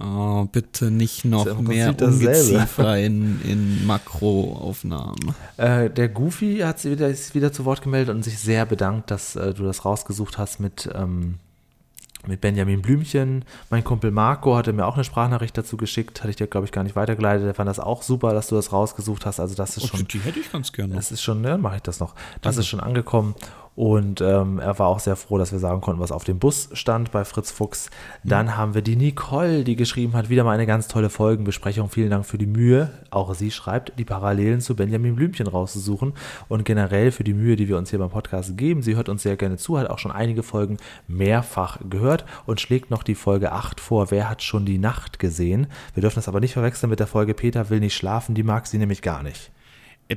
Oh, 0.00 0.46
bitte 0.50 0.90
nicht 0.90 1.24
noch 1.24 1.60
mehr. 1.60 1.94
Ungeziefer 2.00 2.98
in, 2.98 3.40
in 3.42 3.86
Makroaufnahmen. 3.86 5.34
Äh, 5.56 5.88
der 5.88 6.08
Goofy 6.08 6.58
hat 6.58 6.80
sich 6.80 6.92
wieder, 6.92 7.08
ist 7.08 7.34
wieder 7.34 7.52
zu 7.52 7.64
Wort 7.64 7.82
gemeldet 7.82 8.14
und 8.14 8.24
sich 8.24 8.38
sehr 8.38 8.66
bedankt, 8.66 9.12
dass 9.12 9.36
äh, 9.36 9.54
du 9.54 9.62
das 9.62 9.84
rausgesucht 9.84 10.36
hast 10.36 10.58
mit, 10.58 10.90
ähm, 10.92 11.36
mit 12.26 12.40
Benjamin 12.40 12.82
Blümchen. 12.82 13.44
Mein 13.70 13.84
Kumpel 13.84 14.10
Marco 14.10 14.56
hatte 14.56 14.72
mir 14.72 14.84
auch 14.86 14.94
eine 14.96 15.04
Sprachnachricht 15.04 15.56
dazu 15.56 15.76
geschickt, 15.76 16.20
hatte 16.20 16.30
ich 16.30 16.36
dir, 16.36 16.48
glaube 16.48 16.66
ich, 16.66 16.72
gar 16.72 16.82
nicht 16.82 16.96
weitergeleitet. 16.96 17.46
Der 17.46 17.54
fand 17.54 17.68
das 17.68 17.78
auch 17.78 18.02
super, 18.02 18.32
dass 18.34 18.48
du 18.48 18.56
das 18.56 18.72
rausgesucht 18.72 19.24
hast. 19.26 19.38
Also 19.38 19.54
das 19.54 19.76
ist 19.76 19.86
schon, 19.86 20.08
die 20.08 20.18
hätte 20.18 20.40
ich 20.40 20.50
ganz 20.50 20.72
gerne. 20.72 20.96
das 20.96 21.12
ist 21.12 21.22
schon, 21.22 21.44
ja, 21.44 21.56
mache 21.56 21.76
ich 21.76 21.82
das 21.82 22.00
noch. 22.00 22.16
Das 22.42 22.56
ist 22.56 22.66
schon 22.66 22.80
angekommen. 22.80 23.36
Und 23.76 24.20
ähm, 24.20 24.60
er 24.60 24.78
war 24.78 24.86
auch 24.86 25.00
sehr 25.00 25.16
froh, 25.16 25.36
dass 25.36 25.50
wir 25.50 25.58
sagen 25.58 25.80
konnten, 25.80 26.00
was 26.00 26.12
auf 26.12 26.22
dem 26.22 26.38
Bus 26.38 26.68
stand 26.74 27.10
bei 27.10 27.24
Fritz 27.24 27.50
Fuchs. 27.50 27.90
Dann 28.22 28.56
haben 28.56 28.74
wir 28.74 28.82
die 28.82 28.94
Nicole, 28.94 29.64
die 29.64 29.74
geschrieben 29.74 30.12
hat, 30.12 30.28
wieder 30.28 30.44
mal 30.44 30.52
eine 30.52 30.66
ganz 30.66 30.86
tolle 30.86 31.10
Folgenbesprechung. 31.10 31.90
Vielen 31.90 32.10
Dank 32.10 32.24
für 32.24 32.38
die 32.38 32.46
Mühe. 32.46 32.90
Auch 33.10 33.34
sie 33.34 33.50
schreibt, 33.50 33.98
die 33.98 34.04
Parallelen 34.04 34.60
zu 34.60 34.76
Benjamin 34.76 35.16
Blümchen 35.16 35.48
rauszusuchen 35.48 36.12
und 36.48 36.64
generell 36.64 37.10
für 37.10 37.24
die 37.24 37.34
Mühe, 37.34 37.56
die 37.56 37.66
wir 37.66 37.76
uns 37.76 37.90
hier 37.90 37.98
beim 37.98 38.10
Podcast 38.10 38.56
geben. 38.56 38.82
Sie 38.82 38.94
hört 38.94 39.08
uns 39.08 39.24
sehr 39.24 39.36
gerne 39.36 39.56
zu, 39.56 39.76
hat 39.76 39.90
auch 39.90 39.98
schon 39.98 40.12
einige 40.12 40.44
Folgen 40.44 40.76
mehrfach 41.08 41.78
gehört 41.90 42.24
und 42.46 42.60
schlägt 42.60 42.92
noch 42.92 43.02
die 43.02 43.16
Folge 43.16 43.50
8 43.50 43.80
vor. 43.80 44.12
Wer 44.12 44.30
hat 44.30 44.42
schon 44.42 44.64
die 44.64 44.78
Nacht 44.78 45.18
gesehen? 45.18 45.66
Wir 45.94 46.00
dürfen 46.00 46.16
das 46.16 46.28
aber 46.28 46.38
nicht 46.38 46.52
verwechseln 46.52 46.90
mit 46.90 47.00
der 47.00 47.08
Folge 47.08 47.34
Peter 47.34 47.70
will 47.70 47.80
nicht 47.80 47.96
schlafen. 47.96 48.36
Die 48.36 48.44
mag 48.44 48.68
sie 48.68 48.78
nämlich 48.78 49.02
gar 49.02 49.24
nicht. 49.24 49.50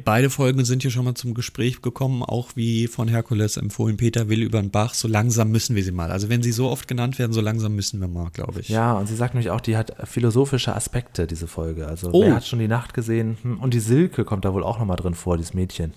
Beide 0.03 0.29
Folgen 0.29 0.65
sind 0.65 0.81
hier 0.81 0.91
schon 0.91 1.05
mal 1.05 1.15
zum 1.15 1.33
Gespräch 1.33 1.81
gekommen, 1.81 2.21
auch 2.21 2.49
wie 2.55 2.87
von 2.87 3.07
Herkules 3.07 3.55
empfohlen. 3.55 3.95
Peter 3.95 4.27
will 4.27 4.41
über 4.43 4.59
den 4.61 4.69
Bach. 4.69 4.93
So 4.93 5.07
langsam 5.07 5.49
müssen 5.49 5.75
wir 5.77 5.83
sie 5.83 5.93
mal. 5.93 6.11
Also 6.11 6.27
wenn 6.27 6.43
sie 6.43 6.51
so 6.51 6.69
oft 6.69 6.87
genannt 6.89 7.17
werden, 7.19 7.31
so 7.31 7.39
langsam 7.39 7.73
müssen 7.73 8.01
wir 8.01 8.09
mal, 8.09 8.29
glaube 8.31 8.59
ich. 8.59 8.67
Ja, 8.69 8.93
und 8.93 9.07
sie 9.07 9.15
sagt 9.15 9.33
nämlich 9.33 9.49
auch, 9.49 9.61
die 9.61 9.77
hat 9.77 9.93
philosophische 10.03 10.75
Aspekte, 10.75 11.25
diese 11.25 11.47
Folge. 11.47 11.87
Also, 11.87 12.09
Oh. 12.11 12.21
wer 12.21 12.35
hat 12.35 12.45
schon 12.45 12.59
die 12.59 12.67
Nacht 12.67 12.93
gesehen? 12.93 13.37
Hm, 13.43 13.59
Und 13.59 13.73
die 13.73 13.79
Silke 13.79 14.25
kommt 14.25 14.43
da 14.43 14.53
wohl 14.53 14.63
auch 14.63 14.77
nochmal 14.77 14.97
drin 14.97 15.13
vor, 15.13 15.37
dieses 15.37 15.53
Mädchen. 15.53 15.93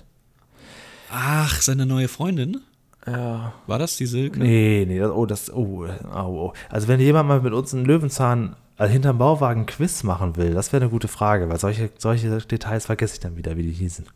Ach, 1.11 1.61
seine 1.61 1.85
neue 1.85 2.09
Freundin? 2.09 2.61
Ja. 3.07 3.55
War 3.67 3.79
das 3.81 3.97
die 3.97 4.07
Silke? 4.07 4.39
Nee, 4.39 4.85
nee, 4.87 4.99
das, 5.01 5.11
oh, 5.11 5.27
das, 5.27 5.53
oh, 5.53 5.87
oh, 6.15 6.17
oh. 6.17 6.53
Also, 6.69 6.87
wenn 6.87 7.01
jemand 7.01 7.29
mal 7.29 7.41
mit 7.41 7.53
uns 7.53 7.75
einen 7.75 7.85
Löwenzahn 7.87 8.55
äh, 8.81 8.89
hinterm 8.89 9.19
Bauwagen 9.19 9.67
Quiz 9.67 10.03
machen 10.03 10.37
will, 10.37 10.55
das 10.55 10.73
wäre 10.73 10.83
eine 10.83 10.91
gute 10.91 11.09
Frage, 11.09 11.49
weil 11.49 11.59
solche, 11.61 11.91
solche 11.99 12.39
Details 12.39 12.87
vergesse 12.87 13.15
ich 13.15 13.21
dann 13.21 13.37
wieder, 13.37 13.57
wie 13.57 13.63
die 13.65 13.73
hießen. 13.73 14.07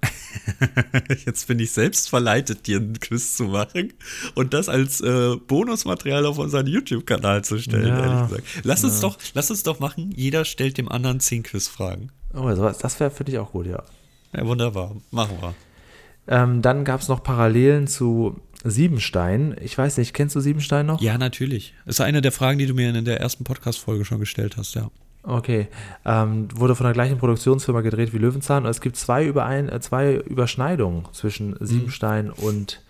Jetzt 1.26 1.48
bin 1.48 1.58
ich 1.58 1.72
selbst 1.72 2.08
verleitet, 2.08 2.66
dir 2.66 2.78
einen 2.78 2.98
Quiz 3.00 3.36
zu 3.36 3.44
machen 3.44 3.92
und 4.34 4.54
das 4.54 4.68
als 4.68 5.00
äh, 5.00 5.36
Bonusmaterial 5.36 6.26
auf 6.26 6.38
unseren 6.38 6.66
YouTube-Kanal 6.66 7.42
zu 7.44 7.58
stellen, 7.58 7.88
Ja. 7.88 7.98
ehrlich 8.04 8.28
gesagt. 8.28 8.46
Lass 8.64 8.84
uns 8.84 9.00
doch, 9.00 9.18
lass 9.34 9.50
uns 9.50 9.62
doch 9.62 9.80
machen, 9.80 10.12
jeder 10.14 10.44
stellt 10.44 10.78
dem 10.78 10.88
anderen 10.88 11.20
zehn 11.20 11.42
Quizfragen. 11.42 12.12
Oh, 12.34 12.48
das 12.48 13.00
wäre 13.00 13.10
für 13.10 13.24
dich 13.24 13.38
auch 13.38 13.52
gut, 13.52 13.66
ja. 13.66 13.82
Ja, 14.34 14.46
wunderbar. 14.46 14.94
Machen 15.10 15.38
wir. 15.40 15.54
Ähm, 16.28 16.60
dann 16.62 16.84
gab 16.84 17.00
es 17.00 17.08
noch 17.08 17.22
Parallelen 17.22 17.86
zu 17.86 18.38
Siebenstein. 18.64 19.56
Ich 19.62 19.76
weiß 19.76 19.98
nicht, 19.98 20.14
kennst 20.14 20.34
du 20.34 20.40
Siebenstein 20.40 20.86
noch? 20.86 21.00
Ja, 21.00 21.18
natürlich. 21.18 21.74
Das 21.86 21.96
ist 21.96 22.00
eine 22.00 22.20
der 22.22 22.32
Fragen, 22.32 22.58
die 22.58 22.66
du 22.66 22.74
mir 22.74 22.94
in 22.94 23.04
der 23.04 23.20
ersten 23.20 23.44
Podcast-Folge 23.44 24.04
schon 24.04 24.20
gestellt 24.20 24.56
hast, 24.56 24.74
ja. 24.74 24.90
Okay. 25.22 25.68
Ähm, 26.04 26.48
wurde 26.54 26.74
von 26.74 26.84
der 26.84 26.94
gleichen 26.94 27.18
Produktionsfirma 27.18 27.82
gedreht 27.82 28.12
wie 28.12 28.18
Löwenzahn 28.18 28.64
und 28.64 28.70
es 28.70 28.80
gibt 28.80 28.96
zwei, 28.96 29.24
Überein 29.26 29.68
äh, 29.68 29.80
zwei 29.80 30.14
Überschneidungen 30.14 31.06
zwischen 31.12 31.56
Siebenstein 31.60 32.30
und 32.30 32.80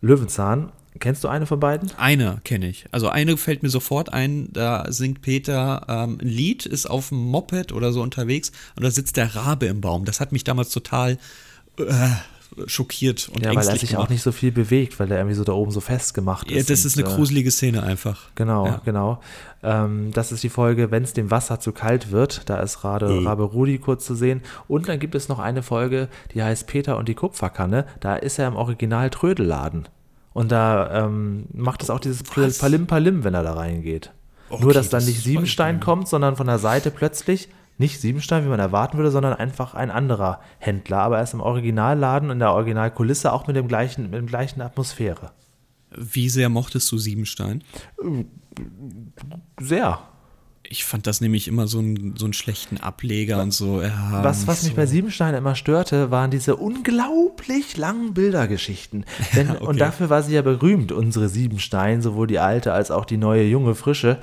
Löwenzahn. 0.00 0.72
Kennst 0.98 1.24
du 1.24 1.28
eine 1.28 1.44
von 1.44 1.60
beiden? 1.60 1.90
Eine 1.98 2.40
kenne 2.44 2.68
ich. 2.68 2.86
Also 2.90 3.08
eine 3.08 3.36
fällt 3.36 3.62
mir 3.62 3.68
sofort 3.68 4.12
ein, 4.12 4.48
da 4.52 4.90
singt 4.90 5.20
Peter 5.20 5.84
ähm, 5.88 6.18
ein 6.20 6.26
Lied, 6.26 6.64
ist 6.64 6.86
auf 6.86 7.10
dem 7.10 7.18
Moped 7.18 7.72
oder 7.72 7.92
so 7.92 8.00
unterwegs 8.00 8.52
und 8.76 8.84
da 8.84 8.90
sitzt 8.90 9.18
der 9.18 9.36
Rabe 9.36 9.66
im 9.66 9.82
Baum. 9.82 10.06
Das 10.06 10.20
hat 10.20 10.32
mich 10.32 10.44
damals 10.44 10.70
total 10.70 11.18
äh, 11.78 12.08
schockiert 12.66 13.28
und 13.28 13.40
Ja, 13.40 13.48
weil 13.50 13.56
er 13.56 13.60
ängstlich 13.60 13.80
sich 13.80 13.90
gemacht. 13.90 14.06
auch 14.06 14.10
nicht 14.10 14.22
so 14.22 14.32
viel 14.32 14.52
bewegt, 14.52 14.98
weil 14.98 15.10
er 15.10 15.18
irgendwie 15.18 15.34
so 15.36 15.44
da 15.44 15.52
oben 15.52 15.70
so 15.70 15.80
festgemacht 15.80 16.50
ja, 16.50 16.56
ist. 16.56 16.70
das 16.70 16.84
ist 16.84 16.98
eine 16.98 17.08
äh, 17.08 17.14
gruselige 17.14 17.50
Szene 17.50 17.82
einfach. 17.82 18.30
Genau, 18.34 18.66
Ja. 18.66 18.80
genau. 18.84 19.20
Ähm, 19.62 20.10
das 20.12 20.32
ist 20.32 20.42
die 20.42 20.48
Folge, 20.48 20.90
wenn 20.90 21.02
es 21.02 21.12
dem 21.12 21.30
Wasser 21.30 21.60
zu 21.60 21.72
kalt 21.72 22.10
wird. 22.10 22.48
Da 22.48 22.60
ist 22.60 22.84
Rabe, 22.84 23.08
Mhm. 23.08 23.26
Rabe 23.26 23.42
Rudi 23.44 23.78
kurz 23.78 24.04
zu 24.06 24.14
sehen. 24.14 24.42
Und 24.68 24.88
dann 24.88 24.98
gibt 24.98 25.14
es 25.14 25.28
noch 25.28 25.38
eine 25.38 25.62
Folge, 25.62 26.08
die 26.34 26.42
heißt 26.42 26.66
Peter 26.66 26.96
und 26.96 27.08
die 27.08 27.14
Kupferkanne. 27.14 27.86
Da 28.00 28.16
ist 28.16 28.38
er 28.38 28.48
im 28.48 28.56
Original 28.56 29.10
Trödelladen. 29.10 29.88
Und 30.32 30.52
da 30.52 31.04
ähm, 31.06 31.46
macht 31.54 31.82
es 31.82 31.90
auch 31.90 32.00
dieses 32.00 32.22
Was? 32.36 32.58
Palim 32.58 32.86
Palim, 32.86 33.24
wenn 33.24 33.34
er 33.34 33.42
da 33.42 33.54
reingeht. 33.54 34.12
Okay, 34.50 34.62
Nur, 34.62 34.72
dass 34.74 34.90
dann 34.90 35.00
das 35.00 35.08
nicht 35.08 35.22
Siebenstein 35.24 35.80
kommt, 35.80 36.06
sondern 36.08 36.36
von 36.36 36.46
der 36.46 36.58
Seite 36.58 36.90
plötzlich 36.90 37.48
nicht 37.78 38.00
Siebenstein, 38.00 38.44
wie 38.44 38.48
man 38.48 38.60
erwarten 38.60 38.96
würde, 38.96 39.10
sondern 39.10 39.34
einfach 39.34 39.74
ein 39.74 39.90
anderer 39.90 40.40
Händler. 40.58 40.98
Aber 40.98 41.18
er 41.18 41.22
ist 41.22 41.34
im 41.34 41.40
Originalladen, 41.40 42.30
in 42.30 42.38
der 42.38 42.52
Originalkulisse, 42.52 43.32
auch 43.32 43.46
mit, 43.46 43.56
dem 43.56 43.68
gleichen, 43.68 44.04
mit 44.04 44.14
dem 44.14 44.26
gleichen 44.26 44.60
Atmosphäre. 44.60 45.32
Wie 45.90 46.28
sehr 46.28 46.48
mochtest 46.48 46.90
du 46.90 46.98
Siebenstein? 46.98 47.62
Sehr. 49.60 49.98
Ich 50.68 50.84
fand 50.84 51.06
das 51.06 51.20
nämlich 51.20 51.48
immer 51.48 51.66
so, 51.66 51.80
ein, 51.80 52.14
so 52.16 52.24
einen 52.24 52.32
schlechten 52.32 52.78
Ableger 52.78 53.36
was, 53.36 53.44
und 53.44 53.50
so. 53.52 53.82
Ja, 53.82 54.20
was, 54.22 54.46
was 54.46 54.60
so. 54.60 54.66
mich 54.66 54.76
bei 54.76 54.86
Siebenstein 54.86 55.34
immer 55.34 55.54
störte, 55.54 56.10
waren 56.10 56.30
diese 56.30 56.56
unglaublich 56.56 57.76
langen 57.76 58.14
Bildergeschichten. 58.14 59.04
Denn, 59.34 59.48
ja, 59.48 59.54
okay. 59.54 59.64
Und 59.64 59.80
dafür 59.80 60.10
war 60.10 60.22
sie 60.22 60.34
ja 60.34 60.42
berühmt, 60.42 60.92
unsere 60.92 61.28
Siebenstein, 61.28 62.02
sowohl 62.02 62.26
die 62.26 62.38
alte 62.38 62.72
als 62.72 62.90
auch 62.90 63.04
die 63.04 63.16
neue, 63.16 63.44
junge, 63.44 63.74
frische, 63.74 64.18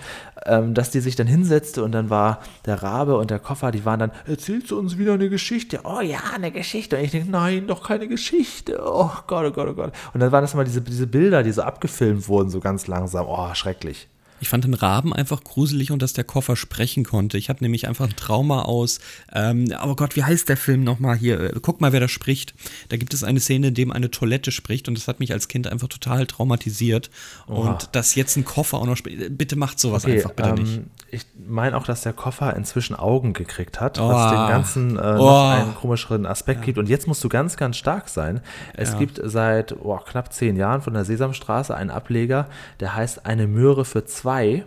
ähm, 0.46 0.74
dass 0.74 0.92
die 0.92 1.00
sich 1.00 1.16
dann 1.16 1.28
hinsetzte 1.28 1.84
und 1.84 1.92
dann 1.92 2.10
war 2.10 2.40
der 2.66 2.84
Rabe 2.84 3.18
und 3.18 3.32
der 3.32 3.40
Koffer, 3.40 3.72
die 3.72 3.86
waren 3.86 4.00
dann, 4.00 4.12
erzählst 4.26 4.72
du 4.72 4.78
uns 4.78 4.98
wieder 4.98 5.14
eine 5.14 5.30
Geschichte? 5.30 5.82
Oh 5.84 6.02
ja, 6.02 6.20
eine 6.36 6.52
Geschichte. 6.52 6.98
Und 6.98 7.04
ich 7.04 7.12
denke, 7.12 7.32
nein, 7.32 7.68
doch 7.68 7.88
keine 7.88 8.08
Geschichte. 8.08 8.82
Oh 8.84 9.12
Gott, 9.28 9.46
oh 9.46 9.52
Gott, 9.52 9.70
oh 9.70 9.74
Gott. 9.74 9.94
Und 10.14 10.20
dann 10.20 10.32
waren 10.32 10.42
das 10.42 10.54
immer 10.54 10.64
diese, 10.64 10.82
diese 10.82 11.08
Bilder, 11.08 11.44
die 11.44 11.52
so 11.52 11.62
abgefilmt 11.62 12.28
wurden, 12.28 12.50
so 12.50 12.60
ganz 12.60 12.88
langsam. 12.88 13.26
Oh, 13.28 13.54
schrecklich. 13.54 14.08
Ich 14.44 14.50
fand 14.50 14.66
den 14.66 14.74
Raben 14.74 15.14
einfach 15.14 15.42
gruselig 15.42 15.90
und 15.92 16.02
dass 16.02 16.12
der 16.12 16.26
Koffer 16.26 16.58
sprechen 16.58 17.06
konnte. 17.06 17.38
Ich 17.38 17.48
habe 17.48 17.64
nämlich 17.64 17.88
einfach 17.88 18.10
ein 18.10 18.16
Trauma 18.18 18.64
aus. 18.64 19.00
Ähm, 19.32 19.74
oh 19.86 19.96
Gott, 19.96 20.18
wie 20.18 20.24
heißt 20.26 20.50
der 20.50 20.58
Film 20.58 20.84
nochmal 20.84 21.16
hier? 21.16 21.40
Äh, 21.40 21.60
guck 21.62 21.80
mal, 21.80 21.94
wer 21.94 22.02
da 22.02 22.10
spricht. 22.10 22.54
Da 22.90 22.98
gibt 22.98 23.14
es 23.14 23.24
eine 23.24 23.40
Szene, 23.40 23.68
in 23.68 23.74
dem 23.74 23.94
eine 23.94 24.12
Toilette 24.12 24.52
spricht 24.52 24.90
und 24.90 24.98
das 24.98 25.08
hat 25.08 25.22
mich 25.22 25.32
als 25.32 25.48
Kind 25.48 25.66
einfach 25.66 25.88
total 25.88 26.28
traumatisiert. 26.28 27.10
Oh. 27.48 27.54
Und 27.54 27.96
dass 27.96 28.16
jetzt 28.16 28.36
ein 28.36 28.44
Koffer 28.44 28.80
auch 28.80 28.86
noch 28.86 28.98
spricht. 28.98 29.22
Äh, 29.22 29.30
bitte 29.30 29.56
macht 29.56 29.80
sowas 29.80 30.04
okay, 30.04 30.18
einfach, 30.18 30.32
bitte 30.32 30.50
ähm, 30.50 30.56
nicht. 30.56 30.82
Ich 31.12 31.26
meine 31.48 31.78
auch, 31.78 31.86
dass 31.86 32.02
der 32.02 32.12
Koffer 32.12 32.54
inzwischen 32.58 32.98
Augen 32.98 33.32
gekriegt 33.32 33.80
hat, 33.80 33.98
oh. 33.98 34.10
was 34.10 34.30
den 34.30 34.50
ganzen 34.50 34.98
äh, 34.98 35.00
oh. 35.00 35.24
noch 35.24 35.52
einen 35.52 35.76
komischeren 35.76 36.26
Aspekt 36.26 36.60
ja. 36.60 36.66
gibt. 36.66 36.80
Und 36.80 36.90
jetzt 36.90 37.08
musst 37.08 37.24
du 37.24 37.30
ganz, 37.30 37.56
ganz 37.56 37.78
stark 37.78 38.10
sein. 38.10 38.42
Es 38.74 38.92
ja. 38.92 39.00
gibt 39.00 39.22
seit 39.24 39.74
knapp 40.06 40.34
zehn 40.34 40.58
Jahren 40.58 40.82
von 40.82 40.94
der 40.94 41.06
Sesamstraße 41.06 41.74
einen 41.74 41.92
Ableger, 41.92 42.50
der 42.82 42.94
heißt 42.94 43.26
Eine 43.26 43.48
Möhre 43.48 43.86
für 43.86 44.04
zwei 44.04 44.33
2. 44.34 44.64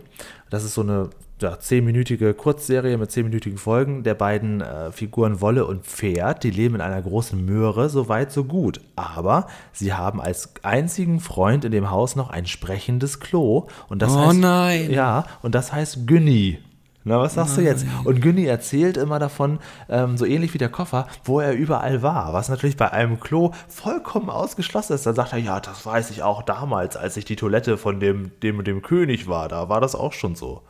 Das 0.49 0.63
ist 0.63 0.75
so 0.75 0.81
eine 0.81 1.09
ja, 1.41 1.59
zehnminütige 1.59 2.33
Kurzserie 2.33 2.97
mit 2.97 3.11
zehnminütigen 3.11 3.59
Folgen 3.59 4.03
der 4.03 4.15
beiden 4.15 4.61
äh, 4.61 4.91
Figuren 4.91 5.39
Wolle 5.41 5.65
und 5.65 5.85
Pferd. 5.85 6.43
Die 6.43 6.49
leben 6.49 6.75
in 6.75 6.81
einer 6.81 7.01
großen 7.01 7.43
Möhre, 7.45 7.89
so 7.89 8.09
weit, 8.09 8.31
so 8.31 8.45
gut. 8.45 8.81
Aber 8.95 9.47
sie 9.71 9.93
haben 9.93 10.19
als 10.19 10.53
einzigen 10.63 11.19
Freund 11.19 11.65
in 11.65 11.71
dem 11.71 11.91
Haus 11.91 12.15
noch 12.15 12.29
ein 12.29 12.47
sprechendes 12.47 13.19
Klo. 13.19 13.67
Und 13.89 14.01
das 14.01 14.13
oh 14.13 14.27
heißt, 14.27 14.39
nein! 14.39 14.91
Ja, 14.91 15.25
und 15.41 15.53
das 15.53 15.73
heißt 15.73 16.07
Günni. 16.07 16.59
Na, 17.07 17.21
was 17.21 17.35
sagst 17.35 17.55
du 17.55 17.61
jetzt? 17.61 17.85
Und 18.03 18.21
Günni 18.21 18.45
erzählt 18.45 18.97
immer 18.97 19.17
davon, 19.17 19.59
ähm, 19.87 20.17
so 20.17 20.25
ähnlich 20.25 20.53
wie 20.53 20.57
der 20.57 20.67
Koffer, 20.67 21.07
wo 21.23 21.39
er 21.39 21.53
überall 21.53 22.01
war, 22.01 22.33
was 22.33 22.49
natürlich 22.49 22.75
bei 22.75 22.91
einem 22.91 23.21
Klo 23.21 23.51
vollkommen 23.69 24.29
ausgeschlossen 24.29 24.93
ist. 24.93 25.05
Dann 25.05 25.15
sagt 25.15 25.31
er, 25.31 25.39
ja, 25.39 25.61
das 25.61 25.85
weiß 25.85 26.11
ich 26.11 26.21
auch 26.21 26.43
damals, 26.43 26.97
als 26.97 27.15
ich 27.15 27.23
die 27.23 27.37
Toilette 27.37 27.77
von 27.77 28.01
dem, 28.01 28.31
dem, 28.43 28.61
dem 28.65 28.81
König 28.81 29.27
war, 29.27 29.47
da 29.47 29.69
war 29.69 29.79
das 29.79 29.95
auch 29.95 30.11
schon 30.11 30.35
so. 30.35 30.63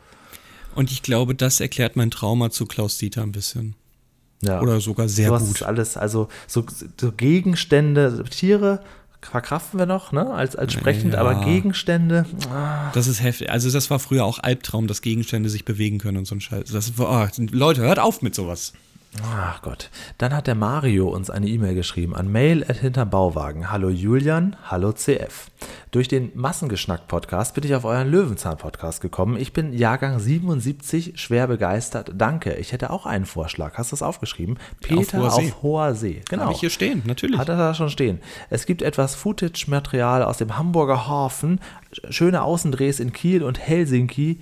Und 0.75 0.91
ich 0.91 1.01
glaube, 1.01 1.33
das 1.33 1.59
erklärt 1.59 1.95
mein 1.95 2.11
Trauma 2.11 2.51
zu 2.51 2.67
Klaus 2.67 2.99
Dieter 2.99 3.23
ein 3.23 3.31
bisschen. 3.31 3.73
Ja. 4.43 4.61
Oder 4.61 4.79
sogar 4.79 5.09
sehr 5.09 5.29
Sowas 5.29 5.47
gut. 5.47 5.63
Alles, 5.63 5.97
also 5.97 6.27
so, 6.45 6.63
so 7.01 7.11
Gegenstände, 7.11 8.23
Tiere, 8.25 8.81
verkraften 9.21 9.79
wir 9.79 9.85
noch, 9.85 10.11
ne? 10.11 10.31
Als, 10.33 10.55
als 10.55 10.73
sprechend, 10.73 11.13
ja. 11.13 11.19
aber 11.19 11.43
Gegenstände. 11.43 12.25
Ah. 12.51 12.91
Das 12.93 13.07
ist 13.07 13.21
heftig. 13.21 13.49
Also, 13.49 13.69
das 13.71 13.89
war 13.89 13.99
früher 13.99 14.25
auch 14.25 14.39
Albtraum, 14.39 14.87
dass 14.87 15.01
Gegenstände 15.01 15.49
sich 15.49 15.65
bewegen 15.65 15.97
können 15.97 16.17
und 16.17 16.25
so 16.25 16.35
ein 16.35 16.41
Scheiß. 16.41 16.71
Das, 16.71 16.93
oh, 16.97 17.27
Leute, 17.51 17.81
hört 17.81 17.99
auf 17.99 18.21
mit 18.21 18.35
sowas. 18.35 18.73
Ach 19.23 19.61
Gott. 19.61 19.89
Dann 20.17 20.33
hat 20.33 20.47
der 20.47 20.55
Mario 20.55 21.07
uns 21.09 21.29
eine 21.29 21.47
E-Mail 21.47 21.75
geschrieben 21.75 22.15
an 22.15 22.31
mail 22.31 22.63
at 22.67 22.77
hinterbauwagen. 22.77 23.71
Hallo 23.71 23.89
Julian, 23.89 24.55
hallo 24.65 24.91
CF. 24.91 25.47
Durch 25.91 26.07
den 26.07 26.31
Massengeschnack-Podcast 26.35 27.55
bin 27.55 27.63
ich 27.63 27.73
auf 27.73 27.85
euren 27.85 28.09
Löwenzahn-Podcast 28.09 29.01
gekommen. 29.01 29.37
Ich 29.37 29.53
bin 29.53 29.73
Jahrgang 29.73 30.19
77, 30.19 31.19
schwer 31.19 31.47
begeistert. 31.47 32.11
Danke. 32.15 32.55
Ich 32.55 32.71
hätte 32.71 32.89
auch 32.89 33.05
einen 33.05 33.25
Vorschlag. 33.25 33.77
Hast 33.77 33.91
du 33.91 33.95
das 33.95 34.03
aufgeschrieben? 34.03 34.59
Peter 34.81 35.19
auf 35.19 35.31
hoher 35.31 35.31
See. 35.31 35.53
Hoher 35.61 35.95
See. 35.95 36.21
Genau. 36.29 36.43
Habe 36.43 36.53
ich 36.53 36.59
hier 36.59 36.69
stehen, 36.69 37.03
natürlich. 37.05 37.39
Hat 37.39 37.49
er 37.49 37.57
da 37.57 37.73
schon 37.73 37.89
stehen. 37.89 38.19
Es 38.49 38.65
gibt 38.65 38.81
etwas 38.81 39.15
Footage-Material 39.15 40.23
aus 40.23 40.37
dem 40.37 40.57
Hamburger 40.57 41.07
Hafen, 41.07 41.59
schöne 42.09 42.43
Außendrehs 42.43 42.99
in 42.99 43.13
Kiel 43.13 43.43
und 43.43 43.59
Helsinki. 43.59 44.39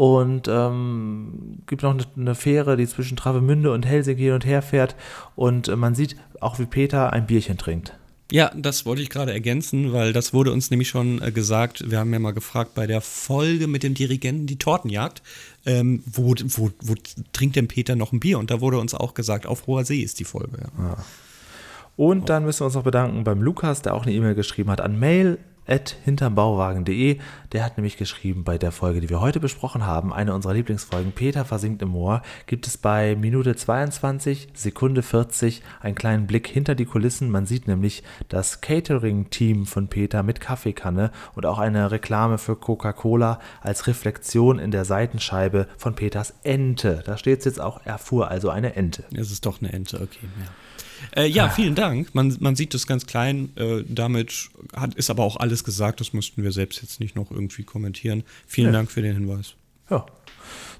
Und 0.00 0.48
ähm, 0.48 1.58
gibt 1.66 1.82
noch 1.82 1.90
eine, 1.90 2.04
eine 2.16 2.34
Fähre, 2.34 2.78
die 2.78 2.86
zwischen 2.86 3.18
Travemünde 3.18 3.70
und 3.70 3.84
Helsinki 3.84 4.22
hin 4.22 4.32
und 4.32 4.46
her 4.46 4.62
fährt. 4.62 4.96
Und 5.36 5.68
äh, 5.68 5.76
man 5.76 5.94
sieht 5.94 6.16
auch, 6.40 6.58
wie 6.58 6.64
Peter 6.64 7.12
ein 7.12 7.26
Bierchen 7.26 7.58
trinkt. 7.58 7.98
Ja, 8.32 8.50
das 8.56 8.86
wollte 8.86 9.02
ich 9.02 9.10
gerade 9.10 9.34
ergänzen, 9.34 9.92
weil 9.92 10.14
das 10.14 10.32
wurde 10.32 10.52
uns 10.52 10.70
nämlich 10.70 10.88
schon 10.88 11.20
äh, 11.20 11.30
gesagt. 11.32 11.90
Wir 11.90 11.98
haben 11.98 12.14
ja 12.14 12.18
mal 12.18 12.32
gefragt 12.32 12.74
bei 12.74 12.86
der 12.86 13.02
Folge 13.02 13.66
mit 13.66 13.82
dem 13.82 13.92
Dirigenten 13.92 14.46
die 14.46 14.56
Tortenjagd, 14.56 15.20
ähm, 15.66 16.02
wo, 16.06 16.34
wo, 16.46 16.70
wo, 16.80 16.94
trinkt 17.34 17.56
denn 17.56 17.68
Peter 17.68 17.94
noch 17.94 18.12
ein 18.12 18.20
Bier? 18.20 18.38
Und 18.38 18.50
da 18.50 18.62
wurde 18.62 18.78
uns 18.78 18.94
auch 18.94 19.12
gesagt, 19.12 19.44
auf 19.44 19.66
hoher 19.66 19.84
See 19.84 20.00
ist 20.00 20.18
die 20.18 20.24
Folge. 20.24 20.60
Ja. 20.78 20.82
Ja. 20.82 20.96
Und 21.98 22.30
dann 22.30 22.46
müssen 22.46 22.60
wir 22.60 22.64
uns 22.64 22.74
noch 22.74 22.84
bedanken 22.84 23.22
beim 23.24 23.42
Lukas, 23.42 23.82
der 23.82 23.92
auch 23.92 24.04
eine 24.06 24.14
E-Mail 24.14 24.34
geschrieben 24.34 24.70
hat 24.70 24.80
an 24.80 24.98
mail 24.98 25.36
hinterbauwagen.de. 25.78 27.18
Der 27.52 27.64
hat 27.64 27.76
nämlich 27.76 27.96
geschrieben 27.96 28.44
bei 28.44 28.58
der 28.58 28.72
Folge, 28.72 29.00
die 29.00 29.08
wir 29.08 29.20
heute 29.20 29.40
besprochen 29.40 29.86
haben, 29.86 30.12
eine 30.12 30.34
unserer 30.34 30.54
Lieblingsfolgen, 30.54 31.12
Peter 31.12 31.44
versinkt 31.44 31.82
im 31.82 31.90
Moor, 31.90 32.22
gibt 32.46 32.66
es 32.66 32.76
bei 32.76 33.16
Minute 33.16 33.54
22, 33.56 34.48
Sekunde 34.54 35.02
40 35.02 35.62
einen 35.80 35.94
kleinen 35.94 36.26
Blick 36.26 36.48
hinter 36.48 36.74
die 36.74 36.84
Kulissen. 36.84 37.30
Man 37.30 37.46
sieht 37.46 37.68
nämlich 37.68 38.02
das 38.28 38.60
Catering-Team 38.60 39.66
von 39.66 39.88
Peter 39.88 40.22
mit 40.22 40.40
Kaffeekanne 40.40 41.10
und 41.34 41.46
auch 41.46 41.58
eine 41.58 41.90
Reklame 41.90 42.38
für 42.38 42.56
Coca-Cola 42.56 43.40
als 43.60 43.86
Reflexion 43.86 44.58
in 44.58 44.70
der 44.70 44.84
Seitenscheibe 44.84 45.68
von 45.76 45.94
Peters 45.94 46.34
Ente. 46.42 47.02
Da 47.04 47.16
steht 47.16 47.40
es 47.40 47.44
jetzt 47.44 47.60
auch, 47.60 47.80
er 47.84 47.98
fuhr 47.98 48.28
also 48.28 48.50
eine 48.50 48.74
Ente. 48.74 49.04
Es 49.12 49.30
ist 49.30 49.46
doch 49.46 49.60
eine 49.60 49.72
Ente, 49.72 49.96
okay. 49.96 50.28
Ja. 50.40 50.46
Äh, 51.16 51.26
ja, 51.26 51.48
vielen 51.48 51.74
Dank. 51.74 52.14
Man, 52.14 52.36
man 52.40 52.56
sieht 52.56 52.74
das 52.74 52.86
ganz 52.86 53.06
klein. 53.06 53.50
Äh, 53.56 53.84
damit 53.88 54.50
hat, 54.74 54.94
ist 54.94 55.10
aber 55.10 55.24
auch 55.24 55.36
alles 55.36 55.64
gesagt. 55.64 56.00
Das 56.00 56.12
mussten 56.12 56.42
wir 56.42 56.52
selbst 56.52 56.82
jetzt 56.82 57.00
nicht 57.00 57.16
noch 57.16 57.30
irgendwie 57.30 57.62
kommentieren. 57.62 58.24
Vielen 58.46 58.68
ja. 58.68 58.72
Dank 58.72 58.90
für 58.90 59.02
den 59.02 59.14
Hinweis. 59.14 59.54
Ja. 59.90 60.06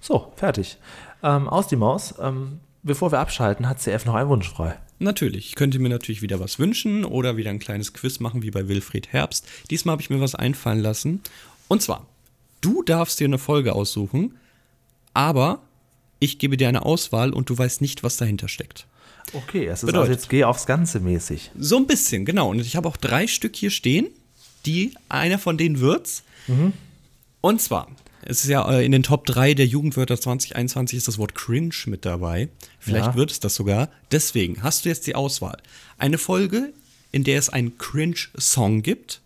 So, 0.00 0.32
fertig. 0.36 0.78
Ähm, 1.22 1.48
aus 1.48 1.68
die 1.68 1.76
Maus. 1.76 2.14
Ähm, 2.20 2.60
bevor 2.82 3.12
wir 3.12 3.18
abschalten, 3.18 3.68
hat 3.68 3.80
CF 3.80 4.06
noch 4.06 4.14
einen 4.14 4.28
Wunsch 4.28 4.48
frei. 4.48 4.78
Natürlich. 4.98 5.48
Ich 5.48 5.54
könnte 5.54 5.78
mir 5.78 5.88
natürlich 5.88 6.22
wieder 6.22 6.40
was 6.40 6.58
wünschen 6.58 7.04
oder 7.04 7.36
wieder 7.36 7.50
ein 7.50 7.58
kleines 7.58 7.92
Quiz 7.92 8.20
machen 8.20 8.42
wie 8.42 8.50
bei 8.50 8.68
Wilfried 8.68 9.12
Herbst. 9.12 9.46
Diesmal 9.70 9.92
habe 9.92 10.02
ich 10.02 10.10
mir 10.10 10.20
was 10.20 10.34
einfallen 10.34 10.80
lassen. 10.80 11.22
Und 11.68 11.82
zwar, 11.82 12.06
du 12.60 12.82
darfst 12.82 13.18
dir 13.20 13.24
eine 13.24 13.38
Folge 13.38 13.74
aussuchen, 13.74 14.36
aber 15.14 15.62
ich 16.18 16.38
gebe 16.38 16.56
dir 16.58 16.68
eine 16.68 16.84
Auswahl 16.84 17.32
und 17.32 17.48
du 17.48 17.56
weißt 17.56 17.80
nicht, 17.80 18.02
was 18.02 18.18
dahinter 18.18 18.48
steckt. 18.48 18.86
Okay, 19.32 19.66
es 19.66 19.66
ist 19.66 19.70
also 19.70 19.86
bedeutet. 19.86 20.10
also 20.10 20.12
jetzt 20.12 20.28
geh 20.28 20.44
aufs 20.44 20.66
Ganze 20.66 21.00
mäßig. 21.00 21.50
So 21.58 21.76
ein 21.76 21.86
bisschen, 21.86 22.24
genau. 22.24 22.50
Und 22.50 22.60
ich 22.60 22.76
habe 22.76 22.88
auch 22.88 22.96
drei 22.96 23.26
Stück 23.26 23.56
hier 23.56 23.70
stehen, 23.70 24.08
die 24.66 24.94
einer 25.08 25.38
von 25.38 25.58
denen 25.58 25.80
wird's. 25.80 26.22
Mhm. 26.46 26.72
Und 27.40 27.60
zwar, 27.60 27.88
es 28.22 28.44
ist 28.44 28.50
ja 28.50 28.70
äh, 28.70 28.84
in 28.84 28.92
den 28.92 29.02
Top 29.02 29.26
3 29.26 29.54
der 29.54 29.66
Jugendwörter 29.66 30.20
2021 30.20 30.96
ist 30.98 31.08
das 31.08 31.18
Wort 31.18 31.34
cringe 31.34 31.74
mit 31.86 32.04
dabei. 32.04 32.48
Vielleicht 32.78 33.06
ja. 33.06 33.14
wird 33.14 33.30
es 33.30 33.40
das 33.40 33.54
sogar. 33.54 33.88
Deswegen 34.12 34.62
hast 34.62 34.84
du 34.84 34.88
jetzt 34.88 35.06
die 35.06 35.14
Auswahl. 35.14 35.58
Eine 35.98 36.18
Folge, 36.18 36.72
in 37.12 37.24
der 37.24 37.38
es 37.38 37.48
einen 37.48 37.78
Cringe-Song 37.78 38.82
gibt, 38.82 39.20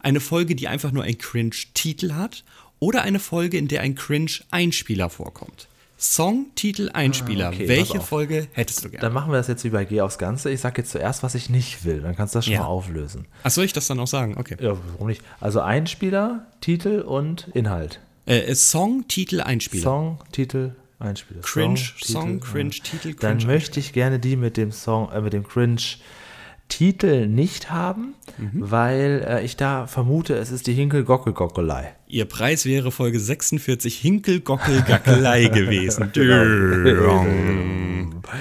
eine 0.00 0.20
Folge, 0.20 0.54
die 0.54 0.68
einfach 0.68 0.92
nur 0.92 1.04
einen 1.04 1.18
Cringe-Titel 1.18 2.12
hat 2.12 2.44
oder 2.78 3.02
eine 3.02 3.18
Folge, 3.18 3.58
in 3.58 3.68
der 3.68 3.82
ein 3.82 3.94
Cringe-Einspieler 3.94 5.10
vorkommt. 5.10 5.67
Song, 6.00 6.46
Titel, 6.54 6.90
Einspieler. 6.92 7.46
Ah, 7.46 7.48
okay, 7.48 7.66
Welche 7.66 8.00
Folge 8.00 8.46
hättest 8.52 8.84
du 8.84 8.88
gerne? 8.88 9.02
Dann 9.02 9.12
machen 9.12 9.32
wir 9.32 9.36
das 9.36 9.48
jetzt 9.48 9.64
wie 9.64 9.70
bei 9.70 9.84
G 9.84 10.00
aufs 10.00 10.16
Ganze. 10.16 10.48
Ich 10.48 10.60
sage 10.60 10.82
jetzt 10.82 10.92
zuerst, 10.92 11.24
was 11.24 11.34
ich 11.34 11.50
nicht 11.50 11.84
will. 11.84 12.00
Dann 12.02 12.14
kannst 12.14 12.36
du 12.36 12.38
das 12.38 12.44
schon 12.44 12.54
ja. 12.54 12.60
mal 12.60 12.66
auflösen. 12.66 13.26
Ach, 13.42 13.50
soll 13.50 13.64
ich 13.64 13.72
das 13.72 13.88
dann 13.88 13.98
auch 13.98 14.06
sagen? 14.06 14.36
Okay. 14.38 14.56
Ja, 14.60 14.76
warum 14.92 15.08
nicht? 15.08 15.22
Also 15.40 15.60
Einspieler, 15.60 16.46
Titel 16.60 17.00
und 17.00 17.48
Inhalt. 17.52 18.00
Äh, 18.26 18.38
äh 18.42 18.54
Song, 18.54 19.08
Titel, 19.08 19.40
Einspieler. 19.40 19.82
Song, 19.82 20.18
Titel, 20.30 20.76
Einspieler. 21.00 21.40
Cringe, 21.40 21.80
Song, 22.00 22.40
Titel, 22.40 22.52
Cringe, 22.52 22.70
ja. 22.70 22.82
Titel, 22.84 23.14
Cringe. 23.14 23.36
Dann 23.38 23.46
möchte 23.48 23.80
ich 23.80 23.92
gerne 23.92 24.20
die 24.20 24.36
mit 24.36 24.56
dem 24.56 24.70
Song, 24.70 25.10
äh, 25.10 25.20
mit 25.20 25.32
dem 25.32 25.48
Cringe. 25.48 25.82
Titel 26.68 27.26
nicht 27.26 27.70
haben, 27.70 28.14
mhm. 28.36 28.70
weil 28.70 29.24
äh, 29.26 29.44
ich 29.44 29.56
da 29.56 29.86
vermute, 29.88 30.36
es 30.36 30.52
ist 30.52 30.66
die 30.68 30.74
Hinkel-Gockel-Gockelei. 30.74 31.94
Ihr 32.10 32.24
Preis 32.24 32.64
wäre 32.64 32.90
Folge 32.90 33.20
46 33.20 33.98
Hinkel, 33.98 34.40
Gockel, 34.40 34.80
Gackelei 34.82 35.44
gewesen. 35.48 36.10
Genau. 36.14 37.26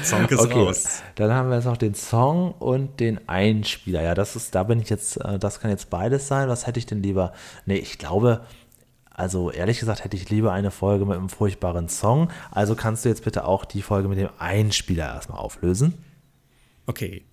Song 0.03 0.25
ist 0.25 0.39
okay. 0.39 0.53
raus. 0.53 1.01
Dann 1.15 1.31
haben 1.31 1.49
wir 1.49 1.57
jetzt 1.57 1.65
noch 1.65 1.75
den 1.75 1.93
Song 1.93 2.53
und 2.53 3.01
den 3.01 3.27
Einspieler. 3.27 4.01
Ja, 4.01 4.15
das 4.15 4.37
ist, 4.37 4.55
da 4.55 4.63
bin 4.63 4.79
ich 4.79 4.89
jetzt, 4.89 5.17
äh, 5.17 5.37
das 5.37 5.59
kann 5.59 5.69
jetzt 5.69 5.89
beides 5.89 6.29
sein. 6.29 6.47
Was 6.47 6.65
hätte 6.65 6.79
ich 6.79 6.85
denn 6.85 7.03
lieber? 7.03 7.33
Nee, 7.65 7.77
ich 7.77 7.97
glaube, 7.97 8.45
also 9.09 9.51
ehrlich 9.51 9.79
gesagt 9.79 10.05
hätte 10.05 10.15
ich 10.15 10.29
lieber 10.29 10.53
eine 10.53 10.71
Folge 10.71 11.05
mit 11.05 11.17
einem 11.17 11.27
furchtbaren 11.27 11.89
Song. 11.89 12.29
Also 12.51 12.73
kannst 12.75 13.03
du 13.03 13.09
jetzt 13.09 13.25
bitte 13.25 13.43
auch 13.45 13.65
die 13.65 13.81
Folge 13.81 14.07
mit 14.07 14.17
dem 14.17 14.29
Einspieler 14.39 15.07
erstmal 15.13 15.39
auflösen. 15.39 15.93
Okay, 16.85 17.25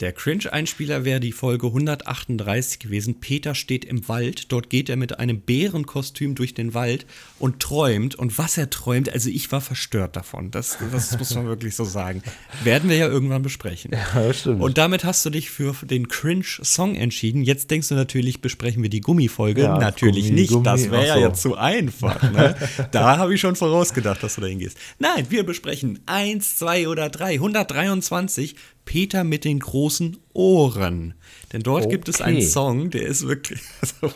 der 0.00 0.12
Cringe-Einspieler 0.12 1.06
wäre 1.06 1.20
die 1.20 1.32
Folge 1.32 1.68
138 1.68 2.78
gewesen. 2.80 3.18
Peter 3.18 3.54
steht 3.54 3.84
im 3.86 4.06
Wald. 4.08 4.52
Dort 4.52 4.68
geht 4.68 4.90
er 4.90 4.96
mit 4.96 5.18
einem 5.18 5.40
Bärenkostüm 5.40 6.34
durch 6.34 6.52
den 6.52 6.74
Wald 6.74 7.06
und 7.38 7.60
träumt. 7.60 8.14
Und 8.14 8.36
was 8.36 8.58
er 8.58 8.68
träumt, 8.68 9.10
also 9.10 9.30
ich 9.30 9.50
war 9.52 9.62
verstört 9.62 10.14
davon. 10.14 10.50
Das, 10.50 10.76
das 10.92 11.18
muss 11.18 11.34
man 11.34 11.46
wirklich 11.46 11.74
so 11.74 11.84
sagen. 11.84 12.22
Werden 12.62 12.90
wir 12.90 12.96
ja 12.96 13.08
irgendwann 13.08 13.40
besprechen. 13.40 13.92
Ja, 13.92 14.34
stimmt. 14.34 14.60
Und 14.60 14.76
damit 14.76 15.04
hast 15.04 15.24
du 15.24 15.30
dich 15.30 15.50
für 15.50 15.74
den 15.86 16.08
Cringe-Song 16.08 16.94
entschieden. 16.94 17.42
Jetzt 17.42 17.70
denkst 17.70 17.88
du 17.88 17.94
natürlich, 17.94 18.42
besprechen 18.42 18.82
wir 18.82 18.90
die 18.90 19.00
Gummifolge. 19.00 19.62
Ja, 19.62 19.78
natürlich 19.78 20.26
Gummi, 20.26 20.40
nicht. 20.40 20.52
Gummi, 20.52 20.64
das 20.64 20.90
wäre 20.90 21.06
ja 21.06 21.14
so. 21.14 21.20
jetzt 21.20 21.42
zu 21.42 21.56
einfach. 21.56 22.22
Ne? 22.32 22.54
da 22.92 23.16
habe 23.16 23.34
ich 23.34 23.40
schon 23.40 23.56
vorausgedacht, 23.56 24.22
dass 24.22 24.34
du 24.34 24.42
da 24.42 24.46
hingehst. 24.46 24.76
Nein, 24.98 25.26
wir 25.30 25.46
besprechen 25.46 26.00
eins, 26.04 26.56
zwei 26.56 26.86
oder 26.86 27.08
drei. 27.08 27.34
123. 27.34 28.56
Peter 28.86 29.24
mit 29.24 29.44
den 29.44 29.58
großen 29.58 30.16
Ohren. 30.32 31.14
Denn 31.52 31.62
dort 31.62 31.90
gibt 31.90 32.08
es 32.08 32.20
einen 32.22 32.36
Okay. 32.38 32.46
Song, 32.46 32.90
der 32.90 33.02
ist 33.02 33.26
wirklich. 33.28 33.60
Also, 33.82 34.14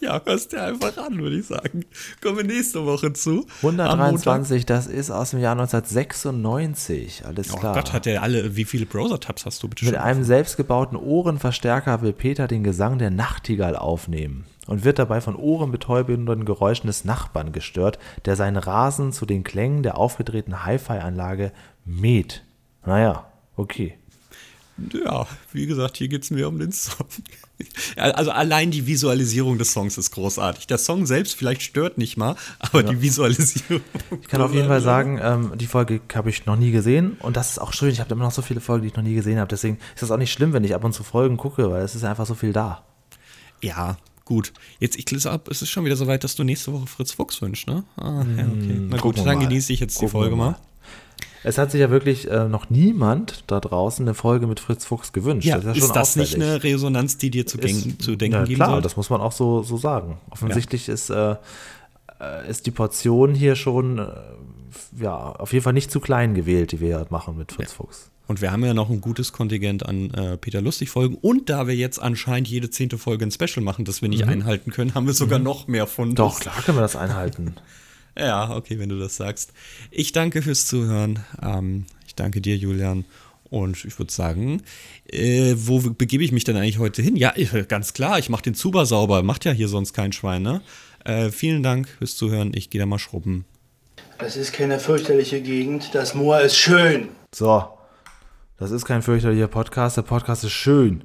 ja, 0.00 0.20
hörst 0.24 0.52
dir 0.52 0.62
einfach 0.62 0.96
an, 0.96 1.18
würde 1.18 1.36
ich 1.38 1.46
sagen. 1.46 1.84
Kommen 2.22 2.38
wir 2.38 2.44
nächste 2.44 2.84
Woche 2.86 3.12
zu. 3.12 3.40
Am 3.40 3.46
Montag. 3.62 3.90
123, 3.90 4.64
das 4.66 4.86
ist 4.86 5.10
aus 5.10 5.30
dem 5.32 5.40
Jahr 5.40 5.52
1996. 6.18 7.24
Alles 7.26 7.52
Oh 7.52 7.56
klar. 7.56 7.74
Gott, 7.74 7.92
hat 7.92 8.06
der 8.06 8.22
alle. 8.22 8.56
Wie 8.56 8.64
viele 8.64 8.86
Browser-Tabs 8.86 9.46
hast 9.46 9.62
du 9.62 9.68
bitte 9.68 9.84
Mit 9.84 9.96
einem 9.96 10.24
selbstgebauten 10.24 10.96
Ohrenverstärker 10.96 12.02
will 12.02 12.12
Peter 12.12 12.46
den 12.48 12.64
Gesang 12.64 12.98
der 12.98 13.10
Nachtigall 13.10 13.76
aufnehmen 13.76 14.44
und 14.66 14.84
wird 14.84 14.98
dabei 14.98 15.20
von 15.20 15.36
ohrenbetäubenden 15.36 16.44
Geräuschen 16.44 16.86
des 16.86 17.04
Nachbarn 17.04 17.52
gestört, 17.52 17.98
der 18.24 18.36
seinen 18.36 18.56
Rasen 18.56 19.12
zu 19.12 19.26
den 19.26 19.44
Klängen 19.44 19.82
der 19.82 19.98
aufgedrehten 19.98 20.64
Hi-Fi-Anlage 20.64 21.52
mäht. 21.84 22.44
Naja, 22.86 23.26
okay. 23.56 23.98
Ja, 24.92 25.26
wie 25.52 25.66
gesagt, 25.66 25.96
hier 25.98 26.08
geht 26.08 26.24
es 26.24 26.30
mir 26.30 26.48
um 26.48 26.58
den 26.58 26.72
Song. 26.72 27.06
Ja, 27.96 28.04
Also 28.04 28.32
allein 28.32 28.72
die 28.72 28.86
Visualisierung 28.86 29.56
des 29.56 29.72
Songs 29.72 29.96
ist 29.98 30.10
großartig. 30.10 30.66
Der 30.66 30.78
Song 30.78 31.06
selbst 31.06 31.36
vielleicht 31.36 31.62
stört 31.62 31.96
nicht 31.96 32.16
mal, 32.16 32.34
aber 32.58 32.82
die 32.82 33.00
Visualisierung. 33.00 33.82
Ich 34.20 34.26
kann 34.26 34.42
auf 34.42 34.52
jeden 34.52 34.66
Fall 34.66 34.80
sagen, 34.80 35.20
ähm, 35.22 35.52
die 35.56 35.66
Folge 35.68 36.00
habe 36.14 36.30
ich 36.30 36.46
noch 36.46 36.56
nie 36.56 36.72
gesehen 36.72 37.16
und 37.20 37.36
das 37.36 37.50
ist 37.50 37.58
auch 37.60 37.72
schön. 37.72 37.90
Ich 37.90 38.00
habe 38.00 38.12
immer 38.14 38.24
noch 38.24 38.32
so 38.32 38.42
viele 38.42 38.60
Folgen, 38.60 38.82
die 38.82 38.88
ich 38.88 38.96
noch 38.96 39.04
nie 39.04 39.14
gesehen 39.14 39.38
habe. 39.38 39.48
Deswegen 39.48 39.78
ist 39.94 40.02
das 40.02 40.10
auch 40.10 40.16
nicht 40.16 40.32
schlimm, 40.32 40.52
wenn 40.52 40.64
ich 40.64 40.74
ab 40.74 40.82
und 40.82 40.92
zu 40.92 41.04
Folgen 41.04 41.36
gucke, 41.36 41.70
weil 41.70 41.82
es 41.82 41.94
ist 41.94 42.02
einfach 42.04 42.26
so 42.26 42.34
viel 42.34 42.52
da. 42.52 42.84
Ja, 43.62 43.96
gut. 44.24 44.52
Jetzt, 44.80 44.96
ich 44.98 45.08
lese 45.10 45.30
ab, 45.30 45.46
es 45.48 45.62
ist 45.62 45.70
schon 45.70 45.84
wieder 45.84 45.96
soweit, 45.96 46.24
dass 46.24 46.34
du 46.34 46.42
nächste 46.42 46.72
Woche 46.72 46.88
Fritz 46.88 47.12
Fuchs 47.12 47.40
wünschst, 47.40 47.68
ne? 47.68 47.84
Ah, 47.96 48.24
ja, 48.36 48.44
okay. 48.46 48.76
Na 48.80 48.96
gut, 48.96 49.00
gucken 49.14 49.24
dann 49.24 49.38
mal. 49.38 49.46
genieße 49.46 49.72
ich 49.72 49.78
jetzt 49.80 49.94
die 49.96 50.06
Gucken 50.06 50.10
Folge 50.10 50.32
wir 50.32 50.36
mal. 50.36 50.50
mal. 50.50 50.58
Es 51.44 51.58
hat 51.58 51.70
sich 51.70 51.80
ja 51.80 51.90
wirklich 51.90 52.30
äh, 52.30 52.48
noch 52.48 52.70
niemand 52.70 53.44
da 53.46 53.60
draußen 53.60 54.04
eine 54.04 54.14
Folge 54.14 54.46
mit 54.46 54.60
Fritz 54.60 54.84
Fuchs 54.86 55.12
gewünscht. 55.12 55.46
Ja, 55.46 55.58
ja 55.58 55.72
ist 55.72 55.78
schon 55.78 55.92
das 55.92 56.16
nicht 56.16 56.34
auffällig. 56.34 56.50
eine 56.50 56.64
Resonanz, 56.64 57.18
die 57.18 57.30
dir 57.30 57.46
zu, 57.46 57.58
Ist- 57.58 57.84
denken, 57.84 58.00
zu 58.00 58.16
denken 58.16 58.36
ja, 58.36 58.44
geben 58.44 58.56
klar, 58.56 58.70
soll? 58.70 58.82
das 58.82 58.96
muss 58.96 59.10
man 59.10 59.20
auch 59.20 59.32
so, 59.32 59.62
so 59.62 59.76
sagen. 59.76 60.18
Offensichtlich 60.30 60.88
ist, 60.88 61.10
äh, 61.10 61.36
äh, 62.20 62.48
ist 62.48 62.66
die 62.66 62.70
Portion 62.70 63.34
hier 63.34 63.56
schon 63.56 63.98
äh, 63.98 64.06
ja, 65.00 65.16
auf 65.16 65.52
jeden 65.52 65.62
Fall 65.62 65.74
nicht 65.74 65.90
zu 65.90 66.00
klein 66.00 66.34
gewählt, 66.34 66.72
die 66.72 66.80
wir 66.80 66.88
hier 66.88 67.06
machen 67.10 67.36
mit 67.36 67.52
Fritz 67.52 67.72
Fuchs. 67.72 68.10
Und 68.26 68.40
wir 68.40 68.50
haben 68.50 68.64
ja 68.64 68.72
noch 68.72 68.88
ein 68.88 69.02
gutes 69.02 69.32
Kontingent 69.32 69.84
an 69.84 70.10
äh, 70.14 70.38
Peter 70.38 70.62
Lustig-Folgen. 70.62 71.16
Und 71.20 71.50
da 71.50 71.66
wir 71.66 71.76
jetzt 71.76 72.00
anscheinend 72.00 72.48
jede 72.48 72.70
zehnte 72.70 72.96
Folge 72.96 73.26
ein 73.26 73.30
Special 73.30 73.62
machen, 73.62 73.84
das 73.84 74.00
wir 74.00 74.08
nicht 74.08 74.24
einhalten 74.24 74.70
können, 74.70 74.94
haben 74.94 75.06
wir 75.06 75.12
sogar 75.12 75.38
noch 75.38 75.68
mehr 75.68 75.86
von. 75.86 76.10
Mhm. 76.10 76.14
Doch, 76.14 76.40
klar 76.40 76.54
können 76.64 76.78
wir 76.78 76.82
das 76.82 76.96
einhalten. 76.96 77.56
Ja, 78.16 78.54
okay, 78.54 78.78
wenn 78.78 78.88
du 78.88 78.98
das 78.98 79.16
sagst. 79.16 79.52
Ich 79.90 80.12
danke 80.12 80.42
fürs 80.42 80.66
Zuhören. 80.66 81.24
Ähm, 81.42 81.86
ich 82.06 82.14
danke 82.14 82.40
dir, 82.40 82.56
Julian. 82.56 83.04
Und 83.50 83.84
ich 83.84 83.98
würde 83.98 84.12
sagen, 84.12 84.62
äh, 85.06 85.54
wo 85.56 85.78
begebe 85.78 86.24
ich 86.24 86.32
mich 86.32 86.44
denn 86.44 86.56
eigentlich 86.56 86.78
heute 86.78 87.02
hin? 87.02 87.14
Ja, 87.16 87.34
ganz 87.68 87.92
klar, 87.92 88.18
ich 88.18 88.28
mache 88.28 88.42
den 88.42 88.54
Zuber 88.54 88.86
sauber. 88.86 89.22
Macht 89.22 89.44
ja 89.44 89.52
hier 89.52 89.68
sonst 89.68 89.92
kein 89.92 90.12
Schwein, 90.12 90.42
ne? 90.42 90.60
Äh, 91.04 91.30
vielen 91.30 91.62
Dank 91.62 91.88
fürs 91.88 92.16
Zuhören. 92.16 92.52
Ich 92.54 92.70
gehe 92.70 92.80
da 92.80 92.86
mal 92.86 92.98
schrubben. 92.98 93.44
Das 94.18 94.36
ist 94.36 94.52
keine 94.52 94.78
fürchterliche 94.78 95.40
Gegend. 95.40 95.94
Das 95.94 96.14
Moor 96.14 96.40
ist 96.40 96.56
schön. 96.56 97.08
So, 97.34 97.64
das 98.58 98.70
ist 98.70 98.84
kein 98.84 99.02
fürchterlicher 99.02 99.48
Podcast. 99.48 99.96
Der 99.96 100.02
Podcast 100.02 100.44
ist 100.44 100.52
schön. 100.52 101.04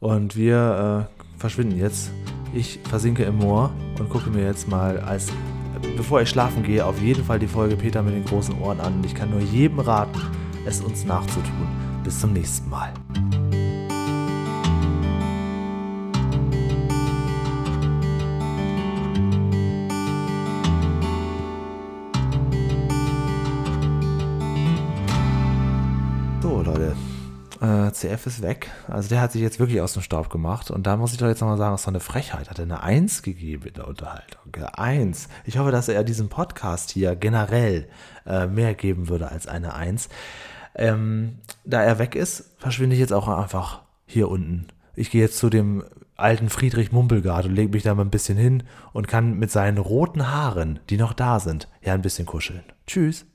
Und 0.00 0.36
wir 0.36 1.08
äh, 1.10 1.38
verschwinden 1.38 1.78
jetzt. 1.78 2.10
Ich 2.54 2.78
versinke 2.88 3.24
im 3.24 3.36
Moor 3.36 3.72
und 3.98 4.08
gucke 4.08 4.30
mir 4.30 4.44
jetzt 4.44 4.68
mal 4.68 4.98
als, 4.98 5.28
bevor 5.96 6.22
ich 6.22 6.28
schlafen 6.28 6.62
gehe, 6.62 6.84
auf 6.84 7.00
jeden 7.00 7.24
Fall 7.24 7.38
die 7.38 7.46
Folge 7.46 7.76
Peter 7.76 8.02
mit 8.02 8.14
den 8.14 8.24
großen 8.24 8.58
Ohren 8.60 8.80
an. 8.80 8.94
Und 8.96 9.06
ich 9.06 9.14
kann 9.14 9.30
nur 9.30 9.40
jedem 9.40 9.80
raten, 9.80 10.20
es 10.64 10.80
uns 10.80 11.04
nachzutun. 11.04 11.68
Bis 12.04 12.20
zum 12.20 12.32
nächsten 12.32 12.70
Mal. 12.70 12.92
CF 27.92 28.26
ist 28.26 28.42
weg. 28.42 28.70
Also 28.88 29.08
der 29.08 29.20
hat 29.20 29.32
sich 29.32 29.42
jetzt 29.42 29.58
wirklich 29.58 29.80
aus 29.80 29.92
dem 29.92 30.02
Staub 30.02 30.30
gemacht. 30.30 30.70
Und 30.70 30.86
da 30.86 30.96
muss 30.96 31.12
ich 31.12 31.18
doch 31.18 31.26
jetzt 31.26 31.40
nochmal 31.40 31.58
sagen, 31.58 31.72
das 31.72 31.80
ist 31.80 31.86
doch 31.86 31.92
eine 31.92 32.00
Frechheit. 32.00 32.50
Hat 32.50 32.58
er 32.58 32.64
eine 32.64 32.82
Eins 32.82 33.22
gegeben 33.22 33.66
in 33.66 33.74
der 33.74 33.88
Unterhaltung. 33.88 34.40
Eine 34.54 34.78
Eins. 34.78 35.28
Ich 35.44 35.58
hoffe, 35.58 35.70
dass 35.70 35.88
er 35.88 36.04
diesem 36.04 36.28
Podcast 36.28 36.90
hier 36.90 37.16
generell 37.16 37.88
äh, 38.26 38.46
mehr 38.46 38.74
geben 38.74 39.08
würde 39.08 39.30
als 39.30 39.46
eine 39.46 39.74
Eins. 39.74 40.08
Ähm, 40.74 41.38
da 41.64 41.82
er 41.82 41.98
weg 41.98 42.14
ist, 42.14 42.54
verschwinde 42.58 42.94
ich 42.94 43.00
jetzt 43.00 43.12
auch 43.12 43.28
einfach 43.28 43.82
hier 44.06 44.28
unten. 44.28 44.68
Ich 44.94 45.10
gehe 45.10 45.22
jetzt 45.22 45.38
zu 45.38 45.50
dem 45.50 45.84
alten 46.16 46.48
Friedrich 46.48 46.92
Mumpelgard 46.92 47.46
und 47.46 47.54
lege 47.54 47.72
mich 47.72 47.84
da 47.84 47.94
mal 47.94 48.04
ein 48.04 48.10
bisschen 48.10 48.36
hin 48.36 48.64
und 48.92 49.06
kann 49.08 49.38
mit 49.38 49.50
seinen 49.50 49.78
roten 49.78 50.28
Haaren, 50.28 50.80
die 50.90 50.96
noch 50.96 51.12
da 51.12 51.38
sind, 51.40 51.68
ja 51.82 51.94
ein 51.94 52.02
bisschen 52.02 52.26
kuscheln. 52.26 52.64
Tschüss. 52.86 53.26